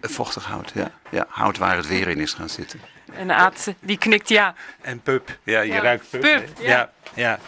vochtig 0.00 0.44
hout, 0.44 0.72
ja. 0.74 0.90
ja. 1.10 1.26
Hout 1.28 1.58
waar 1.58 1.76
het 1.76 1.86
weer 1.86 2.08
in 2.08 2.20
is 2.20 2.32
gaan 2.32 2.48
zitten. 2.48 2.80
En 3.12 3.30
Aad, 3.30 3.72
die 3.80 3.98
knikt 3.98 4.28
ja. 4.28 4.54
En 4.80 5.00
pup. 5.00 5.38
Ja, 5.42 5.60
je 5.60 5.72
Ja, 5.72 5.80
ruikt 5.80 6.10
pup. 6.10 6.24
ja. 6.58 6.68
ja. 6.68 6.90
ja. 7.14 7.38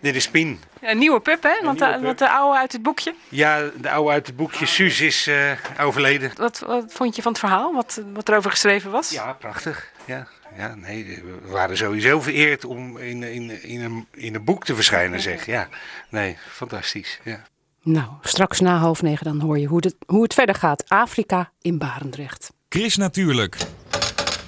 Dit 0.00 0.14
is 0.14 0.28
Pien. 0.28 0.60
Een 0.80 0.98
nieuwe 0.98 1.20
pup, 1.20 1.42
hè? 1.42 1.48
Want, 1.62 1.78
nieuwe 1.78 1.92
de, 1.92 1.98
pup. 1.98 2.02
want 2.04 2.18
de 2.18 2.30
oude 2.30 2.58
uit 2.58 2.72
het 2.72 2.82
boekje. 2.82 3.14
Ja, 3.28 3.70
de 3.76 3.90
oude 3.90 4.10
uit 4.10 4.26
het 4.26 4.36
boekje 4.36 4.66
Suus 4.66 5.00
is 5.00 5.26
eh, 5.26 5.50
overleden. 5.80 6.32
Wat, 6.36 6.58
wat 6.58 6.92
vond 6.92 7.16
je 7.16 7.22
van 7.22 7.32
het 7.32 7.40
verhaal? 7.40 7.72
Wat, 7.72 8.02
wat 8.12 8.28
erover 8.28 8.50
geschreven 8.50 8.90
was? 8.90 9.10
Ja, 9.10 9.32
prachtig. 9.32 9.90
Ja, 10.04 10.26
ja, 10.56 10.74
nee, 10.74 11.22
we 11.24 11.50
waren 11.50 11.76
sowieso 11.76 12.20
vereerd 12.20 12.64
om 12.64 12.98
in, 12.98 13.22
in, 13.22 13.62
in, 13.62 13.80
een, 13.80 14.06
in 14.12 14.34
een 14.34 14.44
boek 14.44 14.64
te 14.64 14.74
verschijnen, 14.74 15.20
zeg. 15.20 15.46
Ja, 15.46 15.68
nee, 16.08 16.38
fantastisch. 16.48 17.20
Ja. 17.22 17.40
Nou, 17.88 18.06
straks 18.22 18.60
na 18.60 18.76
half 18.76 19.02
negen 19.02 19.24
dan 19.24 19.40
hoor 19.40 19.58
je 19.58 19.66
hoe, 19.66 19.78
het 19.80 19.96
hoe 20.06 20.22
het 20.22 20.34
verder 20.34 20.54
gaat. 20.54 20.84
Afrika 20.88 21.50
in 21.60 21.78
Barendrecht. 21.78 22.52
Chris 22.68 22.96
Natuurlijk. 22.96 23.56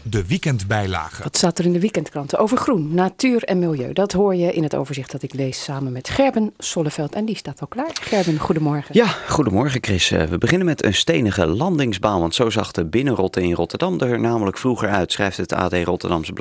De 0.03 0.27
weekendbijlage. 0.27 1.23
Wat 1.23 1.37
staat 1.37 1.59
er 1.59 1.65
in 1.65 1.73
de 1.73 1.81
weekendkranten 1.81 2.39
over 2.39 2.57
groen, 2.57 2.95
natuur 2.95 3.43
en 3.45 3.59
milieu? 3.59 3.93
Dat 3.93 4.13
hoor 4.13 4.35
je 4.35 4.53
in 4.53 4.63
het 4.63 4.75
overzicht 4.75 5.11
dat 5.11 5.23
ik 5.23 5.35
lees 5.35 5.63
samen 5.65 5.93
met 5.93 6.09
Gerben 6.09 6.53
Solleveld. 6.59 7.15
En 7.15 7.25
die 7.25 7.37
staat 7.37 7.61
al 7.61 7.67
klaar. 7.67 7.91
Gerben, 8.01 8.39
goedemorgen. 8.39 8.95
Ja, 8.95 9.07
goedemorgen 9.07 9.83
Chris. 9.83 10.11
Eh, 10.11 10.23
We 10.23 10.39
beginnen 10.39 10.67
met 10.67 10.85
een 10.85 10.95
stenige 10.95 11.47
landingsbaan, 11.47 12.21
want 12.21 12.35
zo 12.35 12.51
zag 12.51 12.73
de 12.73 12.85
binnenrotte 12.85 13.43
in 13.43 13.53
Rotterdam 13.53 14.01
er 14.01 14.21
namelijk 14.21 14.59
vroeger 14.59 14.89
uit, 14.89 15.13
schrijft 15.13 15.37
het 15.37 15.53
AD 15.53 15.75
Rotterdamse 15.75 16.33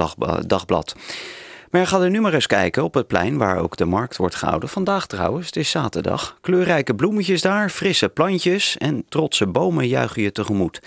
Dagblad. 0.47 0.95
Maar 1.69 1.87
ga 1.87 2.01
er 2.01 2.09
nu 2.09 2.21
maar 2.21 2.33
eens 2.33 2.47
kijken 2.47 2.83
op 2.83 2.93
het 2.93 3.07
plein 3.07 3.37
waar 3.37 3.57
ook 3.57 3.77
de 3.77 3.85
markt 3.85 4.17
wordt 4.17 4.35
gehouden. 4.35 4.69
Vandaag 4.69 5.07
trouwens, 5.07 5.45
het 5.45 5.55
is 5.55 5.69
zaterdag. 5.69 6.37
Kleurrijke 6.41 6.95
bloemetjes 6.95 7.41
daar, 7.41 7.69
frisse 7.69 8.09
plantjes 8.09 8.77
en 8.77 9.05
trotse 9.09 9.47
bomen 9.47 9.87
juichen 9.87 10.21
je 10.21 10.31
tegemoet. 10.31 10.81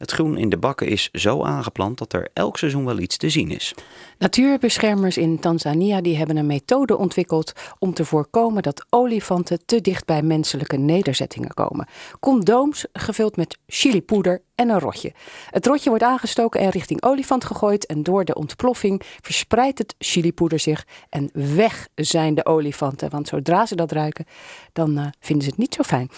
Het 0.00 0.10
groen 0.10 0.38
in 0.38 0.48
de 0.48 0.58
bakken 0.58 0.86
is 0.86 1.08
zo 1.12 1.42
aangeplant 1.42 1.98
dat 1.98 2.12
er 2.12 2.28
elk 2.32 2.58
seizoen 2.58 2.84
wel 2.84 2.98
iets 2.98 3.16
te 3.16 3.28
zien 3.28 3.50
is. 3.50 3.74
Natuurbeschermers 4.18 5.16
in 5.16 5.38
Tanzania 5.38 6.00
die 6.00 6.16
hebben 6.16 6.36
een 6.36 6.46
methode 6.46 6.96
ontwikkeld 6.96 7.52
om 7.78 7.94
te 7.94 8.04
voorkomen 8.04 8.62
dat 8.62 8.86
olifanten 8.90 9.66
te 9.66 9.80
dicht 9.80 10.06
bij 10.06 10.22
menselijke 10.22 10.76
nederzettingen 10.76 11.54
komen. 11.54 11.88
Condooms 12.20 12.86
gevuld 12.92 13.36
met 13.36 13.58
chilipoeder 13.66 14.42
en 14.54 14.68
een 14.68 14.78
rotje. 14.78 15.12
Het 15.50 15.66
rotje 15.66 15.88
wordt 15.88 16.04
aangestoken 16.04 16.60
en 16.60 16.70
richting 16.70 17.02
olifant 17.02 17.44
gegooid 17.44 17.86
en 17.86 18.02
door 18.02 18.24
de 18.24 18.34
ontploffing 18.34 19.02
verspreidt 19.20 19.78
het 19.78 19.94
chilipoeder 19.98 20.58
zich 20.58 20.86
en 21.08 21.30
weg 21.32 21.88
zijn 21.94 22.34
de 22.34 22.46
olifanten. 22.46 23.10
Want 23.10 23.28
zodra 23.28 23.66
ze 23.66 23.74
dat 23.74 23.92
ruiken, 23.92 24.24
dan 24.72 24.98
eh, 24.98 25.06
vinden 25.20 25.44
ze 25.44 25.50
het 25.50 25.58
niet 25.58 25.74
zo 25.74 25.82
fijn. 25.82 26.10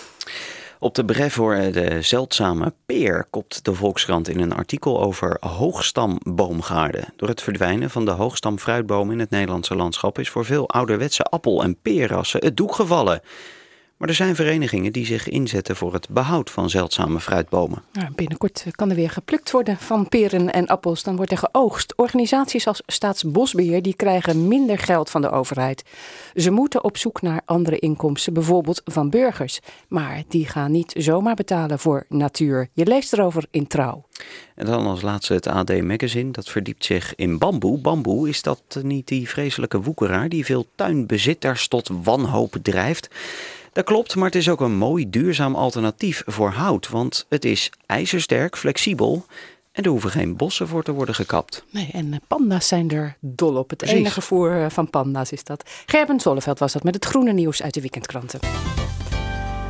Op 0.82 0.94
de 0.94 1.04
bref 1.04 1.34
voor 1.34 1.54
de 1.54 2.02
zeldzame 2.02 2.72
peer 2.86 3.26
kopt 3.30 3.64
de 3.64 3.74
Volkskrant 3.74 4.28
in 4.28 4.40
een 4.40 4.54
artikel 4.54 5.02
over 5.02 5.36
hoogstamboomgaarden. 5.40 7.12
Door 7.16 7.28
het 7.28 7.42
verdwijnen 7.42 7.90
van 7.90 8.04
de 8.04 8.10
hoogstamfruitboom 8.10 9.10
in 9.10 9.18
het 9.18 9.30
Nederlandse 9.30 9.76
landschap 9.76 10.18
is 10.18 10.30
voor 10.30 10.44
veel 10.44 10.68
ouderwetse 10.68 11.22
appel- 11.22 11.62
en 11.62 11.76
peerrassen 11.82 12.44
het 12.44 12.56
doek 12.56 12.74
gevallen. 12.74 13.20
Maar 14.02 14.10
er 14.10 14.16
zijn 14.16 14.34
verenigingen 14.34 14.92
die 14.92 15.06
zich 15.06 15.28
inzetten 15.28 15.76
voor 15.76 15.92
het 15.92 16.08
behoud 16.08 16.50
van 16.50 16.70
zeldzame 16.70 17.20
fruitbomen. 17.20 17.82
Nou, 17.92 18.12
binnenkort 18.14 18.64
kan 18.70 18.90
er 18.90 18.96
weer 18.96 19.10
geplukt 19.10 19.50
worden 19.50 19.76
van 19.76 20.08
peren 20.08 20.52
en 20.52 20.66
appels. 20.66 21.02
Dan 21.02 21.16
wordt 21.16 21.30
er 21.30 21.38
geoogst. 21.38 21.96
Organisaties 21.96 22.66
als 22.66 22.82
Staatsbosbeheer 22.86 23.82
die 23.82 23.96
krijgen 23.96 24.48
minder 24.48 24.78
geld 24.78 25.10
van 25.10 25.20
de 25.20 25.30
overheid. 25.30 25.84
Ze 26.34 26.50
moeten 26.50 26.84
op 26.84 26.96
zoek 26.96 27.22
naar 27.22 27.42
andere 27.44 27.78
inkomsten, 27.78 28.32
bijvoorbeeld 28.32 28.82
van 28.84 29.10
burgers. 29.10 29.60
Maar 29.88 30.22
die 30.28 30.46
gaan 30.46 30.70
niet 30.70 30.94
zomaar 30.96 31.34
betalen 31.34 31.78
voor 31.78 32.04
natuur. 32.08 32.68
Je 32.72 32.86
leest 32.86 33.12
erover 33.12 33.44
in 33.50 33.66
Trouw. 33.66 34.04
En 34.54 34.66
dan 34.66 34.86
als 34.86 35.02
laatste 35.02 35.34
het 35.34 35.46
AD 35.46 35.82
Magazine. 35.82 36.30
Dat 36.30 36.48
verdiept 36.48 36.84
zich 36.84 37.14
in 37.14 37.38
bamboe. 37.38 37.78
Bamboe 37.78 38.28
is 38.28 38.42
dat 38.42 38.80
niet 38.82 39.06
die 39.08 39.28
vreselijke 39.28 39.80
woekeraar 39.80 40.28
die 40.28 40.44
veel 40.44 40.66
tuinbezitters 40.74 41.68
tot 41.68 41.90
wanhoop 42.02 42.56
drijft. 42.62 43.08
Dat 43.72 43.84
klopt, 43.84 44.16
maar 44.16 44.24
het 44.24 44.34
is 44.34 44.48
ook 44.48 44.60
een 44.60 44.76
mooi 44.76 45.10
duurzaam 45.10 45.54
alternatief 45.54 46.22
voor 46.26 46.50
hout. 46.50 46.88
Want 46.88 47.26
het 47.28 47.44
is 47.44 47.70
ijzersterk, 47.86 48.56
flexibel 48.56 49.26
en 49.72 49.82
er 49.82 49.90
hoeven 49.90 50.10
geen 50.10 50.36
bossen 50.36 50.68
voor 50.68 50.82
te 50.82 50.92
worden 50.92 51.14
gekapt. 51.14 51.64
Nee, 51.70 51.88
en 51.92 52.12
eh, 52.12 52.18
panda's 52.26 52.68
zijn 52.68 52.90
er 52.90 53.16
dol 53.20 53.56
op. 53.56 53.68
Het 53.70 53.78
Precies. 53.78 53.98
enige 53.98 54.20
voer 54.20 54.62
eh, 54.62 54.70
van 54.70 54.90
panda's 54.90 55.32
is 55.32 55.44
dat. 55.44 55.70
Gerben 55.86 56.20
Zolleveld 56.20 56.58
was 56.58 56.72
dat 56.72 56.82
met 56.82 56.94
het 56.94 57.04
groene 57.04 57.32
nieuws 57.32 57.62
uit 57.62 57.74
de 57.74 57.80
weekendkranten. 57.80 58.40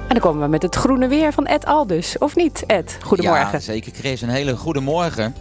En 0.08 0.18
dan 0.18 0.20
komen 0.20 0.42
we 0.42 0.48
met 0.48 0.62
het 0.62 0.74
groene 0.74 1.08
weer 1.08 1.32
van 1.32 1.46
Ed 1.46 1.64
Aldus. 1.64 2.18
Of 2.18 2.36
niet, 2.36 2.64
Ed? 2.66 2.98
Goedemorgen. 3.02 3.52
Ja, 3.52 3.58
zeker 3.58 3.92
Chris. 3.92 4.22
Een 4.22 4.28
hele 4.28 4.56
goede 4.56 4.80
morgen. 4.80 5.34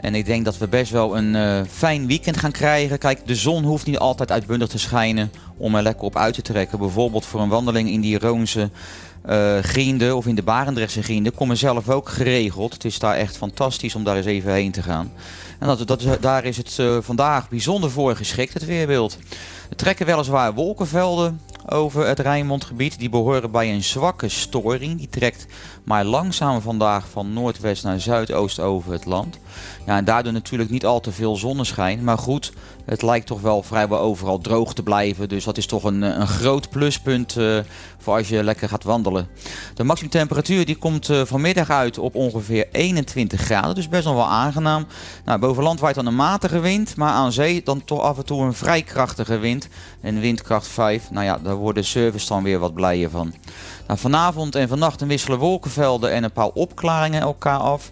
En 0.00 0.14
ik 0.14 0.26
denk 0.26 0.44
dat 0.44 0.58
we 0.58 0.68
best 0.68 0.92
wel 0.92 1.16
een 1.16 1.34
eh, 1.34 1.60
fijn 1.70 2.06
weekend 2.06 2.36
gaan 2.36 2.50
krijgen. 2.50 2.98
Kijk, 2.98 3.26
de 3.26 3.34
zon 3.34 3.64
hoeft 3.64 3.86
niet 3.86 3.98
altijd 3.98 4.30
uitbundig 4.30 4.68
te 4.68 4.78
schijnen 4.78 5.32
om 5.56 5.74
er 5.74 5.82
lekker 5.82 6.04
op 6.04 6.16
uit 6.16 6.34
te 6.34 6.42
trekken. 6.42 6.78
Bijvoorbeeld 6.78 7.26
voor 7.26 7.40
een 7.40 7.48
wandeling 7.48 7.90
in 7.90 8.00
die 8.00 8.18
Roonse 8.18 8.70
eh 9.22 9.58
griende 9.58 10.14
of 10.16 10.26
in 10.26 10.34
de 10.34 10.42
Barendrechtse 10.42 11.02
griende. 11.02 11.30
Kom 11.30 11.50
er 11.50 11.56
zelf 11.56 11.88
ook 11.88 12.08
geregeld. 12.08 12.72
Het 12.72 12.84
is 12.84 12.98
daar 12.98 13.16
echt 13.16 13.36
fantastisch 13.36 13.94
om 13.94 14.04
daar 14.04 14.16
eens 14.16 14.26
even 14.26 14.52
heen 14.52 14.72
te 14.72 14.82
gaan. 14.82 15.12
En 15.58 15.66
dat, 15.66 15.86
dat 15.86 16.06
daar 16.20 16.44
is 16.44 16.56
het 16.56 16.76
eh, 16.78 16.96
vandaag 17.00 17.48
bijzonder 17.48 17.90
voor 17.90 18.16
geschikt, 18.16 18.54
het 18.54 18.64
weerbeeld. 18.64 19.18
Er 19.70 19.76
trekken 19.76 20.06
weliswaar 20.06 20.54
wolkenvelden 20.54 21.40
over 21.70 22.06
het 22.06 22.18
Rijnmondgebied. 22.18 22.98
Die 22.98 23.08
behoren 23.08 23.50
bij 23.50 23.72
een 23.72 23.82
zwakke 23.82 24.28
storing. 24.28 24.98
Die 24.98 25.08
trekt 25.08 25.46
maar 25.84 26.04
langzaam 26.04 26.60
vandaag 26.60 27.08
van 27.08 27.32
noordwest 27.32 27.84
naar 27.84 28.00
zuidoost 28.00 28.60
over 28.60 28.92
het 28.92 29.04
land. 29.04 29.38
Ja, 29.86 29.96
en 29.96 30.04
daardoor 30.04 30.32
natuurlijk 30.32 30.70
niet 30.70 30.86
al 30.86 31.00
te 31.00 31.12
veel 31.12 31.36
zonneschijn. 31.36 32.04
Maar 32.04 32.18
goed, 32.18 32.52
het 32.84 33.02
lijkt 33.02 33.26
toch 33.26 33.40
wel 33.40 33.62
vrijwel 33.62 33.98
overal 33.98 34.38
droog 34.38 34.74
te 34.74 34.82
blijven. 34.82 35.28
Dus 35.28 35.44
dat 35.44 35.56
is 35.56 35.66
toch 35.66 35.84
een, 35.84 36.02
eh, 36.02 36.16
een 36.18 36.26
groot 36.26 36.70
pluspunt 36.70 37.36
eh, 37.36 37.58
voor 37.98 38.14
als 38.16 38.28
je 38.28 38.44
lekker 38.44 38.68
gaat 38.68 38.84
wandelen. 38.84 39.28
De 39.74 39.84
maximumtemperatuur 39.84 40.64
die 40.64 40.76
komt 40.76 41.08
eh, 41.08 41.22
vanmiddag 41.24 41.70
uit 41.70 41.98
op 41.98 42.14
ongeveer 42.14 42.68
21 42.72 43.40
graden. 43.40 43.74
Dus 43.74 43.88
best 43.88 44.04
nog 44.04 44.14
wel 44.14 44.28
aangenaam. 44.28 44.86
Nou, 45.24 45.38
boven 45.38 45.62
land 45.62 45.80
waait 45.80 45.94
dan 45.94 46.06
een 46.06 46.16
matige 46.16 46.60
wind. 46.60 46.96
Maar 46.96 47.12
aan 47.12 47.32
zee 47.32 47.62
dan 47.62 47.84
toch 47.84 48.00
af 48.00 48.18
en 48.18 48.24
toe 48.24 48.42
een 48.42 48.54
vrij 48.54 48.82
krachtige 48.82 49.38
wind. 49.38 49.68
En 50.00 50.20
windkracht 50.20 50.68
5. 50.68 51.10
Nou 51.10 51.24
ja, 51.24 51.38
daar 51.38 51.56
worden 51.60 51.84
service 51.84 52.26
dan 52.26 52.42
weer 52.42 52.58
wat 52.58 52.74
blijer 52.74 53.10
van. 53.10 53.34
Nou, 53.86 53.98
vanavond 53.98 54.54
en 54.54 54.68
vannacht 54.68 55.06
wisselen 55.06 55.38
wolkenvelden 55.38 56.12
en 56.12 56.24
een 56.24 56.32
paar 56.32 56.48
opklaringen 56.48 57.20
elkaar 57.20 57.58
af. 57.58 57.90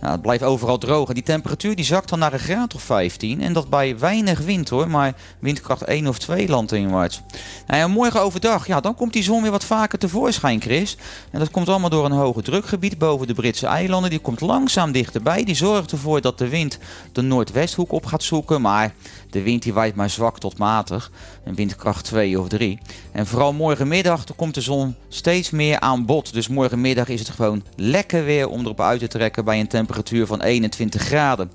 Nou, 0.00 0.12
het 0.12 0.22
blijft 0.22 0.42
overal 0.42 0.78
droog. 0.78 1.08
En 1.08 1.14
die 1.14 1.22
temperatuur 1.22 1.76
die 1.76 1.84
zakt 1.84 2.08
dan 2.08 2.18
naar 2.18 2.32
een 2.32 2.38
graad 2.38 2.74
of 2.74 2.82
15. 2.82 3.42
En 3.42 3.52
dat 3.52 3.68
bij 3.68 3.98
weinig 3.98 4.38
wind 4.38 4.68
hoor, 4.68 4.90
maar 4.90 5.14
windkracht 5.38 5.82
1 5.82 6.06
of 6.06 6.18
2 6.18 6.48
landinwaarts. 6.48 7.22
Nou 7.66 7.80
ja, 7.80 7.88
morgen 7.88 8.20
overdag, 8.20 8.66
ja, 8.66 8.80
dan 8.80 8.94
komt 8.94 9.12
die 9.12 9.22
zon 9.22 9.42
weer 9.42 9.50
wat 9.50 9.64
vaker 9.64 9.98
tevoorschijn, 9.98 10.60
Chris. 10.60 10.96
En 11.30 11.38
dat 11.38 11.50
komt 11.50 11.68
allemaal 11.68 11.90
door 11.90 12.04
een 12.04 12.12
hoge 12.12 12.42
drukgebied 12.42 12.98
boven 12.98 13.26
de 13.26 13.34
Britse 13.34 13.66
eilanden. 13.66 14.10
Die 14.10 14.18
komt 14.18 14.40
langzaam 14.40 14.92
dichterbij. 14.92 15.44
Die 15.44 15.54
zorgt 15.54 15.92
ervoor 15.92 16.20
dat 16.20 16.38
de 16.38 16.48
wind 16.48 16.78
de 17.12 17.22
noordwesthoek 17.22 17.92
op 17.92 18.06
gaat 18.06 18.22
zoeken. 18.22 18.60
Maar 18.60 18.94
de 19.36 19.42
wind 19.42 19.62
die 19.62 19.72
waait 19.72 19.94
maar 19.94 20.10
zwak 20.10 20.38
tot 20.38 20.58
matig. 20.58 21.10
Een 21.44 21.54
windkracht 21.54 22.04
2 22.04 22.40
of 22.40 22.48
3. 22.48 22.78
En 23.12 23.26
vooral 23.26 23.52
morgenmiddag 23.52 24.24
komt 24.36 24.54
de 24.54 24.60
zon 24.60 24.94
steeds 25.08 25.50
meer 25.50 25.80
aan 25.80 26.04
bod. 26.04 26.32
Dus 26.32 26.48
morgenmiddag 26.48 27.08
is 27.08 27.20
het 27.20 27.28
gewoon 27.28 27.64
lekker 27.76 28.24
weer 28.24 28.48
om 28.48 28.60
erop 28.60 28.80
uit 28.80 29.00
te 29.00 29.08
trekken 29.08 29.44
bij 29.44 29.60
een 29.60 29.68
temperatuur 29.68 30.26
van 30.26 30.42
21 30.42 31.02
graden. 31.02 31.50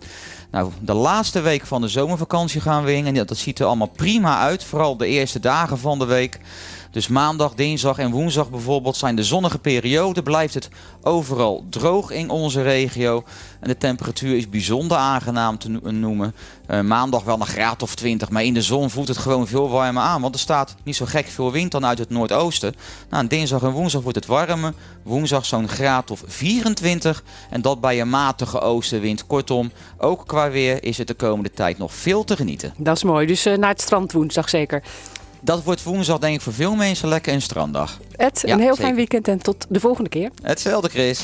Nou, 0.51 0.71
de 0.79 0.93
laatste 0.93 1.41
week 1.41 1.65
van 1.65 1.81
de 1.81 1.87
zomervakantie 1.87 2.61
gaan 2.61 2.83
we 2.83 2.93
in. 2.93 3.05
En 3.05 3.13
dat 3.13 3.37
ziet 3.37 3.59
er 3.59 3.65
allemaal 3.65 3.91
prima 3.95 4.39
uit. 4.39 4.63
Vooral 4.63 4.97
de 4.97 5.07
eerste 5.07 5.39
dagen 5.39 5.79
van 5.79 5.99
de 5.99 6.05
week. 6.05 6.39
Dus 6.91 7.07
maandag, 7.07 7.53
dinsdag 7.53 7.97
en 7.97 8.11
woensdag 8.11 8.49
bijvoorbeeld 8.49 8.95
zijn 8.95 9.15
de 9.15 9.23
zonnige 9.23 9.59
perioden. 9.59 10.23
Blijft 10.23 10.53
het 10.53 10.69
overal 11.01 11.65
droog 11.69 12.11
in 12.11 12.29
onze 12.29 12.61
regio. 12.61 13.23
En 13.59 13.67
de 13.67 13.77
temperatuur 13.77 14.37
is 14.37 14.49
bijzonder 14.49 14.97
aangenaam 14.97 15.57
te 15.57 15.69
no- 15.69 15.91
noemen. 15.91 16.35
Eh, 16.67 16.79
maandag 16.81 17.23
wel 17.23 17.39
een 17.39 17.45
graad 17.45 17.81
of 17.81 17.95
20, 17.95 18.29
maar 18.29 18.43
in 18.43 18.53
de 18.53 18.61
zon 18.61 18.89
voelt 18.89 19.07
het 19.07 19.17
gewoon 19.17 19.47
veel 19.47 19.69
warmer 19.69 20.03
aan. 20.03 20.21
Want 20.21 20.33
er 20.33 20.39
staat 20.39 20.75
niet 20.83 20.95
zo 20.95 21.05
gek 21.05 21.27
veel 21.27 21.51
wind 21.51 21.71
dan 21.71 21.85
uit 21.85 21.97
het 21.97 22.09
noordoosten. 22.09 22.73
Nou, 23.09 23.27
dinsdag 23.27 23.61
en 23.61 23.71
woensdag 23.71 24.01
wordt 24.01 24.17
het 24.17 24.25
warmer. 24.27 24.73
Woensdag 25.03 25.45
zo'n 25.45 25.67
graad 25.67 26.11
of 26.11 26.23
24. 26.25 27.23
En 27.49 27.61
dat 27.61 27.81
bij 27.81 28.01
een 28.01 28.09
matige 28.09 28.59
oostenwind. 28.59 29.27
Kortom, 29.27 29.71
ook 29.97 30.27
qua 30.27 30.49
weer 30.49 30.83
is 30.83 30.97
het 30.97 31.07
de 31.07 31.13
komende 31.13 31.51
tijd 31.51 31.77
nog 31.77 31.93
veel 31.93 32.23
te 32.23 32.35
genieten. 32.35 32.73
Dat 32.77 32.95
is 32.95 33.03
mooi. 33.03 33.27
Dus 33.27 33.45
eh, 33.45 33.57
naar 33.57 33.69
het 33.69 33.81
strand 33.81 34.11
woensdag 34.11 34.49
zeker. 34.49 34.83
Dat 35.41 35.63
wordt 35.63 35.83
woensdag 35.83 36.17
denk 36.19 36.35
ik 36.35 36.41
voor 36.41 36.53
veel 36.53 36.75
mensen 36.75 37.07
lekker 37.07 37.33
een 37.33 37.41
stranddag. 37.41 37.99
Ed, 38.15 38.41
Ja, 38.45 38.53
een 38.53 38.59
heel 38.59 38.67
zeker. 38.67 38.83
fijn 38.83 38.95
weekend 38.95 39.27
en 39.27 39.39
tot 39.39 39.65
de 39.69 39.79
volgende 39.79 40.09
keer. 40.09 40.29
Hetzelfde 40.41 40.89
Chris. 40.89 41.21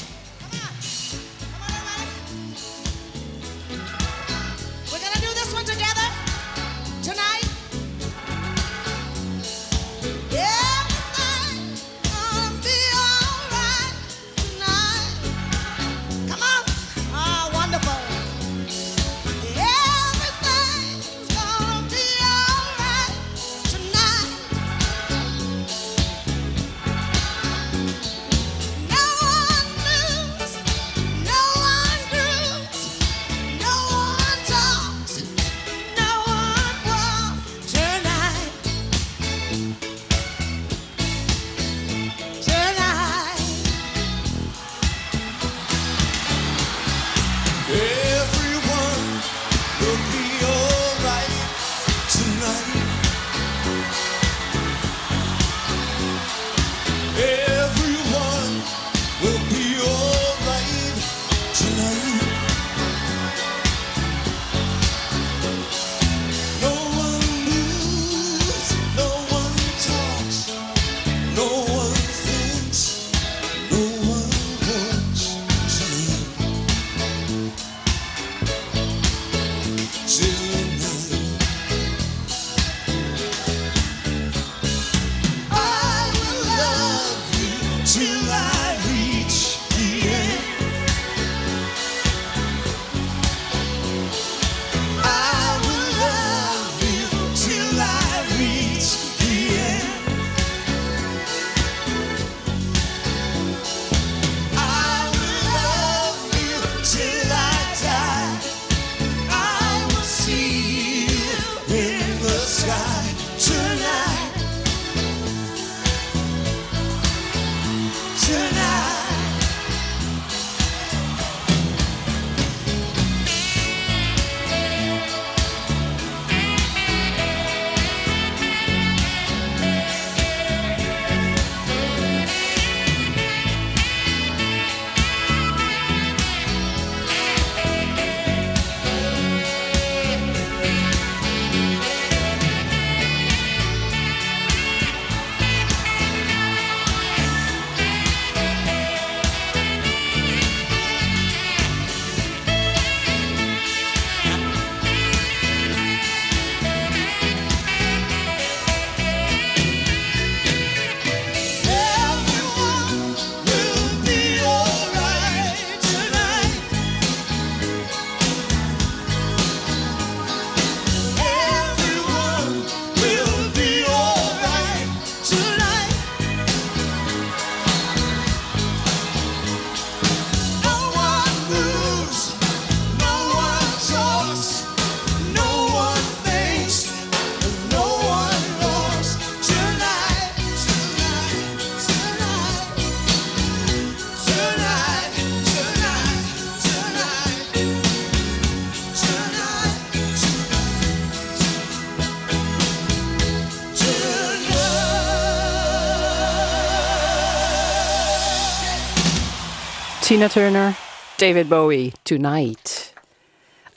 Tina 210.08 210.30
Turner, 210.30 210.74
David 211.18 211.50
Bowie, 211.50 211.92
Tonight. 212.06 212.67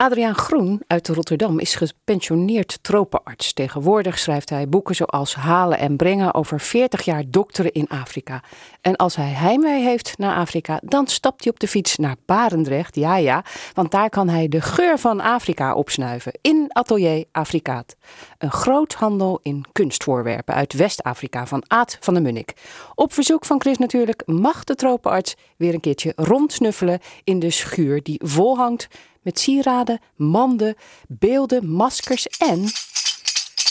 Adriaan 0.00 0.34
Groen 0.34 0.82
uit 0.86 1.08
Rotterdam 1.08 1.58
is 1.58 1.74
gepensioneerd 1.74 2.78
tropenarts. 2.82 3.52
Tegenwoordig 3.52 4.18
schrijft 4.18 4.50
hij 4.50 4.68
boeken 4.68 4.94
zoals 4.94 5.34
Halen 5.34 5.78
en 5.78 5.96
Brengen 5.96 6.34
over 6.34 6.60
40 6.60 7.04
jaar 7.04 7.22
dokteren 7.26 7.72
in 7.72 7.88
Afrika. 7.88 8.42
En 8.80 8.96
als 8.96 9.16
hij 9.16 9.28
heimwee 9.28 9.82
heeft 9.82 10.18
naar 10.18 10.36
Afrika, 10.36 10.80
dan 10.84 11.06
stapt 11.06 11.44
hij 11.44 11.52
op 11.52 11.60
de 11.60 11.68
fiets 11.68 11.96
naar 11.96 12.16
Barendrecht. 12.26 12.94
Ja, 12.94 13.16
ja, 13.16 13.44
want 13.74 13.90
daar 13.90 14.08
kan 14.08 14.28
hij 14.28 14.48
de 14.48 14.60
geur 14.60 14.98
van 14.98 15.20
Afrika 15.20 15.74
opsnuiven 15.74 16.32
in 16.40 16.66
Atelier 16.68 17.24
Afrikaat. 17.32 17.96
Een 18.38 18.52
groothandel 18.52 19.40
in 19.42 19.64
kunstvoorwerpen 19.72 20.54
uit 20.54 20.72
West-Afrika 20.72 21.46
van 21.46 21.62
Aad 21.66 21.96
van 22.00 22.14
der 22.14 22.22
Munnik. 22.22 22.52
Op 22.94 23.12
verzoek 23.12 23.44
van 23.44 23.60
Chris 23.60 23.78
natuurlijk 23.78 24.22
mag 24.26 24.64
de 24.64 24.74
tropenarts 24.74 25.36
weer 25.56 25.74
een 25.74 25.80
keertje 25.80 26.12
rondsnuffelen 26.16 26.98
in 27.24 27.38
de 27.38 27.50
schuur 27.50 28.02
die 28.02 28.20
volhangt 28.24 28.88
met 29.22 29.38
sieraden, 29.38 30.00
manden, 30.16 30.76
beelden, 31.08 31.68
maskers 31.68 32.26
en 32.26 32.64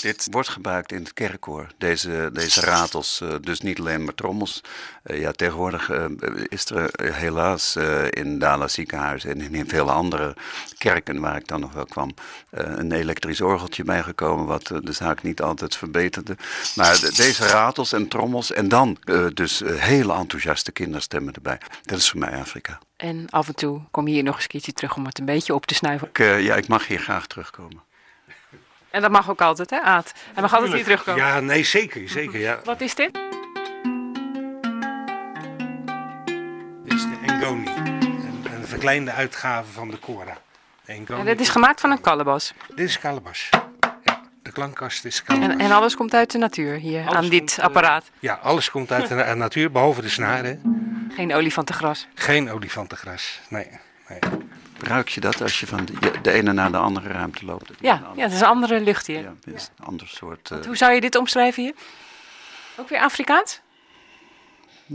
Dit 0.01 0.27
wordt 0.31 0.49
gebruikt 0.49 0.91
in 0.91 0.99
het 1.03 1.13
kerkkoor, 1.13 1.67
deze, 1.77 2.29
deze 2.33 2.61
ratels, 2.61 3.21
eh, 3.21 3.29
dus 3.41 3.61
niet 3.61 3.79
alleen 3.79 4.03
maar 4.03 4.15
trommels. 4.15 4.61
Eh, 5.03 5.19
ja, 5.19 5.31
tegenwoordig 5.31 5.89
eh, 5.89 6.05
is 6.47 6.69
er 6.69 7.13
helaas 7.13 7.75
in 8.09 8.39
Dala 8.39 8.67
ziekenhuis 8.67 9.25
en 9.25 9.41
in 9.41 9.69
veel 9.69 9.91
andere 9.91 10.35
kerken 10.77 11.19
waar 11.19 11.35
ik 11.35 11.47
dan 11.47 11.59
nog 11.59 11.73
wel 11.73 11.85
kwam, 11.85 12.13
een 12.49 12.91
elektrisch 12.91 13.41
orgeltje 13.41 13.83
bijgekomen 13.83 14.45
wat 14.45 14.67
de 14.67 14.91
zaak 14.91 15.23
niet 15.23 15.41
altijd 15.41 15.75
verbeterde. 15.75 16.37
Maar 16.75 16.99
de- 16.99 17.13
deze 17.15 17.47
ratels 17.47 17.93
en 17.93 18.07
trommels 18.07 18.51
en 18.51 18.69
dan 18.69 18.97
dus 19.33 19.61
hele 19.65 20.13
enthousiaste 20.13 20.71
kinderstemmen 20.71 21.33
erbij. 21.33 21.57
Dat 21.83 21.97
is 21.97 22.09
voor 22.09 22.19
mij 22.19 22.39
Afrika. 22.39 22.79
En 22.95 23.25
af 23.29 23.47
en 23.47 23.55
toe 23.55 23.81
kom 23.91 24.07
je 24.07 24.13
hier 24.13 24.23
nog 24.23 24.33
eens 24.33 24.43
een 24.43 24.49
keertje 24.49 24.73
terug 24.73 24.95
om 24.95 25.05
het 25.05 25.19
een 25.19 25.25
beetje 25.25 25.53
op 25.53 25.65
te 25.65 25.73
snuiven. 25.73 26.07
Ik, 26.07 26.17
ja, 26.17 26.55
ik 26.55 26.67
mag 26.67 26.87
hier 26.87 26.99
graag 26.99 27.27
terugkomen. 27.27 27.87
En 28.91 29.01
dat 29.01 29.11
mag 29.11 29.29
ook 29.29 29.41
altijd, 29.41 29.69
hè, 29.69 29.79
Aad? 29.81 30.13
Hij 30.33 30.41
mag 30.41 30.53
altijd 30.53 30.73
hier 30.73 30.83
terugkomen. 30.83 31.25
Ja, 31.25 31.39
nee, 31.39 31.63
zeker, 31.63 32.09
zeker, 32.09 32.39
ja. 32.39 32.59
Wat 32.63 32.81
is 32.81 32.95
dit? 32.95 33.13
Dit 36.83 36.93
is 36.93 37.01
de 37.01 37.17
Engoni. 37.27 37.67
Een, 37.67 38.45
een 38.55 38.65
verkleinde 38.67 39.11
uitgave 39.11 39.71
van 39.71 39.89
de 39.89 39.99
Cora. 39.99 40.37
De 40.85 40.91
Engoni. 40.93 41.19
Ja, 41.19 41.25
dit 41.25 41.39
is 41.39 41.49
gemaakt 41.49 41.81
van 41.81 41.91
een 41.91 42.01
kalebas. 42.01 42.53
Dit 42.75 42.87
is 42.89 42.99
Calabas. 42.99 43.49
Ja, 44.03 44.21
de 44.41 44.51
klankkast 44.51 45.05
is 45.05 45.23
Calabas. 45.23 45.49
En, 45.49 45.59
en 45.59 45.71
alles 45.71 45.95
komt 45.95 46.13
uit 46.13 46.31
de 46.31 46.37
natuur 46.37 46.73
hier 46.75 47.01
Alles 47.01 47.15
aan 47.15 47.29
dit 47.29 47.39
komt, 47.39 47.57
eh, 47.57 47.63
apparaat. 47.65 48.05
Ja, 48.19 48.39
alles 48.43 48.71
komt 48.71 48.91
uit 48.91 49.07
de 49.07 49.15
na- 49.15 49.33
natuur, 49.33 49.71
behalve 49.71 50.01
de 50.01 50.09
snaren. 50.09 50.61
Geen 51.15 51.33
olifantengras. 51.33 52.07
Geen 52.15 52.51
olifantengras. 52.51 53.39
Nee, 53.49 53.67
nee. 54.07 54.19
Ruik 54.83 55.09
je 55.09 55.19
dat 55.19 55.41
als 55.41 55.59
je 55.59 55.67
van 55.67 55.85
de, 55.85 56.11
de 56.21 56.31
ene 56.31 56.53
naar 56.53 56.71
de 56.71 56.77
andere 56.77 57.07
ruimte 57.07 57.45
loopt? 57.45 57.71
Ja, 57.79 58.01
ja, 58.15 58.23
het 58.23 58.31
is 58.31 58.39
een 58.41 58.47
andere 58.47 58.79
lucht 58.81 59.07
hier. 59.07 59.21
Ja, 59.21 59.33
het 59.45 59.55
is 59.55 59.69
een 59.79 59.85
ander 59.85 60.07
soort. 60.07 60.51
eh, 60.51 60.57
Hoe 60.65 60.77
zou 60.77 60.93
je 60.93 61.01
dit 61.01 61.15
omschrijven 61.15 61.63
hier? 61.63 61.73
Ook 62.75 62.89
weer 62.89 62.99
Afrikaans? 62.99 63.59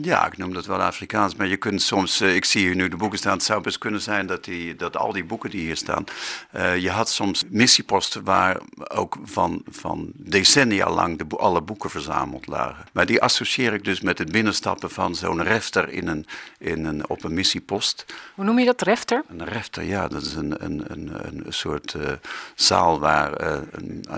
Ja, 0.02 0.26
ik 0.26 0.36
noem 0.36 0.52
dat 0.52 0.66
wel 0.66 0.82
Afrikaans, 0.82 1.34
maar 1.34 1.46
je 1.46 1.56
kunt 1.56 1.82
soms, 1.82 2.20
eh, 2.20 2.34
ik 2.34 2.44
zie 2.44 2.66
hier 2.66 2.74
nu 2.74 2.88
de 2.88 2.96
boeken 2.96 3.18
staan, 3.18 3.32
het 3.32 3.42
zou 3.42 3.60
best 3.60 3.78
kunnen 3.78 4.00
zijn 4.00 4.26
dat, 4.26 4.44
die, 4.44 4.76
dat 4.76 4.96
al 4.96 5.12
die 5.12 5.24
boeken 5.24 5.50
die 5.50 5.60
hier 5.60 5.76
staan, 5.76 6.04
eh, 6.50 6.76
je 6.76 6.90
had 6.90 7.10
soms 7.10 7.44
missieposten 7.48 8.24
waar 8.24 8.60
ook 8.88 9.18
van, 9.24 9.62
van 9.70 10.12
decennia 10.14 10.90
lang 10.90 11.18
de, 11.18 11.36
alle 11.36 11.62
boeken 11.62 11.90
verzameld 11.90 12.46
lagen. 12.46 12.84
Maar 12.92 13.06
die 13.06 13.22
associeer 13.22 13.72
ik 13.72 13.84
dus 13.84 14.00
met 14.00 14.18
het 14.18 14.32
binnenstappen 14.32 14.90
van 14.90 15.14
zo'n 15.14 15.42
refter 15.42 15.88
in 15.88 16.08
een, 16.08 16.26
in 16.58 16.84
een, 16.84 17.08
op 17.08 17.24
een 17.24 17.34
missiepost. 17.34 18.06
Hoe 18.34 18.44
noem 18.44 18.58
je 18.58 18.64
dat? 18.64 18.82
Refter? 18.82 19.24
Een 19.28 19.44
refter, 19.44 19.82
ja, 19.82 20.08
dat 20.08 20.22
is 20.22 20.34
een, 20.34 20.64
een, 20.64 20.84
een, 20.86 21.10
een 21.26 21.44
soort 21.48 21.94
eh, 21.94 22.12
zaal 22.54 23.00
waar, 23.00 23.60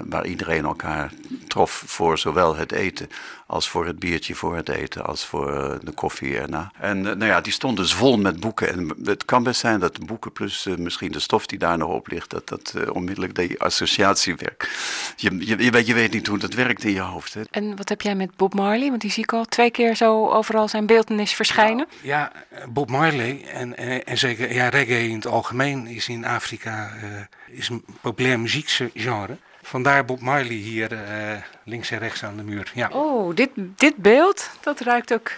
waar 0.04 0.26
iedereen 0.26 0.64
elkaar 0.64 1.12
trof 1.48 1.82
voor 1.86 2.18
zowel 2.18 2.56
het 2.56 2.72
eten 2.72 3.08
als 3.46 3.68
voor 3.68 3.86
het 3.86 3.98
biertje 3.98 4.34
voor 4.34 4.56
het 4.56 4.68
eten, 4.68 5.06
als 5.06 5.24
voor 5.24 5.52
eh, 5.52 5.74
de 5.82 5.92
koffie 5.92 6.38
erna. 6.38 6.70
En 6.80 6.96
eh, 6.98 7.14
nou 7.16 7.24
ja, 7.30 7.40
die 7.40 7.52
stond 7.52 7.76
dus 7.76 7.94
vol 7.94 8.18
met 8.18 8.40
boeken. 8.40 8.68
En 8.68 8.94
het 9.04 9.24
kan 9.24 9.42
best 9.42 9.60
zijn 9.60 9.80
dat 9.80 9.96
de 9.96 10.04
boeken 10.04 10.32
plus 10.32 10.66
eh, 10.66 10.76
misschien 10.76 11.12
de 11.12 11.20
stof 11.20 11.46
die 11.46 11.58
daar 11.58 11.78
nog 11.78 11.88
op 11.88 12.08
ligt, 12.08 12.30
dat 12.30 12.48
dat 12.48 12.74
onmiddellijk 12.92 13.34
die 13.34 13.60
associatie 13.60 14.34
werkt. 14.36 14.68
Je, 15.16 15.46
je, 15.46 15.64
je, 15.64 15.70
weet, 15.70 15.86
je 15.86 15.94
weet 15.94 16.12
niet 16.12 16.26
hoe 16.26 16.38
dat 16.38 16.54
werkt 16.54 16.84
in 16.84 16.92
je 16.92 17.00
hoofd. 17.00 17.34
Hè? 17.34 17.42
En 17.50 17.76
wat 17.76 17.88
heb 17.88 18.02
jij 18.02 18.14
met 18.14 18.36
Bob 18.36 18.54
Marley? 18.54 18.88
Want 18.88 19.00
die 19.00 19.10
zie 19.10 19.22
ik 19.22 19.32
al 19.32 19.44
twee 19.44 19.70
keer 19.70 19.96
zo 19.96 20.28
overal 20.28 20.68
zijn 20.68 20.86
beeldenis 20.86 21.32
verschijnen. 21.32 21.86
Ja, 22.02 22.32
Bob 22.68 22.90
Marley 22.90 23.44
en, 23.52 23.76
en, 23.76 24.04
en 24.04 24.18
zeker 24.18 24.54
ja, 24.54 24.68
reggae 24.68 25.08
in 25.08 25.14
het 25.14 25.26
algemeen 25.26 25.86
is 25.86 26.08
in 26.08 26.24
Afrika 26.24 26.90
eh, 27.02 27.56
is 27.56 27.68
een 27.68 27.84
populair 28.00 28.40
muziekgenre. 28.40 29.36
Vandaar 29.66 30.04
Bob 30.04 30.20
Marley 30.20 30.54
hier 30.54 30.92
eh, 30.92 31.36
links 31.64 31.90
en 31.90 31.98
rechts 31.98 32.24
aan 32.24 32.36
de 32.36 32.42
muur. 32.42 32.70
Ja, 32.74 32.88
Oh, 32.88 33.34
dit, 33.34 33.50
dit 33.56 33.96
beeld, 33.96 34.50
dat 34.60 34.80
ruikt 34.80 35.12
ook 35.12 35.30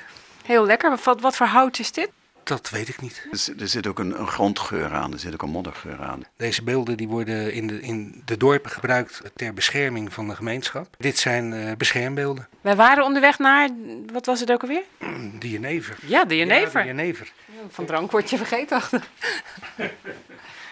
heel 0.44 0.66
lekker. 0.66 0.98
Wat, 1.04 1.20
wat 1.20 1.36
voor 1.36 1.46
hout 1.46 1.78
is 1.78 1.92
dit? 1.92 2.10
dat 2.42 2.70
weet 2.70 2.88
ik 2.88 3.00
niet. 3.00 3.26
Er, 3.32 3.38
zit- 3.38 3.60
er 3.60 3.68
zit 3.68 3.86
ook 3.86 3.98
een, 3.98 4.20
een 4.20 4.26
grondgeur 4.26 4.92
aan, 4.92 5.12
er 5.12 5.18
zit 5.18 5.32
ook 5.32 5.42
een 5.42 5.50
moddergeur 5.50 6.00
aan. 6.02 6.22
Deze 6.36 6.62
beelden 6.64 6.96
die 6.96 7.08
worden 7.08 7.52
in 7.52 7.66
de, 7.66 7.80
in 7.80 8.22
de 8.24 8.36
dorpen 8.36 8.70
gebruikt 8.70 9.22
ter 9.36 9.54
bescherming 9.54 10.12
van 10.12 10.28
de 10.28 10.34
gemeenschap. 10.34 10.94
Dit 10.98 11.18
zijn 11.18 11.52
eh, 11.52 11.76
beschermbeelden. 11.76 12.48
Wij 12.60 12.76
waren 12.76 13.04
onderweg 13.04 13.38
naar, 13.38 13.68
wat 14.12 14.26
was 14.26 14.40
het 14.40 14.52
ook 14.52 14.62
alweer? 14.62 14.82
De 15.40 15.50
jenever. 15.50 15.96
Ja, 16.06 16.24
de 16.24 16.36
jenever. 16.36 16.78
Ja, 16.80 16.92
de 16.92 16.96
jenever. 16.96 17.32
Van 17.68 17.84
drank 17.86 18.10
word 18.10 18.30
je 18.30 18.36
vergeten. 18.36 18.80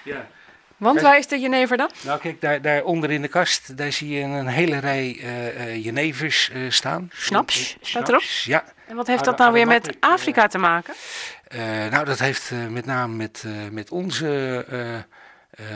Ja. 0.05 0.27
Want 0.77 1.01
waar 1.01 1.19
is 1.19 1.27
de 1.27 1.39
jenever 1.39 1.77
dan? 1.77 1.91
Nou 2.03 2.21
kijk, 2.21 2.41
daar, 2.41 2.63
daar 2.63 2.85
onder 2.85 3.11
in 3.11 3.23
de 3.23 3.29
kast, 3.29 3.77
daar 3.77 3.93
zie 3.93 4.09
je 4.09 4.21
een 4.21 4.47
hele 4.47 4.79
rij 4.79 5.19
eh, 5.21 5.85
jenevers 5.85 6.51
eh, 6.51 6.61
staan. 6.69 7.11
Snaps, 7.13 7.77
staat 7.81 8.09
erop? 8.09 8.23
Ja. 8.45 8.65
En 8.87 8.97
wat 8.97 9.07
heeft 9.07 9.21
Ara- 9.21 9.31
dat 9.31 9.39
nou 9.39 9.53
weer 9.53 9.67
met 9.67 9.97
Afrika 10.01 10.47
te 10.47 10.59
maken? 10.59 10.95
Nou, 11.91 12.05
dat 12.05 12.19
heeft 12.19 12.53
met 12.71 12.87
name 12.87 13.15
met, 13.15 13.45
met 13.71 13.91
onze 13.91 14.65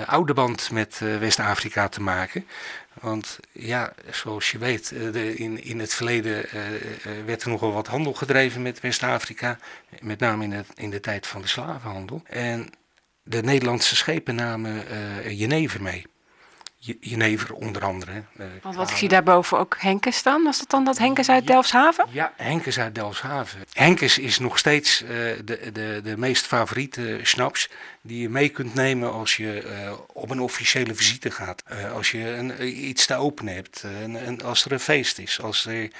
oude 0.06 0.34
band 0.34 0.70
met 0.70 1.00
West-Afrika 1.20 1.88
te 1.88 2.00
maken. 2.02 2.46
Want 3.00 3.38
ja, 3.52 3.92
zoals 4.10 4.50
je 4.50 4.58
weet, 4.58 4.88
de, 4.88 5.34
in, 5.34 5.64
in 5.64 5.78
het 5.78 5.94
verleden 5.94 6.44
werd 7.26 7.42
er 7.42 7.48
nogal 7.48 7.72
wat 7.72 7.86
handel 7.86 8.12
gedreven 8.12 8.62
met 8.62 8.80
West-Afrika. 8.80 9.58
Met 10.00 10.20
name 10.20 10.44
in, 10.44 10.52
het, 10.52 10.66
in 10.74 10.90
de 10.90 11.00
tijd 11.00 11.26
van 11.26 11.40
de 11.40 11.48
slavenhandel. 11.48 12.22
En 12.26 12.70
de 13.30 13.42
Nederlandse 13.42 13.96
schepen 13.96 14.34
namen 14.34 14.88
eh 14.88 15.38
Jenever 15.38 15.82
mee. 15.82 16.06
Je- 16.82 16.96
Jenever 17.00 17.54
onder 17.54 17.84
andere. 17.84 18.12
eh, 18.38 18.46
Want 18.62 18.74
wat 18.76 18.90
ik 18.90 18.96
zie 18.96 19.08
daarboven 19.08 19.58
ook 19.58 19.76
Henkes 19.78 20.16
staan. 20.16 20.42
Was 20.42 20.58
dat 20.58 20.70
dan 20.70 20.84
dat 20.84 20.98
Henkes 20.98 21.28
uit 21.28 21.46
Delfshaven? 21.46 22.06
ja, 22.10 22.32
Henkes 22.36 22.78
uit 22.78 22.94
Delfshaven. 22.94 23.64
Henkes 23.72 24.18
is 24.18 24.38
nog 24.38 24.58
steeds 24.58 25.02
eh, 25.02 25.08
de, 25.44 25.70
de, 25.72 26.00
de 26.04 26.16
meest 26.16 26.46
favoriete 26.46 27.18
schnaps 27.22 27.68
die 28.02 28.20
je 28.20 28.28
mee 28.28 28.48
kunt 28.48 28.74
nemen 28.74 29.12
als 29.12 29.36
je 29.36 29.64
op 30.12 30.30
een 30.30 30.40
officiële 30.40 30.94
visite 30.94 31.30
gaat. 31.30 31.62
Als 31.94 32.10
je 32.10 32.28
een, 32.28 32.66
iets 32.88 33.06
te 33.06 33.14
openen 33.14 33.54
hebt, 33.54 33.84
en, 34.02 34.16
en 34.24 34.42
als 34.42 34.64
er 34.64 34.72
een 34.72 34.80
feest 34.80 35.18
is, 35.18 35.40
als, 35.40 35.66
er, 35.66 35.90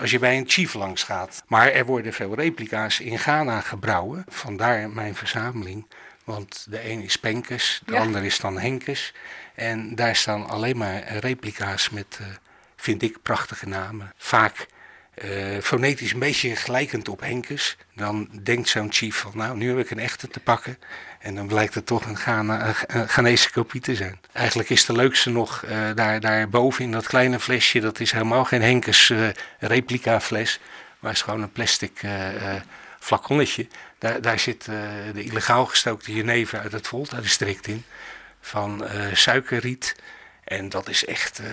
als 0.00 0.10
je 0.10 0.18
bij 0.18 0.36
een 0.36 0.48
chief 0.48 0.74
langs 0.74 1.02
gaat. 1.02 1.42
Maar 1.46 1.68
er 1.72 1.84
worden 1.86 2.12
veel 2.12 2.34
replica's 2.34 3.00
in 3.00 3.18
Ghana 3.18 3.60
gebrouwen, 3.60 4.24
vandaar 4.28 4.90
mijn 4.90 5.14
verzameling. 5.14 5.86
Want 6.26 6.66
de 6.68 6.90
een 6.90 7.02
is 7.02 7.16
Penkes, 7.16 7.80
de 7.84 7.92
Ja. 7.92 7.98
ander 8.00 8.24
is 8.24 8.38
dan 8.38 8.58
Henkes. 8.58 9.12
En 9.54 9.94
daar 9.94 10.16
staan 10.16 10.48
alleen 10.48 10.76
maar 10.76 11.16
replica's 11.18 11.90
met, 11.90 12.18
eh, 12.20 12.26
vind 12.76 13.02
ik, 13.02 13.22
prachtige 13.22 13.68
namen. 13.68 14.12
Vaak 14.16 14.66
eh, 15.14 15.58
fonetisch 15.62 16.12
een 16.12 16.18
beetje 16.18 16.56
gelijkend 16.56 17.08
op 17.08 17.20
Henkes. 17.20 17.76
Dan 17.94 18.28
denkt 18.42 18.68
zo'n 18.68 18.92
chief 18.92 19.16
van, 19.16 19.32
nou, 19.34 19.56
nu 19.56 19.68
heb 19.68 19.78
ik 19.78 19.90
een 19.90 19.98
echte 19.98 20.28
te 20.28 20.40
pakken. 20.40 20.78
En 21.18 21.34
dan 21.34 21.46
blijkt 21.46 21.74
het 21.74 21.86
toch 21.86 22.04
een, 22.06 22.16
Ghana, 22.16 22.74
een 22.86 23.08
Ghanese 23.08 23.50
kopie 23.50 23.80
te 23.80 23.94
zijn. 23.94 24.20
Eigenlijk 24.32 24.70
is 24.70 24.84
de 24.84 24.92
leukste 24.92 25.30
nog 25.30 25.62
eh, 25.64 25.78
daar, 25.94 26.20
daar 26.20 26.48
boven 26.48 26.84
in 26.84 26.92
dat 26.92 27.06
kleine 27.06 27.40
flesje. 27.40 27.80
Dat 27.80 28.00
is 28.00 28.12
helemaal 28.12 28.44
geen 28.44 28.62
Henkes 28.62 29.12
replica 29.58 30.20
fles. 30.20 30.60
Maar 30.98 31.12
is 31.12 31.22
gewoon 31.22 31.42
een 31.42 31.52
plastic 31.52 32.00
flaconnetje. 33.00 33.66
Daar, 33.98 34.38
zit 34.38 34.68
eh, 34.68 34.76
de 35.12 35.22
illegaal 35.22 35.66
gestookte 35.66 36.12
jenever 36.14 36.58
uit 36.58 36.72
het 36.72 36.86
Volta-district 36.86 37.66
in. 37.66 37.84
Van 38.40 38.86
eh, 38.86 39.14
suikerriet. 39.14 39.96
En 40.44 40.68
dat 40.68 40.88
is 40.88 41.04
echt 41.04 41.38
eh, 41.38 41.46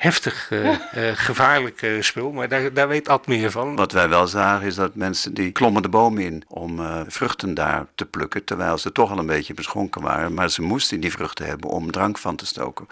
heftig 0.00 0.50
eh, 0.50 0.70
eh, 0.72 1.16
gevaarlijk 1.16 1.82
eh, 1.82 2.00
spul. 2.00 2.32
Maar 2.32 2.48
daar, 2.48 2.72
daar 2.72 2.88
weet 2.88 3.08
Ad 3.08 3.26
meer 3.26 3.50
van. 3.50 3.76
Wat 3.76 3.92
wij 3.92 4.08
wel 4.08 4.26
zagen 4.26 4.66
is 4.66 4.74
dat 4.74 4.94
mensen 4.94 5.34
die 5.34 5.52
klommen 5.52 5.82
de 5.82 5.88
boom 5.88 6.18
in 6.18 6.44
om 6.48 6.80
eh, 6.80 7.00
vruchten 7.06 7.54
daar 7.54 7.86
te 7.94 8.06
plukken, 8.06 8.44
terwijl 8.44 8.78
ze 8.78 8.92
toch 8.92 9.10
al 9.10 9.18
een 9.18 9.26
beetje 9.26 9.54
beschonken 9.54 10.02
waren. 10.02 10.34
Maar 10.34 10.50
ze 10.50 10.62
moesten 10.62 11.00
die 11.00 11.10
vruchten 11.10 11.46
hebben 11.46 11.70
om 11.70 11.90
drank 11.90 12.18
van 12.18 12.36
te 12.36 12.46
stoken. 12.46 12.86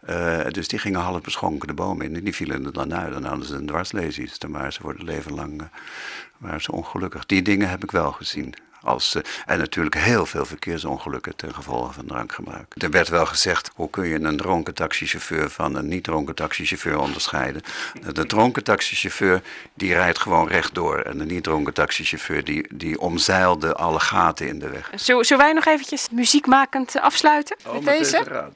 Eh, 0.00 0.40
dus 0.50 0.68
die 0.68 0.78
gingen 0.78 1.00
half 1.00 1.20
beschonken 1.20 1.68
de 1.68 1.74
boom 1.74 2.02
in 2.02 2.16
en 2.16 2.24
die 2.24 2.34
vielen 2.34 2.64
er 2.64 2.72
dan 2.72 2.94
uit. 2.94 3.12
Dan 3.12 3.24
hadden 3.24 3.46
ze 3.46 3.54
een 3.54 3.66
dwarslezing. 3.66 4.32
Dan 4.32 4.50
waren 4.50 4.72
ze 4.72 4.80
voor 4.80 4.92
het 4.92 5.02
leven 5.02 5.34
lang 5.34 5.62
waren 6.38 6.60
ze 6.60 6.72
ongelukkig. 6.72 7.26
Die 7.26 7.42
dingen 7.42 7.68
heb 7.68 7.82
ik 7.82 7.90
wel 7.90 8.12
gezien. 8.12 8.54
Als, 8.84 9.14
eh, 9.14 9.22
en 9.46 9.58
natuurlijk 9.58 9.94
heel 9.94 10.26
veel 10.26 10.44
verkeersongelukken 10.44 11.36
ten 11.36 11.54
gevolge 11.54 11.92
van 11.92 12.06
drankgebruik. 12.06 12.74
Er 12.76 12.90
werd 12.90 13.08
wel 13.08 13.26
gezegd, 13.26 13.70
hoe 13.74 13.90
kun 13.90 14.06
je 14.06 14.20
een 14.20 14.36
dronken 14.36 14.74
taxichauffeur 14.74 15.50
van 15.50 15.74
een 15.74 15.88
niet 15.88 16.04
dronken 16.04 16.34
taxichauffeur 16.34 16.98
onderscheiden? 16.98 17.62
De 18.12 18.26
dronken 18.26 18.64
taxichauffeur 18.64 19.42
die 19.74 19.94
rijdt 19.94 20.18
gewoon 20.18 20.48
rechtdoor. 20.48 20.98
En 20.98 21.18
de 21.18 21.24
niet 21.24 21.42
dronken 21.42 21.74
taxichauffeur 21.74 22.44
die, 22.44 22.66
die 22.70 23.00
omzeilde 23.00 23.74
alle 23.74 24.00
gaten 24.00 24.48
in 24.48 24.58
de 24.58 24.68
weg. 24.68 24.90
Zullen, 24.94 25.24
zullen 25.24 25.44
wij 25.44 25.52
nog 25.52 25.66
eventjes 25.66 26.08
muziekmakend 26.10 27.00
afsluiten 27.00 27.56
Oh, 27.66 27.72
met 27.72 27.84
deze? 27.84 28.52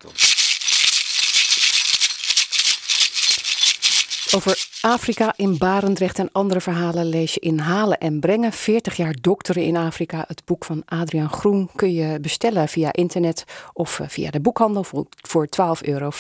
Over 4.31 4.68
Afrika 4.81 5.33
in 5.37 5.59
Barendrecht 5.59 6.18
en 6.18 6.33
andere 6.33 6.61
verhalen 6.61 7.07
lees 7.07 7.35
je 7.35 7.41
in 7.41 7.59
Halen 7.59 7.99
en 7.99 8.20
Brengen. 8.20 8.53
40 8.53 8.97
jaar 8.97 9.14
dokteren 9.20 9.62
in 9.62 9.76
Afrika. 9.76 10.24
Het 10.29 10.45
boek 10.45 10.64
van 10.64 10.83
Adriaan 10.85 11.29
Groen 11.31 11.70
kun 11.74 11.93
je 11.93 12.20
bestellen 12.20 12.68
via 12.68 12.93
internet 12.93 13.45
of 13.72 14.01
eh, 14.01 14.09
via 14.09 14.31
de 14.31 14.41
boekhandel 14.41 14.85
voor, 14.85 15.07
voor 15.22 15.49
12,50 15.83 15.89
euro. 15.89 16.11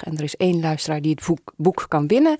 En 0.00 0.16
er 0.16 0.22
is 0.22 0.36
één 0.36 0.60
luisteraar 0.60 1.00
die 1.00 1.10
het 1.10 1.26
boek, 1.26 1.52
boek 1.56 1.86
kan 1.88 2.06
winnen. 2.06 2.36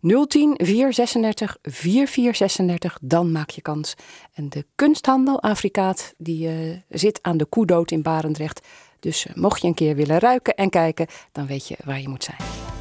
010 0.00 0.54
436 0.62 1.56
4436, 1.62 2.98
dan 3.00 3.32
maak 3.32 3.50
je 3.50 3.60
kans. 3.60 3.94
En 4.34 4.48
de 4.48 4.66
kunsthandel 4.74 5.42
Afrikaat 5.42 6.14
die 6.16 6.48
eh, 6.48 6.54
zit 6.88 7.18
aan 7.22 7.36
de 7.36 7.44
Koedood 7.44 7.90
in 7.90 8.02
Barendrecht. 8.02 8.66
Dus 9.00 9.26
eh, 9.26 9.34
mocht 9.34 9.60
je 9.60 9.68
een 9.68 9.74
keer 9.74 9.96
willen 9.96 10.18
ruiken 10.18 10.54
en 10.54 10.70
kijken, 10.70 11.06
dan 11.32 11.46
weet 11.46 11.68
je 11.68 11.76
waar 11.84 12.00
je 12.00 12.08
moet 12.08 12.24
zijn. 12.24 12.79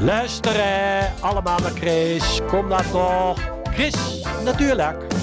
Luisteren 0.00 1.12
allemaal 1.20 1.58
naar 1.58 1.70
Chris. 1.70 2.40
Kom 2.48 2.68
nou 2.68 2.82
toch. 2.92 3.38
Chris, 3.74 4.22
natuurlijk. 4.44 5.15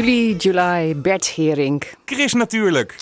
Juli, 0.00 0.36
July, 0.36 0.96
Bert 0.96 1.26
Hering. 1.26 1.82
Chris 2.04 2.32
natuurlijk. 2.32 2.96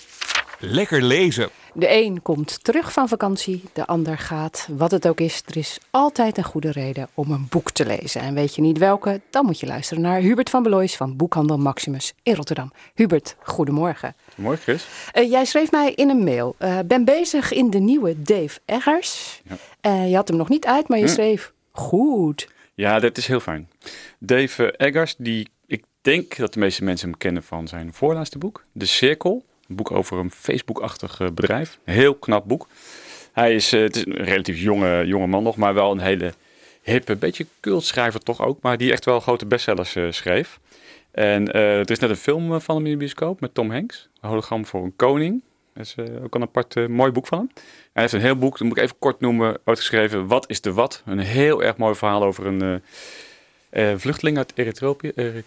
Lekker 0.59 1.03
lezen. 1.03 1.49
De 1.75 1.91
een 1.93 2.23
komt 2.23 2.65
terug 2.65 2.93
van 2.93 3.09
vakantie, 3.09 3.63
de 3.73 3.87
ander 3.87 4.19
gaat. 4.19 4.69
Wat 4.71 4.91
het 4.91 5.09
ook 5.09 5.21
is, 5.21 5.43
er 5.47 5.57
is 5.57 5.79
altijd 5.91 6.37
een 6.39 6.45
goede 6.45 6.71
reden 6.73 7.09
om 7.15 7.31
een 7.31 7.47
boek 7.51 7.71
te 7.71 7.87
lezen. 7.87 8.21
En 8.21 8.35
weet 8.35 8.55
je 8.55 8.61
niet 8.63 8.79
welke, 8.79 9.21
dan 9.31 9.45
moet 9.45 9.61
je 9.61 9.67
luisteren 9.67 10.03
naar 10.03 10.21
Hubert 10.21 10.51
van 10.51 10.63
Belois 10.63 10.97
van 10.97 11.17
Boekhandel 11.17 11.59
Maximus 11.59 12.13
in 12.23 12.35
Rotterdam. 12.35 12.73
Hubert, 12.95 13.37
goedemorgen. 13.41 14.15
Mooi, 14.35 14.57
Chris. 14.57 14.87
Eh, 15.13 15.31
jij 15.31 15.45
schreef 15.45 15.71
mij 15.71 15.93
in 15.95 16.09
een 16.09 16.25
mail. 16.25 16.55
eh, 16.59 16.79
ben 16.87 17.05
bezig 17.05 17.53
in 17.53 17.71
de 17.71 17.79
nieuwe 17.79 18.23
Dave 18.23 18.59
Eggers. 18.65 19.41
Ja. 19.49 19.57
Eh, 19.81 20.09
je 20.11 20.15
had 20.17 20.29
hem 20.29 20.37
nog 20.37 20.49
niet 20.49 20.67
uit, 20.67 20.89
maar 20.89 20.99
je 20.99 21.05
Hm. 21.05 21.11
schreef 21.13 21.53
goed. 21.73 22.49
Ja, 22.75 22.99
dat 23.01 23.17
is 23.17 23.27
heel 23.27 23.41
fijn. 23.41 23.69
Dave 24.19 24.77
Eggers, 24.77 25.15
die, 25.19 25.49
denk 26.01 26.37
dat 26.37 26.53
de 26.53 26.61
meeste 26.61 26.85
mensen 26.85 27.09
hem 27.09 27.19
kennen 27.19 27.43
van 27.43 27.69
zijn 27.69 27.93
voorlaatste 27.93 28.39
boek, 28.39 28.65
De 28.73 28.87
Cirkel. 28.87 29.45
Een 29.69 29.77
boek 29.77 29.91
over 29.91 30.19
een 30.19 30.31
Facebook-achtig 30.31 31.21
eh, 31.21 31.29
bedrijf. 31.31 31.79
Heel 31.85 32.15
knap 32.15 32.49
boek. 32.49 32.67
Hij 33.39 33.55
is, 33.55 33.73
eh, 33.73 33.81
het 33.81 33.97
is 33.97 34.07
een 34.07 34.13
relatief 34.13 34.61
jonge, 34.61 35.07
jonge 35.07 35.27
man 35.27 35.43
nog, 35.43 35.57
maar 35.57 35.75
wel 35.75 35.91
een 35.91 36.01
hele 36.01 36.33
hippe, 36.83 37.17
beetje 37.17 37.47
cultschrijver 37.61 38.21
toch 38.21 38.43
ook, 38.43 38.63
maar 38.63 38.77
die 38.77 38.93
echt 38.93 39.05
wel 39.05 39.21
grote 39.21 39.47
bestsellers 39.47 39.97
eh, 39.97 40.07
schreef. 40.11 40.61
En 41.11 41.53
eh, 41.53 41.79
er 41.79 41.91
is 41.91 41.99
net 41.99 42.11
een 42.11 42.17
film 42.17 42.61
van 42.61 42.77
hem 42.77 42.85
in 42.85 42.93
de 42.93 42.99
bioscoop 42.99 43.41
met 43.41 43.55
Tom 43.55 43.71
Hanks. 43.71 44.09
Hologram 44.21 44.67
voor 44.67 44.85
een 44.85 44.97
koning. 44.97 45.43
Dat 45.75 45.87
is 45.87 45.95
ook 46.23 46.35
een 46.35 46.43
apart 46.43 46.89
mooi 46.89 47.13
boek 47.13 47.27
van 47.27 47.39
hem. 47.39 47.51
Hij 47.93 48.03
heeft 48.03 48.13
een 48.13 48.21
heel 48.21 48.37
boek, 48.37 48.59
dat 48.59 48.69
moet 48.69 48.77
ik 48.77 48.83
even 48.83 48.99
kort 48.99 49.21
noemen, 49.21 49.59
uitgeschreven. 49.65 50.27
Wat 50.27 50.51
is 50.51 50.61
de 50.61 50.73
wat? 50.73 51.03
Een 51.07 51.19
heel 51.19 51.63
erg 51.63 51.77
mooi 51.77 51.95
verhaal 51.95 52.23
over 52.23 52.47
een 52.47 52.83
vluchteling 54.01 54.37
uit 54.37 54.53
Eritreë. 54.55 55.45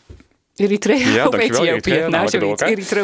Eri- 0.64 0.70
Eritrea 0.70 1.14
Ja, 1.14 1.28
of 1.28 1.36
Ethiopië. 1.38 1.89
Nou, 1.91 2.09
nou, 2.09 2.30
zoiets. 2.30 2.62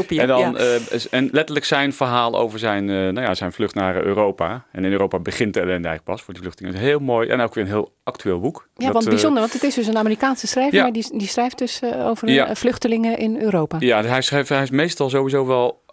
En, 0.09 0.27
dan, 0.27 0.39
ja. 0.39 0.53
eh, 0.55 1.01
en 1.09 1.29
letterlijk 1.31 1.65
zijn 1.65 1.93
verhaal 1.93 2.35
over 2.39 2.59
zijn, 2.59 2.89
eh, 2.89 2.95
nou 2.95 3.21
ja, 3.21 3.35
zijn 3.35 3.53
vlucht 3.53 3.75
naar 3.75 4.03
Europa. 4.03 4.65
En 4.71 4.85
in 4.85 4.91
Europa 4.91 5.19
begint 5.19 5.53
de 5.53 5.59
ellende 5.59 5.87
eigenlijk 5.87 6.03
pas 6.17 6.21
voor 6.21 6.33
die 6.33 6.43
vluchtelingen. 6.43 6.77
Is 6.79 6.85
heel 6.85 6.99
mooi 6.99 7.29
en 7.29 7.41
ook 7.41 7.53
weer 7.53 7.63
een 7.63 7.69
heel 7.69 7.91
actueel 8.03 8.39
boek. 8.39 8.67
ja, 8.75 8.83
Dat, 8.85 8.93
want 8.93 9.05
eh, 9.05 9.11
bijzonder, 9.11 9.39
want 9.41 9.53
het 9.53 9.63
is 9.63 9.73
dus 9.75 9.87
een 9.87 9.97
Amerikaanse 9.97 10.47
schrijver, 10.47 10.75
Ja. 10.75 10.83
maar 10.83 10.91
die, 10.93 11.17
die 11.17 11.27
schrijft 11.27 11.57
dus 11.57 11.81
over 11.83 12.55
vluchtelingen 12.57 13.17
in 13.17 13.41
Europa. 13.41 13.77
Ja, 13.79 14.03
hij, 14.03 14.21
schrijft, 14.21 14.49
hij 14.49 14.61
is 14.61 14.69
meestal 14.69 15.09
sowieso 15.09 15.45
wel. 15.45 15.83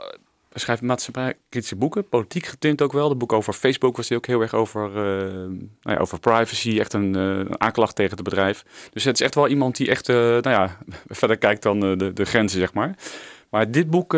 Hij 0.54 0.62
schrijft 0.62 0.82
maatschappijkritische 0.82 1.76
boeken, 1.76 2.08
politiek 2.08 2.46
getint 2.46 2.82
ook 2.82 2.92
wel. 2.92 3.08
De 3.08 3.14
boek 3.14 3.32
over 3.32 3.52
Facebook 3.52 3.96
was 3.96 4.08
hij 4.08 4.18
ook 4.18 4.26
heel 4.26 4.40
erg 4.40 4.54
over, 4.54 4.88
eh, 4.88 5.32
nou 5.34 5.68
ja, 5.82 5.96
over 5.96 6.20
privacy, 6.20 6.78
echt 6.78 6.92
een, 6.92 7.16
eh, 7.16 7.22
een 7.22 7.60
aanklacht 7.60 7.96
tegen 7.96 8.14
het 8.14 8.24
bedrijf. 8.24 8.64
Dus 8.92 9.04
het 9.04 9.14
is 9.14 9.20
echt 9.20 9.34
wel 9.34 9.48
iemand 9.48 9.76
die 9.76 9.88
echt, 9.88 10.08
eh, 10.08 10.16
nou 10.16 10.48
ja, 10.48 10.78
verder 11.08 11.36
kijkt 11.36 11.62
dan 11.62 11.80
de, 11.80 12.12
de 12.12 12.24
grenzen, 12.24 12.58
zeg 12.58 12.72
maar. 12.72 12.94
Maar 13.50 13.70
dit 13.70 13.90
boek 13.90 14.10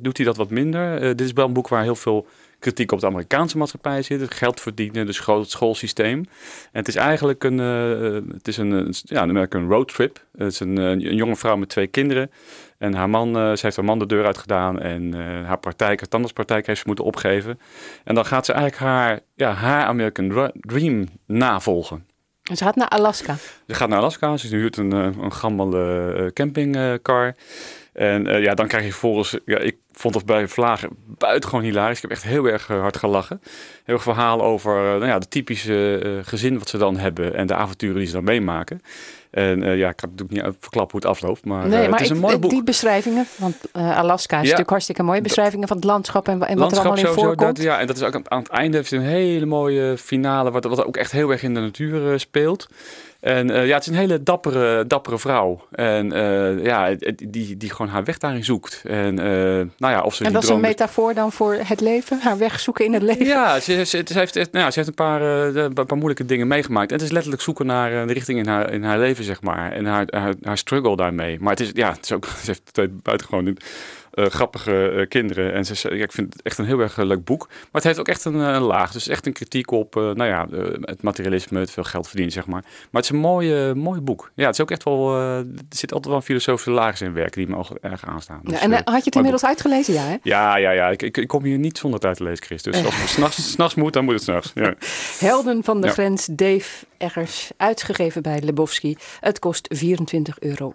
doet 0.00 0.16
hij 0.16 0.26
dat 0.26 0.36
wat 0.36 0.50
minder. 0.50 1.00
Dit 1.00 1.20
is 1.20 1.32
wel 1.32 1.46
een 1.46 1.52
boek 1.52 1.68
waar 1.68 1.82
heel 1.82 1.96
veel 1.96 2.26
kritiek 2.58 2.92
op 2.92 3.00
de 3.00 3.06
Amerikaanse 3.06 3.58
maatschappij 3.58 4.02
zit. 4.02 4.20
Het 4.20 4.34
geld 4.34 4.60
verdienen, 4.60 5.06
dus 5.06 5.18
groot 5.18 5.50
schoolsysteem. 5.50 6.18
En 6.72 6.78
het 6.78 6.88
is 6.88 6.96
eigenlijk 6.96 7.44
een, 7.44 7.60
eh, 7.60 8.32
het 8.32 8.48
is 8.48 8.56
een, 8.56 8.70
een, 8.70 8.94
ja, 9.02 9.22
een 9.22 9.28
American 9.28 9.68
road 9.68 9.94
trip. 9.94 10.24
Het 10.36 10.52
is 10.52 10.60
een, 10.60 10.78
eh, 10.78 10.84
een 10.84 11.16
jonge 11.16 11.36
vrouw 11.36 11.56
met 11.56 11.68
twee 11.68 11.86
kinderen. 11.86 12.30
En 12.78 12.94
haar 12.94 13.10
man, 13.10 13.36
eh, 13.36 13.42
ze 13.42 13.58
heeft 13.60 13.76
haar 13.76 13.84
man 13.84 13.98
de 13.98 14.06
deur 14.06 14.26
uitgedaan 14.26 14.80
en 14.80 15.12
haar 15.44 15.58
praktijk, 15.58 16.00
haar 16.00 16.08
tandartspraktijk 16.08 16.66
heeft 16.66 16.80
ze 16.80 16.86
moeten 16.86 17.04
opgeven. 17.04 17.60
En 18.04 18.14
dan 18.14 18.26
gaat 18.26 18.46
ze 18.46 18.52
eigenlijk 18.52 18.82
haar, 18.82 19.20
ja, 19.34 19.52
haar 19.52 19.84
American 19.84 20.52
Dream 20.60 21.06
navolgen. 21.26 22.06
En 22.42 22.56
ze 22.56 22.64
gaat 22.64 22.76
naar 22.76 22.88
Alaska. 22.88 23.34
Ze 23.66 23.74
gaat 23.74 23.88
naar 23.88 23.98
Alaska, 23.98 24.36
ze 24.36 24.56
huurt 24.56 24.76
een, 24.76 24.92
een 24.92 25.32
gammele 25.32 26.30
campingcar. 26.34 27.34
En 27.92 28.24
ja, 28.42 28.54
dan 28.54 28.66
krijg 28.66 28.84
je 28.84 28.90
vervolgens, 28.90 29.38
ja, 29.44 29.58
ik 29.58 29.76
vond 29.98 30.14
het 30.14 30.26
bij 30.26 30.48
Vlagen 30.48 30.88
buitengewoon 31.06 31.64
hilarisch. 31.64 31.96
Ik 31.96 32.02
heb 32.02 32.10
echt 32.10 32.22
heel 32.22 32.44
erg 32.46 32.68
eh, 32.70 32.80
hard 32.80 32.96
gelachen. 32.96 33.40
Heel 33.84 33.94
erg 33.94 34.02
verhaal 34.04 34.42
over 34.42 34.76
eh, 34.76 34.90
nou 34.90 35.06
ja, 35.06 35.18
de 35.18 35.28
typische 35.28 35.98
eh, 35.98 36.10
gezin 36.28 36.58
wat 36.58 36.68
ze 36.68 36.78
dan 36.78 36.96
hebben 36.96 37.34
en 37.34 37.46
de 37.46 37.54
avonturen 37.54 37.96
die 37.96 38.06
ze 38.06 38.12
dan 38.12 38.24
meemaken. 38.24 38.80
En 39.30 39.62
ja, 39.76 39.88
ik 39.88 39.96
kan 39.96 40.10
natuurlijk 40.10 40.30
niet 40.46 40.54
verklappen 40.60 40.90
hoe 41.00 41.00
het 41.10 41.18
afloopt, 41.18 41.44
maar, 41.44 41.64
het 41.64 42.00
is 42.00 42.06
ik- 42.08 42.14
een 42.14 42.20
mooi 42.20 42.38
boek. 42.38 42.50
die 42.50 42.62
beschrijvingen, 42.64 43.26
want 43.38 43.56
eh, 43.72 43.96
Alaska 43.98 44.36
is 44.36 44.42
natuurlijk 44.42 44.70
hartstikke 44.70 45.02
mooi. 45.02 45.20
Beschrijvingen 45.20 45.68
van 45.68 45.76
het 45.76 45.86
landschap 45.86 46.28
en, 46.28 46.32
en 46.46 46.58
wat 46.58 46.72
er 46.72 46.78
allemaal 46.78 46.96
in 46.96 46.98
sowieso, 46.98 47.22
voorkomt. 47.26 47.56
dat- 47.56 47.64
ja, 47.64 47.80
en 47.80 47.86
dat 47.86 47.96
is 47.96 48.02
ook 48.02 48.20
aan, 48.28 48.38
het 48.38 48.48
einde 48.48 48.76
heeft 48.76 48.92
een 48.92 49.00
hele 49.00 49.46
mooie 49.46 49.98
finale, 49.98 50.50
wat, 50.50 50.64
wat 50.64 50.84
ook 50.84 50.96
echt 50.96 51.12
heel 51.12 51.30
erg 51.30 51.42
in 51.42 51.54
de 51.54 51.60
natuur 51.60 52.20
speelt. 52.20 52.66
En 53.20 53.48
ja, 53.48 53.74
het 53.74 53.80
is 53.82 53.86
een 53.86 53.94
hele 53.94 54.22
dappere, 54.22 54.86
dappere 54.86 55.18
vrouw. 55.18 55.66
En 55.70 56.10
ja, 56.62 56.94
die, 57.14 57.56
die 57.56 57.70
gewoon 57.70 57.90
haar 57.92 58.04
weg 58.04 58.18
daarin 58.18 58.44
zoekt. 58.44 58.82
En 58.86 59.14
nou 59.14 59.87
ja, 59.90 60.02
of 60.02 60.14
ze 60.14 60.24
en 60.24 60.32
dat 60.32 60.42
is 60.42 60.48
een 60.48 60.60
metafoor 60.60 61.14
dan 61.14 61.32
voor 61.32 61.54
het 61.62 61.80
leven, 61.80 62.20
haar 62.20 62.38
weg 62.38 62.60
zoeken 62.60 62.84
in 62.84 62.92
het 62.92 63.02
leven. 63.02 63.26
Ja, 63.26 63.60
ze, 63.60 63.84
ze, 63.84 64.02
ze 64.06 64.18
heeft, 64.18 64.34
nou 64.34 64.48
ja, 64.52 64.70
ze 64.70 64.78
heeft 64.78 64.88
een 64.88 64.94
paar, 64.94 65.20
eh, 65.20 65.62
een 65.62 65.72
paar 65.72 65.96
moeilijke 65.96 66.24
dingen 66.24 66.46
meegemaakt. 66.46 66.90
En 66.90 66.96
het 66.96 67.04
is 67.04 67.12
letterlijk 67.12 67.42
zoeken 67.42 67.66
naar 67.66 68.00
eh, 68.00 68.06
de 68.06 68.12
richting 68.12 68.38
in 68.38 68.46
haar, 68.46 68.72
in 68.72 68.84
haar 68.84 68.98
leven, 68.98 69.24
zeg 69.24 69.42
maar. 69.42 69.72
En 69.72 69.84
haar, 69.84 70.06
haar, 70.10 70.34
haar 70.42 70.58
struggle 70.58 70.96
daarmee. 70.96 71.38
Maar 71.40 71.50
het 71.50 71.60
is, 71.60 71.70
ja, 71.72 71.90
het 71.90 72.04
is 72.04 72.12
ook, 72.12 72.24
ze 72.44 72.46
heeft 72.46 72.62
twee 72.72 72.88
buitengewoon 72.88 73.56
eh, 74.10 74.26
grappige 74.26 74.90
eh, 74.90 75.08
kinderen. 75.08 75.52
En 75.52 75.64
ze, 75.64 75.96
ja, 75.96 76.02
ik 76.04 76.12
vind 76.12 76.32
het 76.32 76.42
echt 76.42 76.58
een 76.58 76.64
heel 76.64 76.78
erg 76.80 76.98
eh, 76.98 77.04
leuk 77.04 77.24
boek. 77.24 77.46
Maar 77.48 77.68
het 77.72 77.84
heeft 77.84 77.98
ook 77.98 78.08
echt 78.08 78.24
een, 78.24 78.34
een 78.34 78.62
laag. 78.62 78.92
Dus 78.92 79.08
echt 79.08 79.26
een 79.26 79.32
kritiek 79.32 79.70
op 79.70 79.94
nou 79.94 80.24
ja, 80.24 80.46
het 80.80 81.02
materialisme, 81.02 81.58
het 81.60 81.70
veel 81.70 81.84
geld 81.84 82.06
verdienen, 82.06 82.32
zeg 82.32 82.46
maar. 82.46 82.60
Maar 82.62 83.02
het 83.02 83.04
is 83.04 83.10
een 83.10 83.16
mooi, 83.16 83.74
mooi 83.74 84.00
boek. 84.00 84.30
Ja, 84.34 84.44
het 84.44 84.54
is 84.54 84.60
ook 84.60 84.70
echt 84.70 84.84
wel, 84.84 85.16
er 85.16 85.46
zit 85.68 85.92
altijd 85.92 86.06
wel 86.06 86.16
een 86.16 86.22
filosofische 86.22 86.70
laag 86.70 87.00
in 87.00 87.12
werken 87.12 87.40
die 87.40 87.50
me 87.50 87.56
ook 87.56 87.70
erg 87.80 88.04
aanstaan. 88.06 88.40
Ja, 88.42 88.50
Dus, 88.50 88.60
en 88.60 88.72
had 88.72 88.84
je 88.84 89.04
het 89.04 89.14
inmiddels 89.14 89.44
uitgelezen? 89.44 89.94
Ja, 89.94 90.02
hè? 90.02 90.16
ja, 90.22 90.56
ja, 90.56 90.70
ja. 90.70 90.88
Ik, 90.88 91.02
ik, 91.02 91.16
ik 91.16 91.28
kom 91.28 91.44
hier 91.44 91.58
niet 91.58 91.78
zonder 91.78 92.00
tijd 92.00 92.16
te 92.16 92.22
lezen, 92.22 92.44
Chris. 92.44 92.62
Dus 92.62 92.76
als 92.84 93.00
het 93.00 93.08
s'nachts, 93.08 93.50
s'nachts 93.50 93.74
moet, 93.74 93.92
dan 93.92 94.04
moet 94.04 94.14
het 94.14 94.22
s'nachts. 94.22 94.50
Ja. 94.54 94.74
Helden 95.28 95.64
van 95.64 95.80
de 95.80 95.86
Ja. 95.86 95.92
grens, 95.92 96.28
Dave 96.30 96.86
Eggers, 96.98 97.50
uitgegeven 97.56 98.22
bij 98.22 98.40
Lebowski. 98.40 98.96
Het 99.20 99.38
kost 99.38 99.68
24,99 99.74 99.88
euro. 100.38 100.74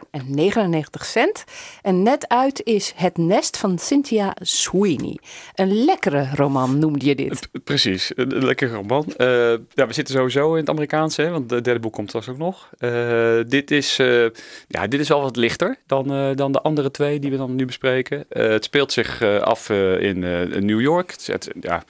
En 1.81 2.03
net 2.03 2.27
uit 2.27 2.61
is 2.63 2.93
Het 2.95 3.17
Nest 3.27 3.57
van 3.57 3.79
Cynthia 3.79 4.35
Sweeney. 4.41 5.17
Een 5.53 5.83
lekkere 5.85 6.27
roman 6.35 6.79
noemde 6.79 7.05
je 7.05 7.15
dit. 7.15 7.49
Precies, 7.63 8.11
een 8.15 8.45
lekkere 8.45 8.73
roman. 8.73 9.05
Eh, 9.17 9.27
ja, 9.73 9.87
we 9.87 9.93
zitten 9.93 10.15
sowieso 10.15 10.51
in 10.51 10.59
het 10.59 10.69
Amerikaanse, 10.69 11.21
hè, 11.21 11.29
want 11.29 11.51
het 11.51 11.63
derde 11.63 11.79
boek 11.79 11.93
komt 11.93 12.07
straks 12.07 12.29
ook 12.29 12.37
nog. 12.37 12.69
Eh, 12.77 13.39
dit, 13.47 13.71
is, 13.71 13.99
eh, 13.99 14.25
ja, 14.67 14.87
dit 14.87 14.99
is 14.99 15.11
al 15.11 15.21
wat 15.21 15.35
lichter 15.35 15.77
dan, 15.85 16.35
dan 16.35 16.51
de 16.51 16.61
andere 16.61 16.91
twee 16.91 17.19
die 17.19 17.31
we 17.31 17.37
dan 17.37 17.55
nu 17.55 17.65
bespreken. 17.65 18.25
Het 18.29 18.63
speelt 18.63 18.91
zich 18.91 19.21
af 19.41 19.69
in 19.99 20.19
New 20.65 20.81
York. 20.81 21.13
Het, 21.25 21.49
ja, 21.61 21.83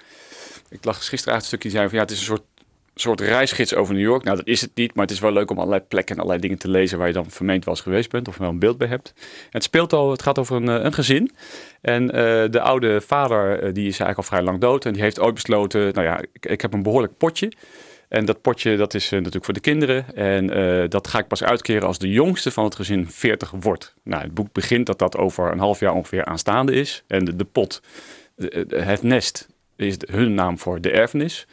ik 0.70 0.86
lag 0.86 1.08
gisteren 1.08 1.34
uit 1.34 1.42
een 1.42 1.48
stukje 1.48 1.70
zei 1.70 1.88
van 1.88 1.98
ja, 1.98 2.04
het 2.04 2.12
is 2.12 2.20
een 2.20 2.26
soort 2.26 2.44
soort 2.96 3.22
reisgids 3.22 3.76
over 3.76 3.94
New 3.94 4.04
York. 4.04 4.24
Nou, 4.24 4.38
dat 4.38 4.48
is 4.48 4.62
het 4.62 4.72
niet, 4.76 4.96
maar 4.96 5.06
het 5.06 5.14
is 5.14 5.20
wel 5.20 5.32
leuk 5.32 5.52
om 5.52 5.58
allerlei 5.58 5.82
plekken 5.82 6.16
en 6.16 6.22
allerlei 6.22 6.42
dingen 6.42 6.60
te 6.60 6.70
lezen 6.70 6.98
waar 6.98 7.08
je 7.08 7.14
dan 7.14 7.30
vermeend 7.30 7.68
eens 7.68 7.82
geweest 7.82 8.12
bent 8.12 8.28
of 8.28 8.38
wel 8.38 8.50
een 8.50 8.60
beeld 8.60 8.78
bij 8.78 8.88
hebt. 8.88 9.14
Het 9.50 9.64
speelt 9.64 9.94
al, 9.94 10.12
het 10.12 10.22
gaat 10.22 10.40
over 10.40 10.56
een, 10.56 10.70
eh, 10.70 10.84
een 10.84 10.94
gezin. 10.94 11.32
En 11.82 12.12
eh, 12.12 12.52
de 12.52 12.62
oude 12.62 13.02
vader, 13.02 13.60
eh, 13.60 13.74
die 13.74 13.88
is 13.88 14.00
eigenlijk 14.00 14.18
al 14.18 14.24
vrij 14.24 14.42
lang 14.42 14.60
dood 14.60 14.86
en 14.86 14.94
die 14.94 15.02
heeft 15.02 15.20
ooit 15.20 15.34
besloten, 15.34 15.94
nou 15.94 16.08
ja, 16.08 16.24
ik, 16.42 16.62
heb 16.62 16.74
een 16.74 16.84
behoorlijk 16.84 17.18
potje. 17.18 17.52
En 18.10 18.26
dat 18.26 18.42
potje, 18.42 18.78
dat 18.78 18.94
is 18.94 19.10
natuurlijk 19.10 19.46
voor 19.46 19.54
de 19.54 19.60
kinderen. 19.60 20.16
En 20.16 20.48
dat 20.90 21.08
ga 21.08 21.20
ik 21.20 21.28
pas 21.28 21.44
uitkeren 21.44 21.88
als 21.88 21.98
de 21.98 22.10
jongste 22.10 22.52
van 22.52 22.64
het 22.64 22.76
gezin 22.76 23.10
40 23.10 23.54
wordt. 23.60 23.94
Nou, 24.04 24.24
het 24.24 24.34
boek 24.34 24.52
begint 24.52 24.86
dat 24.86 25.00
dat 25.00 25.18
over 25.18 25.52
een 25.52 25.60
half 25.60 25.80
jaar 25.80 25.94
ongeveer 25.94 26.26
aanstaande 26.26 26.74
is. 26.74 27.04
En 27.08 27.26
de, 27.26 27.46
pot, 27.46 27.82
het 28.68 29.04
nest, 29.04 29.48
is 29.76 29.96
hun 30.12 30.34
naam 30.34 30.60
voor 30.60 30.82
de 30.82 30.92
erfenis. 30.92 31.48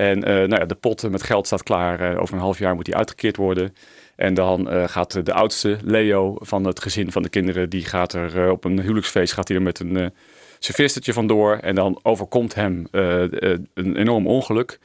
En 0.00 0.24
eh, 0.24 0.34
nou 0.34 0.60
ja, 0.60 0.64
de 0.64 0.74
pot 0.74 1.10
met 1.10 1.22
geld 1.22 1.46
staat 1.46 1.62
klaar. 1.62 2.00
Eh, 2.00 2.20
over 2.20 2.34
een 2.34 2.40
half 2.40 2.58
jaar 2.58 2.74
moet 2.74 2.84
die 2.84 2.96
uitgekeerd 2.96 3.36
worden. 3.36 3.74
En 4.16 4.34
dan 4.34 4.70
eh, 4.70 4.88
gaat 4.88 5.26
de 5.26 5.32
oudste, 5.32 5.78
Leo, 5.84 6.36
van 6.38 6.64
het 6.64 6.80
gezin 6.80 7.12
van 7.12 7.22
de 7.22 7.28
kinderen... 7.28 7.70
die 7.70 7.84
gaat 7.84 8.12
er 8.12 8.50
op 8.50 8.64
een 8.64 8.80
huwelijksfeest 8.80 9.32
gaat 9.32 9.48
hij 9.48 9.56
er 9.56 9.62
met 9.62 9.80
een 9.80 9.96
uh, 9.96 11.14
vandoor. 11.14 11.56
En 11.56 11.74
dan 11.74 12.00
overkomt 12.02 12.54
hem 12.54 12.86
een 12.90 13.96
enorm 13.96 14.26
ongeluk. 14.26 14.78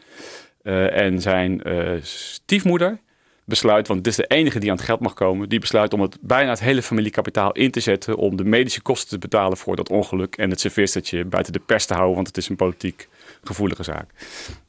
En 0.63 1.21
zijn 1.21 1.61
stiefmoeder 2.01 2.99
besluit, 3.45 3.87
want 3.87 3.99
het 3.99 4.07
is 4.07 4.15
de 4.15 4.27
enige 4.27 4.59
die 4.59 4.69
aan 4.69 4.75
het 4.75 4.85
geld 4.85 4.99
mag 4.99 5.13
komen... 5.13 5.49
die 5.49 5.59
besluit 5.59 5.93
om 5.93 6.01
het 6.01 6.17
bijna 6.21 6.49
het 6.49 6.59
hele 6.59 6.81
familiekapitaal 6.81 7.51
in 7.51 7.71
te 7.71 7.79
zetten... 7.79 8.15
om 8.15 8.35
de 8.35 8.43
medische 8.43 8.81
kosten 8.81 9.09
te 9.09 9.17
betalen 9.17 9.57
voor 9.57 9.75
dat 9.75 9.89
ongeluk... 9.89 10.35
en 10.35 10.49
het 10.49 10.59
serveerstertje 10.59 11.25
buiten 11.25 11.53
de 11.53 11.61
pers 11.65 11.85
te 11.85 11.93
houden... 11.93 12.15
want 12.15 12.27
het 12.27 12.37
is 12.37 12.49
een 12.49 12.55
politiek 12.55 13.07
gevoelige 13.43 13.83
zaak. 13.83 14.09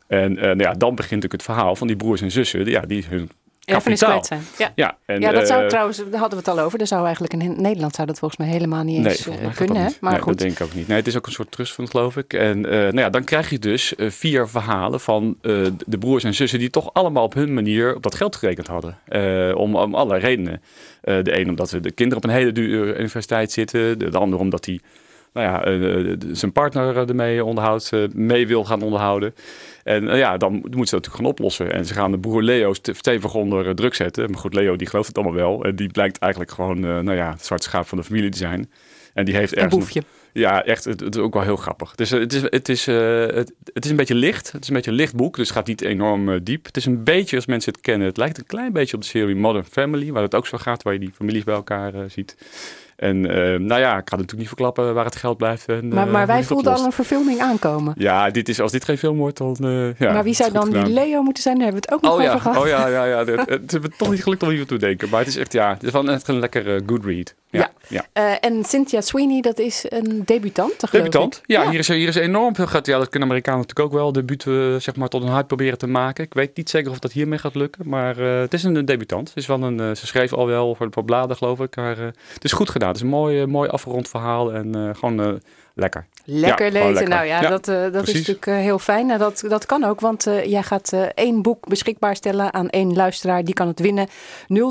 En 0.07 0.32
uh, 0.32 0.42
nou 0.42 0.59
ja, 0.59 0.72
dan 0.72 0.94
begint 0.94 1.22
natuurlijk 1.22 1.32
het 1.32 1.42
verhaal 1.42 1.76
van 1.76 1.86
die 1.86 1.96
broers 1.96 2.20
en 2.20 2.30
zussen, 2.30 2.64
die, 2.64 2.72
ja, 2.72 2.80
die 2.80 3.04
hun 3.09 3.30
Erfenis 3.66 4.02
kwijt 4.02 4.26
zijn. 4.26 4.42
Ja, 4.59 4.72
ja, 4.74 4.96
en, 5.07 5.20
ja 5.20 5.32
dat 5.32 5.46
zou 5.46 5.62
uh, 5.62 5.68
trouwens, 5.68 5.96
daar 5.96 6.20
hadden 6.20 6.38
we 6.38 6.50
het 6.50 6.59
al 6.59 6.64
over. 6.64 6.78
Dat 6.78 6.88
zou 6.88 7.04
eigenlijk 7.04 7.32
in 7.32 7.54
Nederland 7.61 7.94
zou 7.94 8.07
dat 8.07 8.18
volgens 8.18 8.40
mij 8.40 8.48
helemaal 8.48 8.82
niet 8.82 9.07
eens 9.07 9.26
nee, 9.26 9.40
uh, 9.40 9.54
kunnen. 9.54 9.92
Maar 10.00 10.12
nee, 10.12 10.20
goed. 10.20 10.28
dat 10.28 10.38
denk 10.38 10.52
ik 10.52 10.66
ook 10.66 10.74
niet. 10.74 10.88
Nee, 10.88 10.96
het 10.96 11.07
is 11.07 11.16
ook 11.16 11.26
een 11.26 11.32
soort 11.32 11.50
trustfund, 11.50 11.90
geloof 11.90 12.16
ik. 12.16 12.32
En 12.32 12.59
uh, 12.59 12.70
nou 12.70 12.98
ja, 12.98 13.11
dan 13.11 13.24
krijg 13.24 13.50
je 13.50 13.59
dus 13.59 13.94
vier 13.96 14.48
verhalen 14.48 15.00
van 15.00 15.36
uh, 15.42 15.66
de 15.86 15.98
broers 15.98 16.24
en 16.24 16.34
zussen 16.34 16.59
die 16.59 16.70
toch 16.70 16.92
allemaal 16.92 17.24
op 17.24 17.34
hun 17.34 17.54
manier 17.54 17.94
op 17.94 18.02
dat 18.02 18.14
geld 18.14 18.36
gerekend 18.36 18.66
hadden. 18.66 18.98
Uh, 19.09 19.57
om, 19.57 19.76
om 19.76 19.94
allerlei 19.94 20.20
redenen. 20.20 20.62
Uh, 21.04 21.22
de 21.22 21.38
een 21.38 21.48
omdat 21.48 21.70
de 21.80 21.92
kinderen 21.92 22.24
op 22.24 22.30
een 22.30 22.36
hele 22.36 22.52
dure 22.52 22.98
universiteit 22.98 23.52
zitten. 23.52 23.98
De, 23.98 24.11
de 24.11 24.18
ander 24.18 24.38
omdat 24.38 24.64
die 24.64 24.80
nou 25.37 25.49
ja, 25.49 25.68
uh, 25.68 26.16
zijn 26.32 26.53
partner 26.53 27.09
ermee 27.09 27.45
onderhoudt, 27.45 27.91
uh, 27.95 28.09
mee 28.14 28.47
wil 28.47 28.64
gaan 28.64 28.82
onderhouden. 28.82 29.34
En 29.84 30.05
uh, 30.05 30.18
ja, 30.18 30.37
dan 30.37 30.53
moeten 30.53 30.72
ze 30.72 30.78
dat 30.78 30.91
natuurlijk 30.91 31.14
gaan 31.14 31.26
oplossen. 31.26 31.72
En 31.72 31.87
ze 31.87 31.95
gaan 31.95 32.11
de 32.11 32.18
broer 32.18 32.43
Leo 32.43 32.72
stevig 32.72 33.34
onder 33.34 33.74
druk 33.74 33.95
zetten. 33.95 34.30
Maar 34.30 34.41
goed, 34.41 34.55
Leo 34.55 34.76
die 34.76 34.87
gelooft 34.87 35.09
het 35.09 35.18
allemaal 35.18 35.34
wel. 35.34 35.64
En 35.64 35.76
die 35.76 35.89
blijkt 35.89 36.18
eigenlijk 36.18 36.53
gewoon, 36.53 36.80
nou 36.80 37.14
ja, 37.14 37.30
het 37.30 37.45
zwarte 37.45 37.68
schaap 37.68 37.87
van 37.87 37.99
de 37.99 38.05
familie 38.05 38.30
te 38.30 38.39
zijn. 38.39 38.70
En 39.16 39.24
die 39.24 39.37
heeft 39.37 39.53
een 39.53 39.62
ergens 39.62 39.80
boefje. 39.80 40.01
Een, 40.01 40.07
Ja, 40.41 40.64
echt. 40.64 40.84
Het, 40.84 41.01
het 41.01 41.14
is 41.14 41.20
ook 41.20 41.34
wel 41.34 41.43
heel 41.43 41.57
grappig. 41.57 41.95
Dus 41.95 42.12
eh, 42.12 42.20
het, 42.20 42.32
is, 42.32 42.43
het, 42.43 42.68
is, 42.68 42.87
eh, 42.87 43.20
het, 43.20 43.53
het 43.72 43.84
is 43.84 43.91
een 43.91 43.97
beetje 43.97 44.14
licht. 44.14 44.53
Het 44.53 44.62
is 44.62 44.68
een 44.68 44.74
beetje 44.74 44.91
een 44.91 44.97
licht 44.97 45.14
boek, 45.14 45.37
dus 45.37 45.49
het 45.49 45.57
gaat 45.57 45.66
niet 45.66 45.82
enorm 45.82 46.28
eh, 46.28 46.41
diep. 46.43 46.66
Het 46.66 46.76
is 46.76 46.87
een 46.87 47.05
beetje, 47.05 47.37
als 47.37 47.47
mensen 47.47 47.72
het 47.72 47.80
kennen, 47.80 48.07
het 48.07 48.16
lijkt 48.16 48.39
een 48.39 48.47
klein 48.47 48.72
beetje 48.72 48.97
op 48.97 49.03
de 49.03 49.09
serie 49.09 49.37
Modern 49.37 49.64
Family, 49.64 50.12
waar 50.12 50.22
het 50.22 50.34
ook 50.34 50.47
zo 50.47 50.59
gaat, 50.59 50.82
waar 50.82 50.93
je 50.93 50.99
die 50.99 51.12
families 51.12 51.45
bij 51.45 51.55
elkaar 51.55 51.95
eh, 51.95 52.01
ziet. 52.09 52.37
En 52.97 53.30
eh, 53.30 53.36
nou 53.61 53.80
ja, 53.80 53.90
ik 53.99 54.09
ga 54.09 54.16
natuurlijk 54.16 54.38
niet 54.38 54.47
verklappen 54.49 54.94
waar 54.94 55.05
het 55.05 55.16
geld 55.16 55.36
blijft. 55.36 55.68
En, 55.68 55.88
Maar, 55.88 56.07
eh, 56.07 56.12
maar 56.12 56.26
wij 56.26 56.36
het 56.36 56.47
voelden 56.47 56.74
al 56.74 56.84
een 56.84 56.92
verfilming 56.92 57.40
aankomen. 57.40 57.94
Ja, 57.99 58.30
dit 58.30 58.49
is, 58.49 58.61
als 58.61 58.72
dit 58.72 58.84
geen 58.84 58.99
film 58.99 59.16
wordt, 59.16 59.38
dan. 59.38 59.57
eh, 59.61 59.94
ja, 59.99 60.12
maar 60.12 60.24
wie 60.24 60.34
zou 60.34 60.53
dan 60.53 60.70
die. 60.70 60.86
Leo 60.86 61.22
moeten 61.22 61.42
zijn? 61.42 61.59
Daar 61.59 61.64
hebben 61.64 61.82
we 61.88 61.94
het 61.94 61.97
ook 61.97 62.03
nog 62.03 62.11
Oh 62.12 62.16
over 62.18 62.32
ja, 62.32 62.38
gehad. 62.38 62.62
oh 62.62 62.68
ja, 62.68 62.86
ja, 62.86 63.05
ja. 63.05 63.24
Het, 63.24 63.49
het 63.49 63.72
is 63.72 63.80
me 63.80 63.88
toch 63.97 64.11
niet 64.11 64.22
gelukt 64.22 64.42
om 64.42 64.49
hier 64.49 64.66
te 64.66 64.76
denken. 64.76 65.09
Maar 65.09 65.18
het 65.18 65.28
is 65.28 65.36
echt, 65.36 65.53
ja, 65.53 65.70
het 65.72 65.82
is 65.82 65.90
wel 65.90 66.09
echt 66.09 66.28
een 66.28 66.38
lekker 66.38 66.74
eh, 66.74 66.82
good 66.86 67.05
read. 67.05 67.34
Ja, 67.51 67.59
Ja. 67.61 67.70
Ja. 67.89 68.07
Eh, 68.12 68.32
en 68.41 68.64
Cynthia 68.64 69.01
Sweeney, 69.01 69.41
dat 69.41 69.59
is 69.59 69.84
een 69.89 70.22
debutant, 70.24 70.91
Debutant. 70.91 71.43
Ja, 71.47 71.70
Hier, 71.70 71.78
is, 71.78 71.89
hier 71.89 72.09
is 72.09 72.14
enorm 72.14 72.55
veel 72.55 72.66
gaat. 72.66 72.87
Ja, 72.87 72.99
dat 72.99 73.09
kunnen 73.09 73.28
Amerikanen 73.28 73.61
natuurlijk 73.61 73.89
ook 73.89 74.01
wel. 74.01 74.12
Debuut 74.12 74.47
eh, 74.47 74.76
zeg 74.76 74.97
maar 74.97 75.09
tot 75.09 75.22
een 75.22 75.32
hype 75.32 75.47
proberen 75.47 75.78
te 75.78 75.87
maken. 75.87 76.24
Ik 76.24 76.34
weet 76.34 76.57
niet 76.57 76.70
zeker 76.70 76.91
of 76.91 76.99
dat 76.99 77.12
hiermee 77.12 77.39
gaat 77.39 77.55
lukken. 77.55 77.89
Maar 77.89 78.18
eh, 78.18 78.41
het 78.41 78.55
is 78.55 78.62
een, 78.62 78.84
debutant. 78.84 79.28
Het 79.28 79.37
is 79.37 79.47
wel 79.47 79.62
een, 79.62 79.97
ze 79.97 80.07
schreef 80.07 80.32
al 80.32 80.47
wel 80.47 80.74
voor 80.74 80.87
een 80.87 80.93
paar 80.93 81.05
bladen, 81.05 81.37
geloof 81.37 81.61
ik. 81.61 81.76
Maar 81.76 81.99
het 82.32 82.45
is 82.45 82.53
goed 82.53 82.70
gedaan. 82.70 82.89
Het 82.89 82.97
is 82.97 83.03
een 83.03 83.09
mooi, 83.09 83.47
mooi 83.47 83.68
afgerond 83.68 84.09
verhaal. 84.09 84.53
En 84.53 84.97
gewoon 84.97 85.41
lekker. 85.74 86.07
Lekker 86.28 86.72
lezen. 86.72 86.92
lekker. 86.92 87.08
Nou 87.08 87.26
ja, 87.26 87.40
dat, 87.40 87.68
eh, 87.68 87.82
dat 87.92 88.08
is 88.08 88.14
natuurlijk 88.14 88.46
eh, 88.46 88.54
heel 88.56 88.78
fijn. 88.78 89.10
En 89.10 89.18
dat, 89.18 89.44
dat 89.48 89.66
kan 89.66 89.84
ook, 89.84 90.00
want 90.00 90.26
eh, 90.26 90.44
jij 90.44 90.62
gaat 90.62 90.92
één 91.14 91.42
boek 91.42 91.68
beschikbaar 91.68 92.16
stellen 92.16 92.54
aan 92.54 92.68
één 92.68 92.94
luisteraar. 92.94 93.44
Die 93.44 93.54
kan 93.54 93.66
het 93.66 93.80
winnen. 93.80 94.08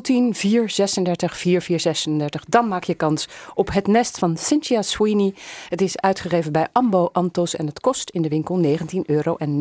010 0.01 0.35
436 0.35 1.37
4436. 1.37 2.43
Dan 2.47 2.67
maak 2.67 2.83
je 2.83 2.93
kans 2.93 3.27
op 3.53 3.73
het 3.73 3.87
nest 3.87 4.17
van 4.17 4.37
Cynthia 4.37 4.81
Sweeney. 4.81 5.33
Het 5.69 5.81
is 5.81 5.99
uitgegeven 5.99 6.51
bij 6.51 6.67
Ambo 6.71 7.09
Antos 7.11 7.55
en 7.55 7.65
het 7.65 7.79
kost 7.79 8.09
in 8.09 8.21
de 8.21 8.29
winkel 8.29 8.61
19,99 8.63 8.99
euro. 9.05 9.35
En 9.35 9.57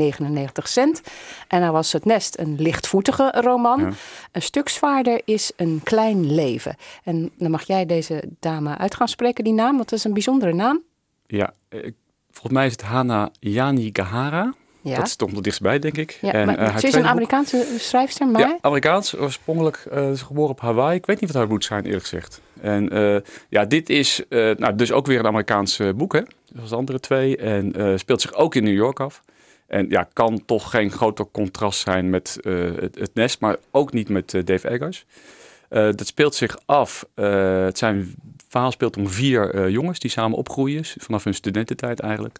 nou 1.48 1.72
was 1.72 1.92
het 1.92 2.04
nest 2.04 2.38
een 2.38 2.54
lichtvoetige 2.58 3.32
roman. 3.40 3.80
Ja. 3.80 3.90
Een 4.32 4.42
stuk 4.42 4.68
zwaarder 4.68 5.20
is 5.24 5.52
Een 5.56 5.80
Klein 5.84 6.34
Leven. 6.34 6.76
En 7.04 7.30
dan 7.38 7.50
mag 7.50 7.62
jij 7.66 7.86
deze 7.86 8.22
dame 8.40 8.78
uit 8.78 8.94
gaan 8.94 9.08
spreken, 9.08 9.44
die 9.44 9.52
naam. 9.52 9.76
Want 9.76 9.88
dat 9.88 9.98
is 9.98 10.04
een 10.04 10.12
bijzondere 10.12 10.54
naam. 10.54 10.82
Ja, 11.26 11.54
eh, 11.68 11.80
volgens 12.30 12.52
mij 12.52 12.66
is 12.66 12.72
het 12.72 12.82
Hana 12.82 13.30
Yani 13.40 13.90
Gahara. 13.92 14.54
Ja. 14.80 14.96
Dat 14.96 15.08
stond 15.08 15.36
er 15.36 15.42
dichtstbij, 15.42 15.78
denk 15.78 15.96
ik. 15.96 16.18
Ja, 16.20 16.32
En, 16.32 16.46
maar 16.46 16.58
eh, 16.58 16.76
ze 16.76 16.86
is 16.86 16.94
een 16.94 17.00
boek- 17.00 17.10
Amerikaanse 17.10 17.66
schrijfster, 17.78 18.26
maar... 18.28 18.40
Ja, 18.40 18.58
Amerikaans, 18.60 19.16
oorspronkelijk 19.16 19.86
eh, 19.90 20.10
is 20.10 20.22
geboren 20.22 20.50
op 20.50 20.60
Hawaii. 20.60 20.96
Ik 20.96 21.06
weet 21.06 21.20
niet 21.20 21.32
wat 21.32 21.40
haar 21.42 21.50
roots 21.50 21.66
zijn, 21.66 21.84
eerlijk 21.84 22.02
gezegd. 22.02 22.40
En 22.60 22.88
ja, 23.48 23.64
dit 23.64 23.88
is 23.90 24.22
nou, 24.28 24.74
dus 24.74 24.92
ook 24.92 25.06
weer 25.06 25.18
een 25.18 25.26
Amerikaans 25.26 25.80
boek, 25.96 26.12
hè? 26.12 26.20
Zoals 26.54 26.70
de 26.70 26.76
andere 26.76 27.00
twee. 27.00 27.36
En 27.36 27.98
speelt 27.98 28.20
zich 28.20 28.34
ook 28.34 28.54
in 28.54 28.64
New 28.64 28.74
York 28.74 29.00
af. 29.00 29.22
En 29.66 29.86
ja, 29.88 30.08
kan 30.12 30.44
toch 30.44 30.70
geen 30.70 30.90
groter 30.90 31.26
contrast 31.32 31.80
zijn 31.80 32.10
met 32.10 32.38
het, 32.42 32.98
het 32.98 33.14
nest, 33.14 33.40
maar 33.40 33.56
ook 33.70 33.92
niet 33.92 34.08
met 34.08 34.30
Dave 34.44 34.68
Eggers. 34.68 35.06
Eh, 35.74 35.82
dat 35.82 36.06
speelt 36.06 36.34
zich 36.34 36.58
af. 36.66 37.06
eh, 37.14 37.64
het 37.64 37.78
zijn 37.78 38.14
verhaal 38.48 38.70
speelt 38.70 38.96
om 38.96 39.08
vier 39.08 39.54
eh, 39.54 39.68
jongens 39.68 39.98
die 39.98 40.10
samen 40.10 40.38
opgroeien, 40.38 40.84
vanaf 40.84 41.24
hun 41.24 41.34
studententijd 41.34 42.00
eigenlijk. 42.00 42.38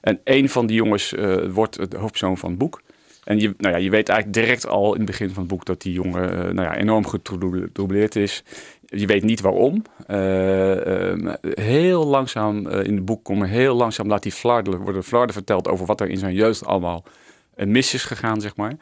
En 0.00 0.20
één 0.24 0.48
van 0.48 0.66
die 0.66 0.76
jongens 0.76 1.14
wordt 1.52 1.90
de 1.90 1.96
hoofdpersoon 1.96 2.38
van 2.38 2.50
het 2.50 2.58
boek. 2.58 2.82
En 3.24 3.38
je, 3.40 3.54
nou 3.58 3.74
ja, 3.74 3.80
je 3.80 3.90
weet 3.90 4.08
eigenlijk 4.08 4.38
direct 4.38 4.66
al 4.66 4.92
in 4.92 5.00
het 5.00 5.06
begin 5.06 5.28
van 5.28 5.38
het 5.42 5.52
boek 5.52 5.64
dat 5.64 5.82
die 5.82 5.92
jongen 5.92 6.54
nou 6.54 6.68
ja, 6.68 6.76
enorm 6.76 7.06
getroubleerd 7.06 8.16
is. 8.16 8.42
Je 8.84 9.06
weet 9.06 9.22
niet 9.22 9.40
waarom. 9.40 9.82
Eh, 10.06 11.12
eh, 11.12 11.34
heel 11.42 12.06
langzaam 12.06 12.68
in 12.68 12.94
het 12.94 13.04
boek 13.04 13.24
komen, 13.24 13.48
heel 13.48 13.74
langzaam 13.74 14.08
laat 14.08 14.22
die 14.22 14.32
flarden, 14.32 14.78
worden 14.78 15.04
flarden 15.04 15.34
verteld 15.34 15.68
over 15.68 15.86
wat 15.86 16.00
er 16.00 16.08
in 16.08 16.18
zijn 16.18 16.34
jeugd 16.34 16.64
allemaal 16.64 17.04
mis 17.56 17.94
is 17.94 18.04
gegaan, 18.04 18.40
zeg 18.40 18.56
maar. 18.56 18.72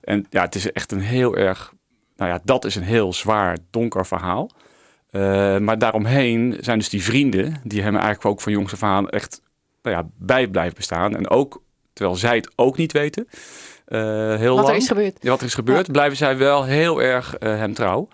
En 0.00 0.26
ja, 0.30 0.42
het 0.42 0.54
is 0.54 0.72
echt 0.72 0.92
een 0.92 1.00
heel 1.00 1.36
erg, 1.36 1.72
nou 2.18 2.30
ja, 2.30 2.40
dat 2.44 2.64
is 2.64 2.74
een 2.74 2.82
heel 2.82 3.12
zwaar, 3.12 3.58
donker 3.70 4.06
verhaal. 4.06 4.50
Eh, 5.10 5.58
maar 5.58 5.78
daaromheen 5.78 6.56
zijn 6.60 6.78
dus 6.78 6.88
die 6.88 7.02
vrienden, 7.02 7.60
die 7.64 7.82
hem 7.82 7.94
eigenlijk 7.94 8.24
ook 8.24 8.40
van 8.40 8.52
jongs 8.52 8.72
af 8.72 8.82
aan 8.82 9.08
echt 9.08 9.42
nou 9.82 9.96
ja, 9.96 10.06
bij 10.16 10.48
blijven 10.48 10.76
bestaan. 10.76 11.16
En 11.16 11.28
ook, 11.30 11.62
terwijl 11.92 12.16
zij 12.16 12.36
het 12.36 12.50
ook 12.56 12.76
niet 12.76 12.92
weten, 12.92 13.28
eh, 13.84 14.36
heel 14.36 14.56
Wat 14.56 14.68
er 14.68 14.76
is 14.76 14.88
gebeurd. 14.88 15.18
Ja, 15.20 15.30
wat 15.30 15.40
er 15.40 15.46
is 15.46 15.54
gebeurd, 15.54 15.92
blijven 15.92 16.16
zij 16.16 16.36
wel 16.36 16.64
heel 16.64 17.02
erg 17.02 17.34
eh, 17.34 17.56
hem 17.56 17.74
trouw. 17.74 18.08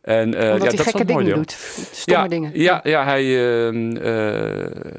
En, 0.00 0.34
eh, 0.34 0.52
Omdat 0.52 0.62
ja, 0.62 0.68
hij 0.68 0.76
dat 0.76 0.86
gekke 0.86 1.04
dingen 1.04 1.24
deel. 1.24 1.34
doet. 1.34 1.52
Stomme 1.92 2.22
ja, 2.22 2.28
dingen. 2.28 2.50
Ja, 2.54 2.80
ja 2.82 3.04
hij, 3.04 3.22
ehm, 3.22 3.96
eh, 3.96 4.02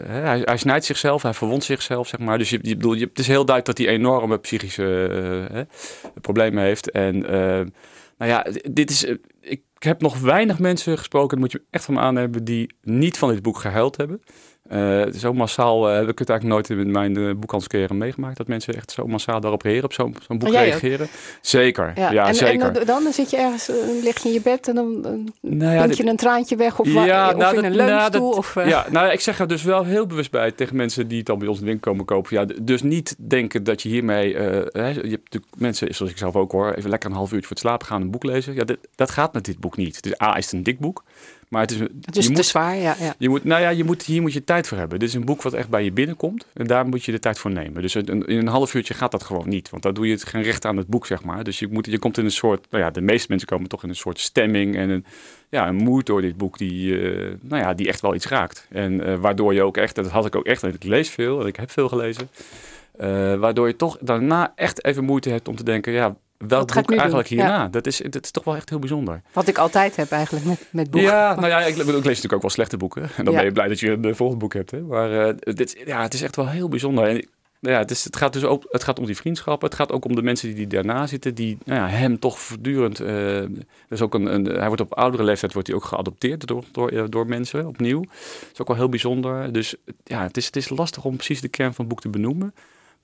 hij, 0.08 0.41
hij 0.43 0.58
snijdt 0.58 0.86
zichzelf, 0.86 1.22
hij 1.22 1.34
verwondt 1.34 1.64
zichzelf, 1.64 2.08
zeg 2.08 2.20
maar. 2.20 2.38
Dus 2.38 2.49
je, 2.49 2.60
je, 2.62 2.76
bedoel, 2.76 2.93
je, 2.93 3.06
het 3.06 3.20
is 3.20 3.28
heel 3.28 3.45
duidelijk 3.45 3.78
dat 3.78 3.86
hij 3.86 3.95
enorme 3.95 4.38
psychische 4.38 5.68
problemen 6.22 6.64
heeft. 6.64 6.91
En 6.91 7.30
eh, 7.30 7.66
nou 8.22 8.34
ja, 8.34 8.46
dit 8.72 8.90
is... 8.90 9.06
eh, 9.06 9.16
ik 9.42 9.62
heb 9.80 10.02
nog 10.02 10.20
weinig 10.20 10.60
mensen 10.60 10.98
gesproken, 10.98 11.30
dat 11.30 11.40
moet 11.40 11.52
je 11.52 11.68
echt 11.70 11.86
van 11.86 11.94
me 11.94 12.00
aannemen, 12.00 12.44
die 12.44 12.76
niet 12.82 13.18
van 13.18 13.30
dit 13.30 13.42
boek 13.42 13.58
gehuild 13.58 13.98
hebben. 13.98 14.22
Eh, 14.72 15.02
zo 15.14 15.34
massaal 15.34 15.90
eh, 15.90 15.96
heb 15.96 16.10
ik 16.10 16.20
het 16.20 16.30
eigenlijk 16.30 16.68
nooit 16.68 16.80
in 16.80 16.92
mijn 16.92 17.18
uh, 17.18 17.88
meegemaakt. 17.90 18.38
Dat 18.38 18.48
mensen 18.48 18.74
echt 18.76 18.92
zo 18.92 19.08
massaal 19.08 19.40
daarop 19.40 19.62
reageren, 19.62 19.86
op 19.86 19.94
zo'n 19.94 20.16
zo'n 20.28 20.38
boek 20.38 20.50
Oh, 20.50 20.56
ook? 20.56 20.62
reageren. 20.62 21.08
Zeker, 21.42 21.94
ja, 21.96 22.28
en, 22.28 22.36
zeker. 22.36 22.68
en 22.68 22.74
dan- 22.86 23.04
dan 23.04 23.14
zit 23.14 23.30
je 23.30 23.38
ergens, 23.38 23.70
eh, 23.70 23.76
lig 24.04 24.22
je 24.24 24.28
in 24.28 24.34
je 24.34 24.42
bed 24.42 24.68
en 24.68 24.76
dan, 24.76 25.02
dan 25.02 25.34
Nou 25.42 25.74
ja, 25.74 25.84
je 25.98 26.06
een 26.06 26.16
traantje 26.16 26.56
weg 26.56 26.80
of, 26.80 26.94
wa- 26.94 27.02
of 27.02 27.08
nou, 27.08 27.32
in 27.34 27.40
dat- 27.40 27.54
een 27.54 27.62
nou, 27.62 27.74
leunstoel. 27.76 28.30
of, 28.32 28.56
eh, 28.56 28.68
Ja, 28.68 28.86
nou, 28.90 29.12
ik 29.12 29.20
zeg 29.20 29.40
er 29.40 29.48
dus 29.48 29.64
wel 29.64 29.84
heel 29.84 30.06
bewust 30.06 30.32
bij 30.32 30.52
tegen 30.52 30.76
mensen 30.76 31.08
die 31.08 31.18
het 31.18 31.26
dan 31.28 31.40
bij 31.40 31.48
ons 31.48 31.58
in 31.58 31.64
de 31.64 31.70
winkel 31.70 31.92
komen 31.92 32.06
kopen. 32.06 32.36
Ja, 32.40 32.46
dus 32.62 32.82
niet 32.82 33.16
denken 33.20 33.64
dat 33.64 33.82
je 33.82 33.90
hiermee... 33.90 34.36
eh, 34.38 34.46
hè, 34.72 34.88
je 34.88 34.94
hebt 35.10 35.24
natuurlijk 35.24 35.54
mensen, 35.58 35.94
zoals 35.96 36.12
ik 36.12 36.18
zelf 36.18 36.36
ook 36.36 36.52
hoor, 36.52 36.74
even 36.74 36.90
lekker 36.90 37.10
een 37.10 37.16
half 37.16 37.32
uurtje 37.32 37.48
voor 37.48 37.56
het 37.56 37.66
slapen 37.66 37.88
gaan 37.88 38.02
een 38.02 38.12
boek 38.12 38.24
lezen. 38.24 38.54
Ja, 38.54 38.64
dit- 38.64 38.88
dat 38.96 39.10
gaat 39.12 39.34
met 39.34 39.46
dit 39.46 39.60
boek 39.60 39.78
niet. 39.78 40.04
Dus 40.04 40.22
A 40.22 40.38
is 40.38 40.46
het 40.46 40.54
een 40.54 40.64
dik 40.64 40.80
boek, 40.80 41.04
maar 41.52 41.62
het 41.62 41.72
is... 41.72 41.80
het 41.80 42.18
is 42.18 42.24
je 42.24 42.30
te 42.30 42.36
moet, 42.36 42.45
zwaar, 42.45 42.76
ja. 42.76 42.95
ja. 42.99 43.16
je 43.18 43.30
moet, 43.30 43.43
nou 43.43 43.62
ja, 43.62 43.70
je 43.70 43.84
moet, 43.84 44.04
hier 44.04 44.22
moet 44.22 44.34
je 44.34 44.43
tijd 44.43 44.68
voor 44.68 44.78
hebben. 44.78 44.99
Dit 44.99 45.08
is 45.08 45.14
een 45.14 45.26
boek 45.26 45.41
wat 45.41 45.54
echt 45.54 45.70
bij 45.70 45.84
je 45.84 45.91
binnenkomt. 45.91 46.45
En 46.54 46.68
daar 46.68 46.88
moet 46.88 47.04
je 47.04 47.12
de 47.12 47.20
tijd 47.20 47.39
voor 47.39 47.52
nemen. 47.52 47.82
Dus 47.82 47.95
in 47.95 48.24
een 48.28 48.47
half 48.47 48.74
uurtje 48.74 48.93
gaat 48.93 49.12
dat 49.12 49.24
gewoon 49.24 49.49
niet. 49.49 49.70
Want 49.70 49.84
dan 49.84 49.93
doe 49.93 50.06
je 50.08 50.14
het 50.14 50.24
geen 50.26 50.41
recht 50.41 50.66
aan 50.66 50.78
het 50.78 50.88
boek, 50.88 51.06
zeg 51.06 51.24
maar. 51.24 51.43
Dus 51.43 51.60
je, 51.60 51.68
moet, 51.68 51.86
je 51.86 51.99
komt 51.99 52.18
in 52.18 52.26
een 52.26 52.32
soort... 52.32 52.68
Nou 52.70 52.84
ja, 52.84 52.91
de 52.91 53.02
meeste 53.02 53.26
mensen 53.30 53.47
komen 53.47 53.70
toch 53.70 53.84
in 53.84 53.89
een 53.89 53.95
soort 53.95 54.20
stemming 54.20 54.76
en 54.76 54.89
een, 54.89 55.06
ja, 55.49 55.68
een 55.68 55.76
moed 55.76 56.06
door 56.06 56.22
dit 56.22 56.38
boek 56.38 56.58
die, 56.58 56.99
eh, 56.99 57.32
nou 57.41 57.62
ja, 57.62 57.74
die 57.74 57.88
echt 57.88 58.02
wel 58.02 58.16
iets 58.16 58.28
raakt. 58.28 58.68
En 58.70 59.06
eh, 59.06 59.16
waardoor 59.16 59.54
je 59.54 59.64
ook 59.64 59.78
echt... 59.78 59.95
Dat 59.95 60.08
had 60.08 60.26
ik 60.26 60.36
ook 60.36 60.45
echt. 60.45 60.64
en 60.64 60.74
Ik 60.74 60.84
lees 60.84 61.10
veel 61.10 61.41
en 61.41 61.47
ik 61.47 61.56
heb 61.56 61.72
veel 61.72 61.88
gelezen. 61.89 62.30
eh, 62.97 63.36
waardoor 63.36 63.68
je 63.68 63.76
toch 63.76 63.97
daarna 64.02 64.52
echt 64.56 64.86
even 64.86 65.04
moeite 65.04 65.30
hebt 65.30 65.47
om 65.47 65.56
te 65.56 65.64
denken... 65.64 65.93
Ja, 65.93 66.16
welk 66.48 66.74
boek 66.74 66.92
eigenlijk 66.92 67.30
doen? 67.30 67.38
hierna? 67.38 67.62
Ja. 67.62 67.68
Dat, 67.68 67.88
is, 67.88 67.98
dat 68.10 68.24
is 68.24 68.32
toch 68.32 68.44
wel 68.44 68.56
echt 68.56 68.70
heel 68.70 68.80
bijzonder. 68.80 69.22
Wat 69.34 69.48
ik 69.48 69.58
altijd 69.58 69.96
heb 69.96 70.12
eigenlijk 70.12 70.46
met, 70.46 70.68
met 70.72 70.92
boeken. 70.92 71.10
Ja, 71.12 71.36
nou 71.36 71.48
ja, 71.48 71.60
ik, 71.60 71.76
ik 71.76 71.86
lees 71.86 72.04
natuurlijk 72.04 72.34
ook 72.34 72.42
wel 72.42 72.50
slechte 72.50 72.78
boeken. 72.78 73.02
En 73.04 73.24
dan 73.26 73.34
Ja. 73.34 73.39
ben 73.39 73.48
je 73.48 73.52
blij 73.54 73.68
dat 73.68 73.80
je 73.80 73.92
een 73.92 74.16
volgende 74.16 74.42
boek 74.42 74.54
hebt. 74.54 74.72
Hè? 74.72 74.82
Maar 74.82 75.28
eh, 75.28 75.36
dit, 75.56 75.82
ja, 75.86 76.02
het 76.02 76.14
is 76.14 76.22
echt 76.22 76.36
wel 76.36 76.48
heel 76.48 76.70
bijzonder. 76.70 77.08
En, 77.08 77.28
ja, 77.60 77.78
het, 77.78 77.92
is, 77.92 78.04
het 78.04 78.16
gaat 78.16 78.34
dus 78.34 78.44
ook 78.44 78.64
het 78.70 78.84
gaat 78.84 79.00
om 79.00 79.06
die 79.06 79.16
vriendschappen. 79.16 79.68
Het 79.70 79.78
gaat 79.78 79.92
ook 79.92 80.06
om 80.06 80.16
de 80.16 80.22
mensen 80.22 80.56
die 80.56 80.68
daarna 80.68 81.08
zitten, 81.08 81.36
die 81.36 81.58
nou 81.66 81.80
ja, 81.80 81.88
hem 81.88 82.20
toch 82.20 82.39
voortdurend. 82.39 83.00
eh, 83.00 83.38
er 83.42 83.50
is 83.89 84.02
ook 84.02 84.14
een, 84.14 84.34
een, 84.34 84.46
hij 84.46 84.68
wordt 84.68 84.82
op 84.82 84.94
oudere 84.94 85.24
leeftijd 85.24 85.54
wordt 85.54 85.68
hij 85.68 85.78
ook 85.78 85.86
geadopteerd 85.86 86.48
door, 86.48 86.64
door, 86.72 86.89
eh, 86.89 87.04
door 87.10 87.28
mensen 87.28 87.68
opnieuw. 87.68 88.02
Dat 88.02 88.50
is 88.54 88.62
ook 88.62 88.68
wel 88.68 88.76
heel 88.78 88.89
bijzonder. 88.89 89.54
Dus 89.54 89.76
ja, 90.04 90.22
het 90.24 90.38
is, 90.38 90.46
het 90.46 90.56
is 90.56 90.70
lastig 90.70 91.04
om 91.06 91.16
precies 91.16 91.42
de 91.42 91.48
kern 91.48 91.74
van 91.74 91.86
het 91.86 91.94
boek 91.94 92.02
te 92.02 92.10
benoemen. 92.10 92.54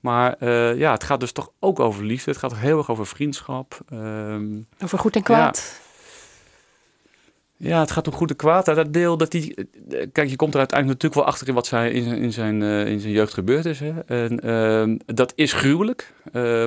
Maar 0.00 0.34
eh, 0.38 0.76
ja, 0.78 0.92
het 0.92 1.04
gaat 1.04 1.20
dus 1.20 1.32
toch 1.32 1.50
ook 1.58 1.80
over 1.80 2.04
liefde. 2.04 2.30
Het 2.30 2.40
gaat 2.40 2.56
heel 2.56 2.78
erg 2.78 2.90
over 2.90 3.06
vriendschap. 3.06 3.80
Ehm, 3.88 4.46
Over 4.82 4.98
goed 4.98 5.16
en 5.16 5.22
kwaad. 5.22 5.80
ja, 7.56 7.80
het 7.80 7.90
gaat 7.90 8.06
om 8.06 8.12
goed 8.12 8.30
en 8.30 8.36
kwaad. 8.36 8.64
Dat 8.64 8.92
deel 8.92 9.16
dat 9.16 9.30
die. 9.30 9.54
eh, 9.54 10.06
Kijk, 10.12 10.28
je 10.28 10.36
komt 10.36 10.52
er 10.52 10.58
uiteindelijk 10.58 11.02
natuurlijk 11.02 11.14
wel 11.14 11.24
achter 11.24 11.48
in 11.48 11.54
wat 11.54 11.66
zij 11.66 11.90
in 11.90 12.02
zijn, 12.02 12.18
in 12.18 12.32
zijn, 12.32 12.62
eh, 12.62 12.86
in 12.86 13.00
zijn 13.00 13.12
jeugd 13.12 13.34
gebeurd 13.34 13.64
is. 13.64 13.80
Hè. 13.80 14.00
En 14.00 14.40
ehm, 14.40 14.96
dat 15.16 15.32
is 15.34 15.52
gruwelijk. 15.52 16.12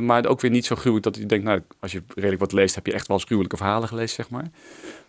maar 0.02 0.26
ook 0.26 0.42
weer 0.42 0.52
niet 0.52 0.66
zo 0.66 0.76
gruwelijk 0.76 1.04
dat 1.04 1.16
je 1.18 1.26
denkt, 1.26 1.46
nou, 1.46 1.62
als 1.80 1.92
je 1.92 2.04
redelijk 2.16 2.40
wat 2.40 2.52
leest, 2.52 2.76
heb 2.76 2.86
je 2.86 2.94
echt 2.94 3.08
wel 3.08 3.18
eens 3.18 3.26
gruwelijke 3.26 3.58
verhalen 3.58 3.88
gelezen, 3.88 4.16
zeg 4.16 4.30
maar. 4.30 4.46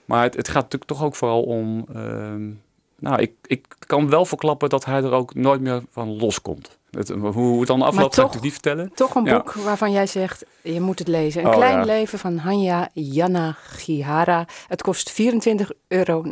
Maar 0.04 0.22
het, 0.22 0.36
het 0.36 0.46
gaat 0.48 0.62
natuurlijk 0.62 0.90
toch 0.90 1.02
ook 1.04 1.14
vooral 1.14 1.42
om. 1.42 1.86
ehm, 1.94 2.50
nou, 2.98 3.20
ik, 3.20 3.32
ik 3.46 3.66
kan 3.86 4.08
wel 4.08 4.24
verklappen 4.24 4.68
dat 4.68 4.84
hij 4.84 5.02
er 5.02 5.12
ook 5.12 5.34
nooit 5.34 5.60
meer 5.60 5.82
van 5.90 6.16
loskomt. 6.16 6.78
Het, 6.98 7.08
hoe, 7.08 7.58
het 7.58 7.68
dan 7.68 7.82
afloopt, 7.82 7.96
ga 8.14 8.22
ik 8.22 8.28
natuurlijk 8.28 8.42
niet 8.42 8.52
vertellen. 8.52 8.92
Toch 8.94 9.14
een 9.14 9.24
Ja. 9.24 9.36
boek 9.36 9.52
waarvan 9.52 9.92
jij 9.92 10.06
zegt, 10.06 10.44
je 10.62 10.80
moet 10.80 10.98
het 10.98 11.08
lezen. 11.08 11.40
Een 11.42 11.48
Oh, 11.48 11.54
klein 11.54 11.78
ja. 11.78 11.84
leven 11.84 12.18
van 12.18 12.36
Hanya 12.36 12.88
Yanagihara. 12.92 14.46
Het 14.68 14.82
kost 14.82 15.10
24,99 15.10 15.66
euro. 15.88 16.24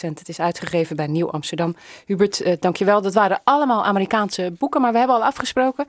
Het 0.00 0.28
is 0.28 0.40
uitgegeven 0.40 0.96
bij 0.96 1.06
Nieuw 1.06 1.30
Amsterdam. 1.30 1.76
Hubert, 2.06 2.40
eh, 2.40 2.56
dankjewel. 2.60 3.02
Dat 3.02 3.14
waren 3.14 3.40
allemaal 3.44 3.84
Amerikaanse 3.84 4.52
boeken, 4.58 4.80
maar 4.80 4.92
we 4.92 4.98
hebben 4.98 5.16
al 5.16 5.24
afgesproken. 5.24 5.86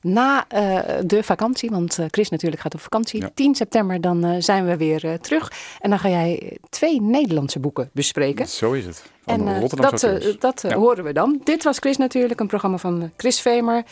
Na 0.00 0.44
eh, 0.48 0.78
de 1.04 1.22
vakantie. 1.22 1.70
Want 1.70 1.98
eh, 1.98 2.06
Chris 2.10 2.28
natuurlijk 2.28 2.62
gaat 2.62 2.74
op 2.74 2.80
vakantie. 2.80 3.24
10 3.34 3.54
september 3.54 4.00
dan 4.00 4.24
eh, 4.24 4.36
zijn 4.38 4.66
we 4.66 4.76
weer 4.76 5.18
terug. 5.20 5.52
En 5.80 5.90
dan 5.90 5.98
ga 5.98 6.08
jij 6.08 6.58
twee 6.68 7.00
Nederlandse 7.00 7.58
boeken 7.58 7.90
bespreken. 7.92 8.48
Zo 8.48 8.72
is 8.72 8.86
het. 8.86 9.02
Van 9.24 9.48
En 9.48 9.68
dat, 9.68 10.00
dat 10.38 10.64
Ja. 10.68 10.76
horen 10.76 11.04
we 11.04 11.12
dan. 11.12 11.40
Dit 11.44 11.64
was 11.64 11.78
Chris 11.78 11.96
natuurlijk, 11.96 12.40
een 12.40 12.46
programma 12.46 12.76
van 12.76 13.10
Chris 13.16 13.40
Vemer. 13.40 13.84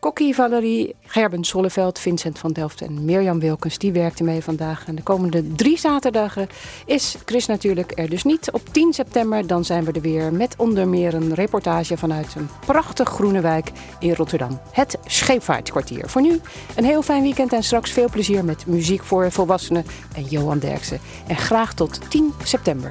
Kokkie 0.00 0.34
Valerie, 0.34 0.94
Gerben 1.02 1.44
Solleveld, 1.44 1.98
Vincent 1.98 2.38
van 2.38 2.52
Delft 2.52 2.80
en 2.80 3.04
Mirjam 3.04 3.40
Wilkens. 3.40 3.78
Die 3.78 3.92
werkten 3.92 4.24
mee 4.24 4.42
vandaag. 4.42 4.86
En 4.86 4.94
de 4.94 5.02
komende 5.02 5.52
drie 5.52 5.78
zaterdagen 5.78 6.48
is 6.86 7.16
Chris 7.24 7.46
natuurlijk 7.46 7.92
er 7.94 8.08
dus 8.10 8.22
niet. 8.24 8.50
Op 8.50 8.68
10 8.72 8.92
september 8.92 9.46
dan 9.46 9.64
zijn 9.64 9.84
we 9.84 9.92
er 9.92 10.00
weer 10.00 10.32
met 10.32 10.54
onder 10.56 10.88
meer 10.88 11.14
een 11.14 11.34
reportage 11.34 11.96
vanuit 11.96 12.34
een 12.34 12.48
prachtig 12.66 13.08
groene 13.08 13.40
wijk 13.40 13.70
in 13.98 14.14
Rotterdam. 14.14 14.60
Het 14.72 14.98
Scheepvaartkwartier. 15.52 16.08
Voor 16.08 16.22
nu 16.22 16.40
een 16.76 16.84
heel 16.84 17.02
fijn 17.02 17.22
weekend 17.22 17.52
en 17.52 17.62
straks 17.62 17.90
veel 17.90 18.08
plezier 18.10 18.44
met 18.44 18.66
muziek 18.66 19.02
voor 19.02 19.32
volwassenen 19.32 19.84
en 20.14 20.24
Johan 20.24 20.58
Derksen. 20.58 21.00
En 21.26 21.36
graag 21.36 21.74
tot 21.74 22.10
10 22.10 22.32
september. 22.44 22.90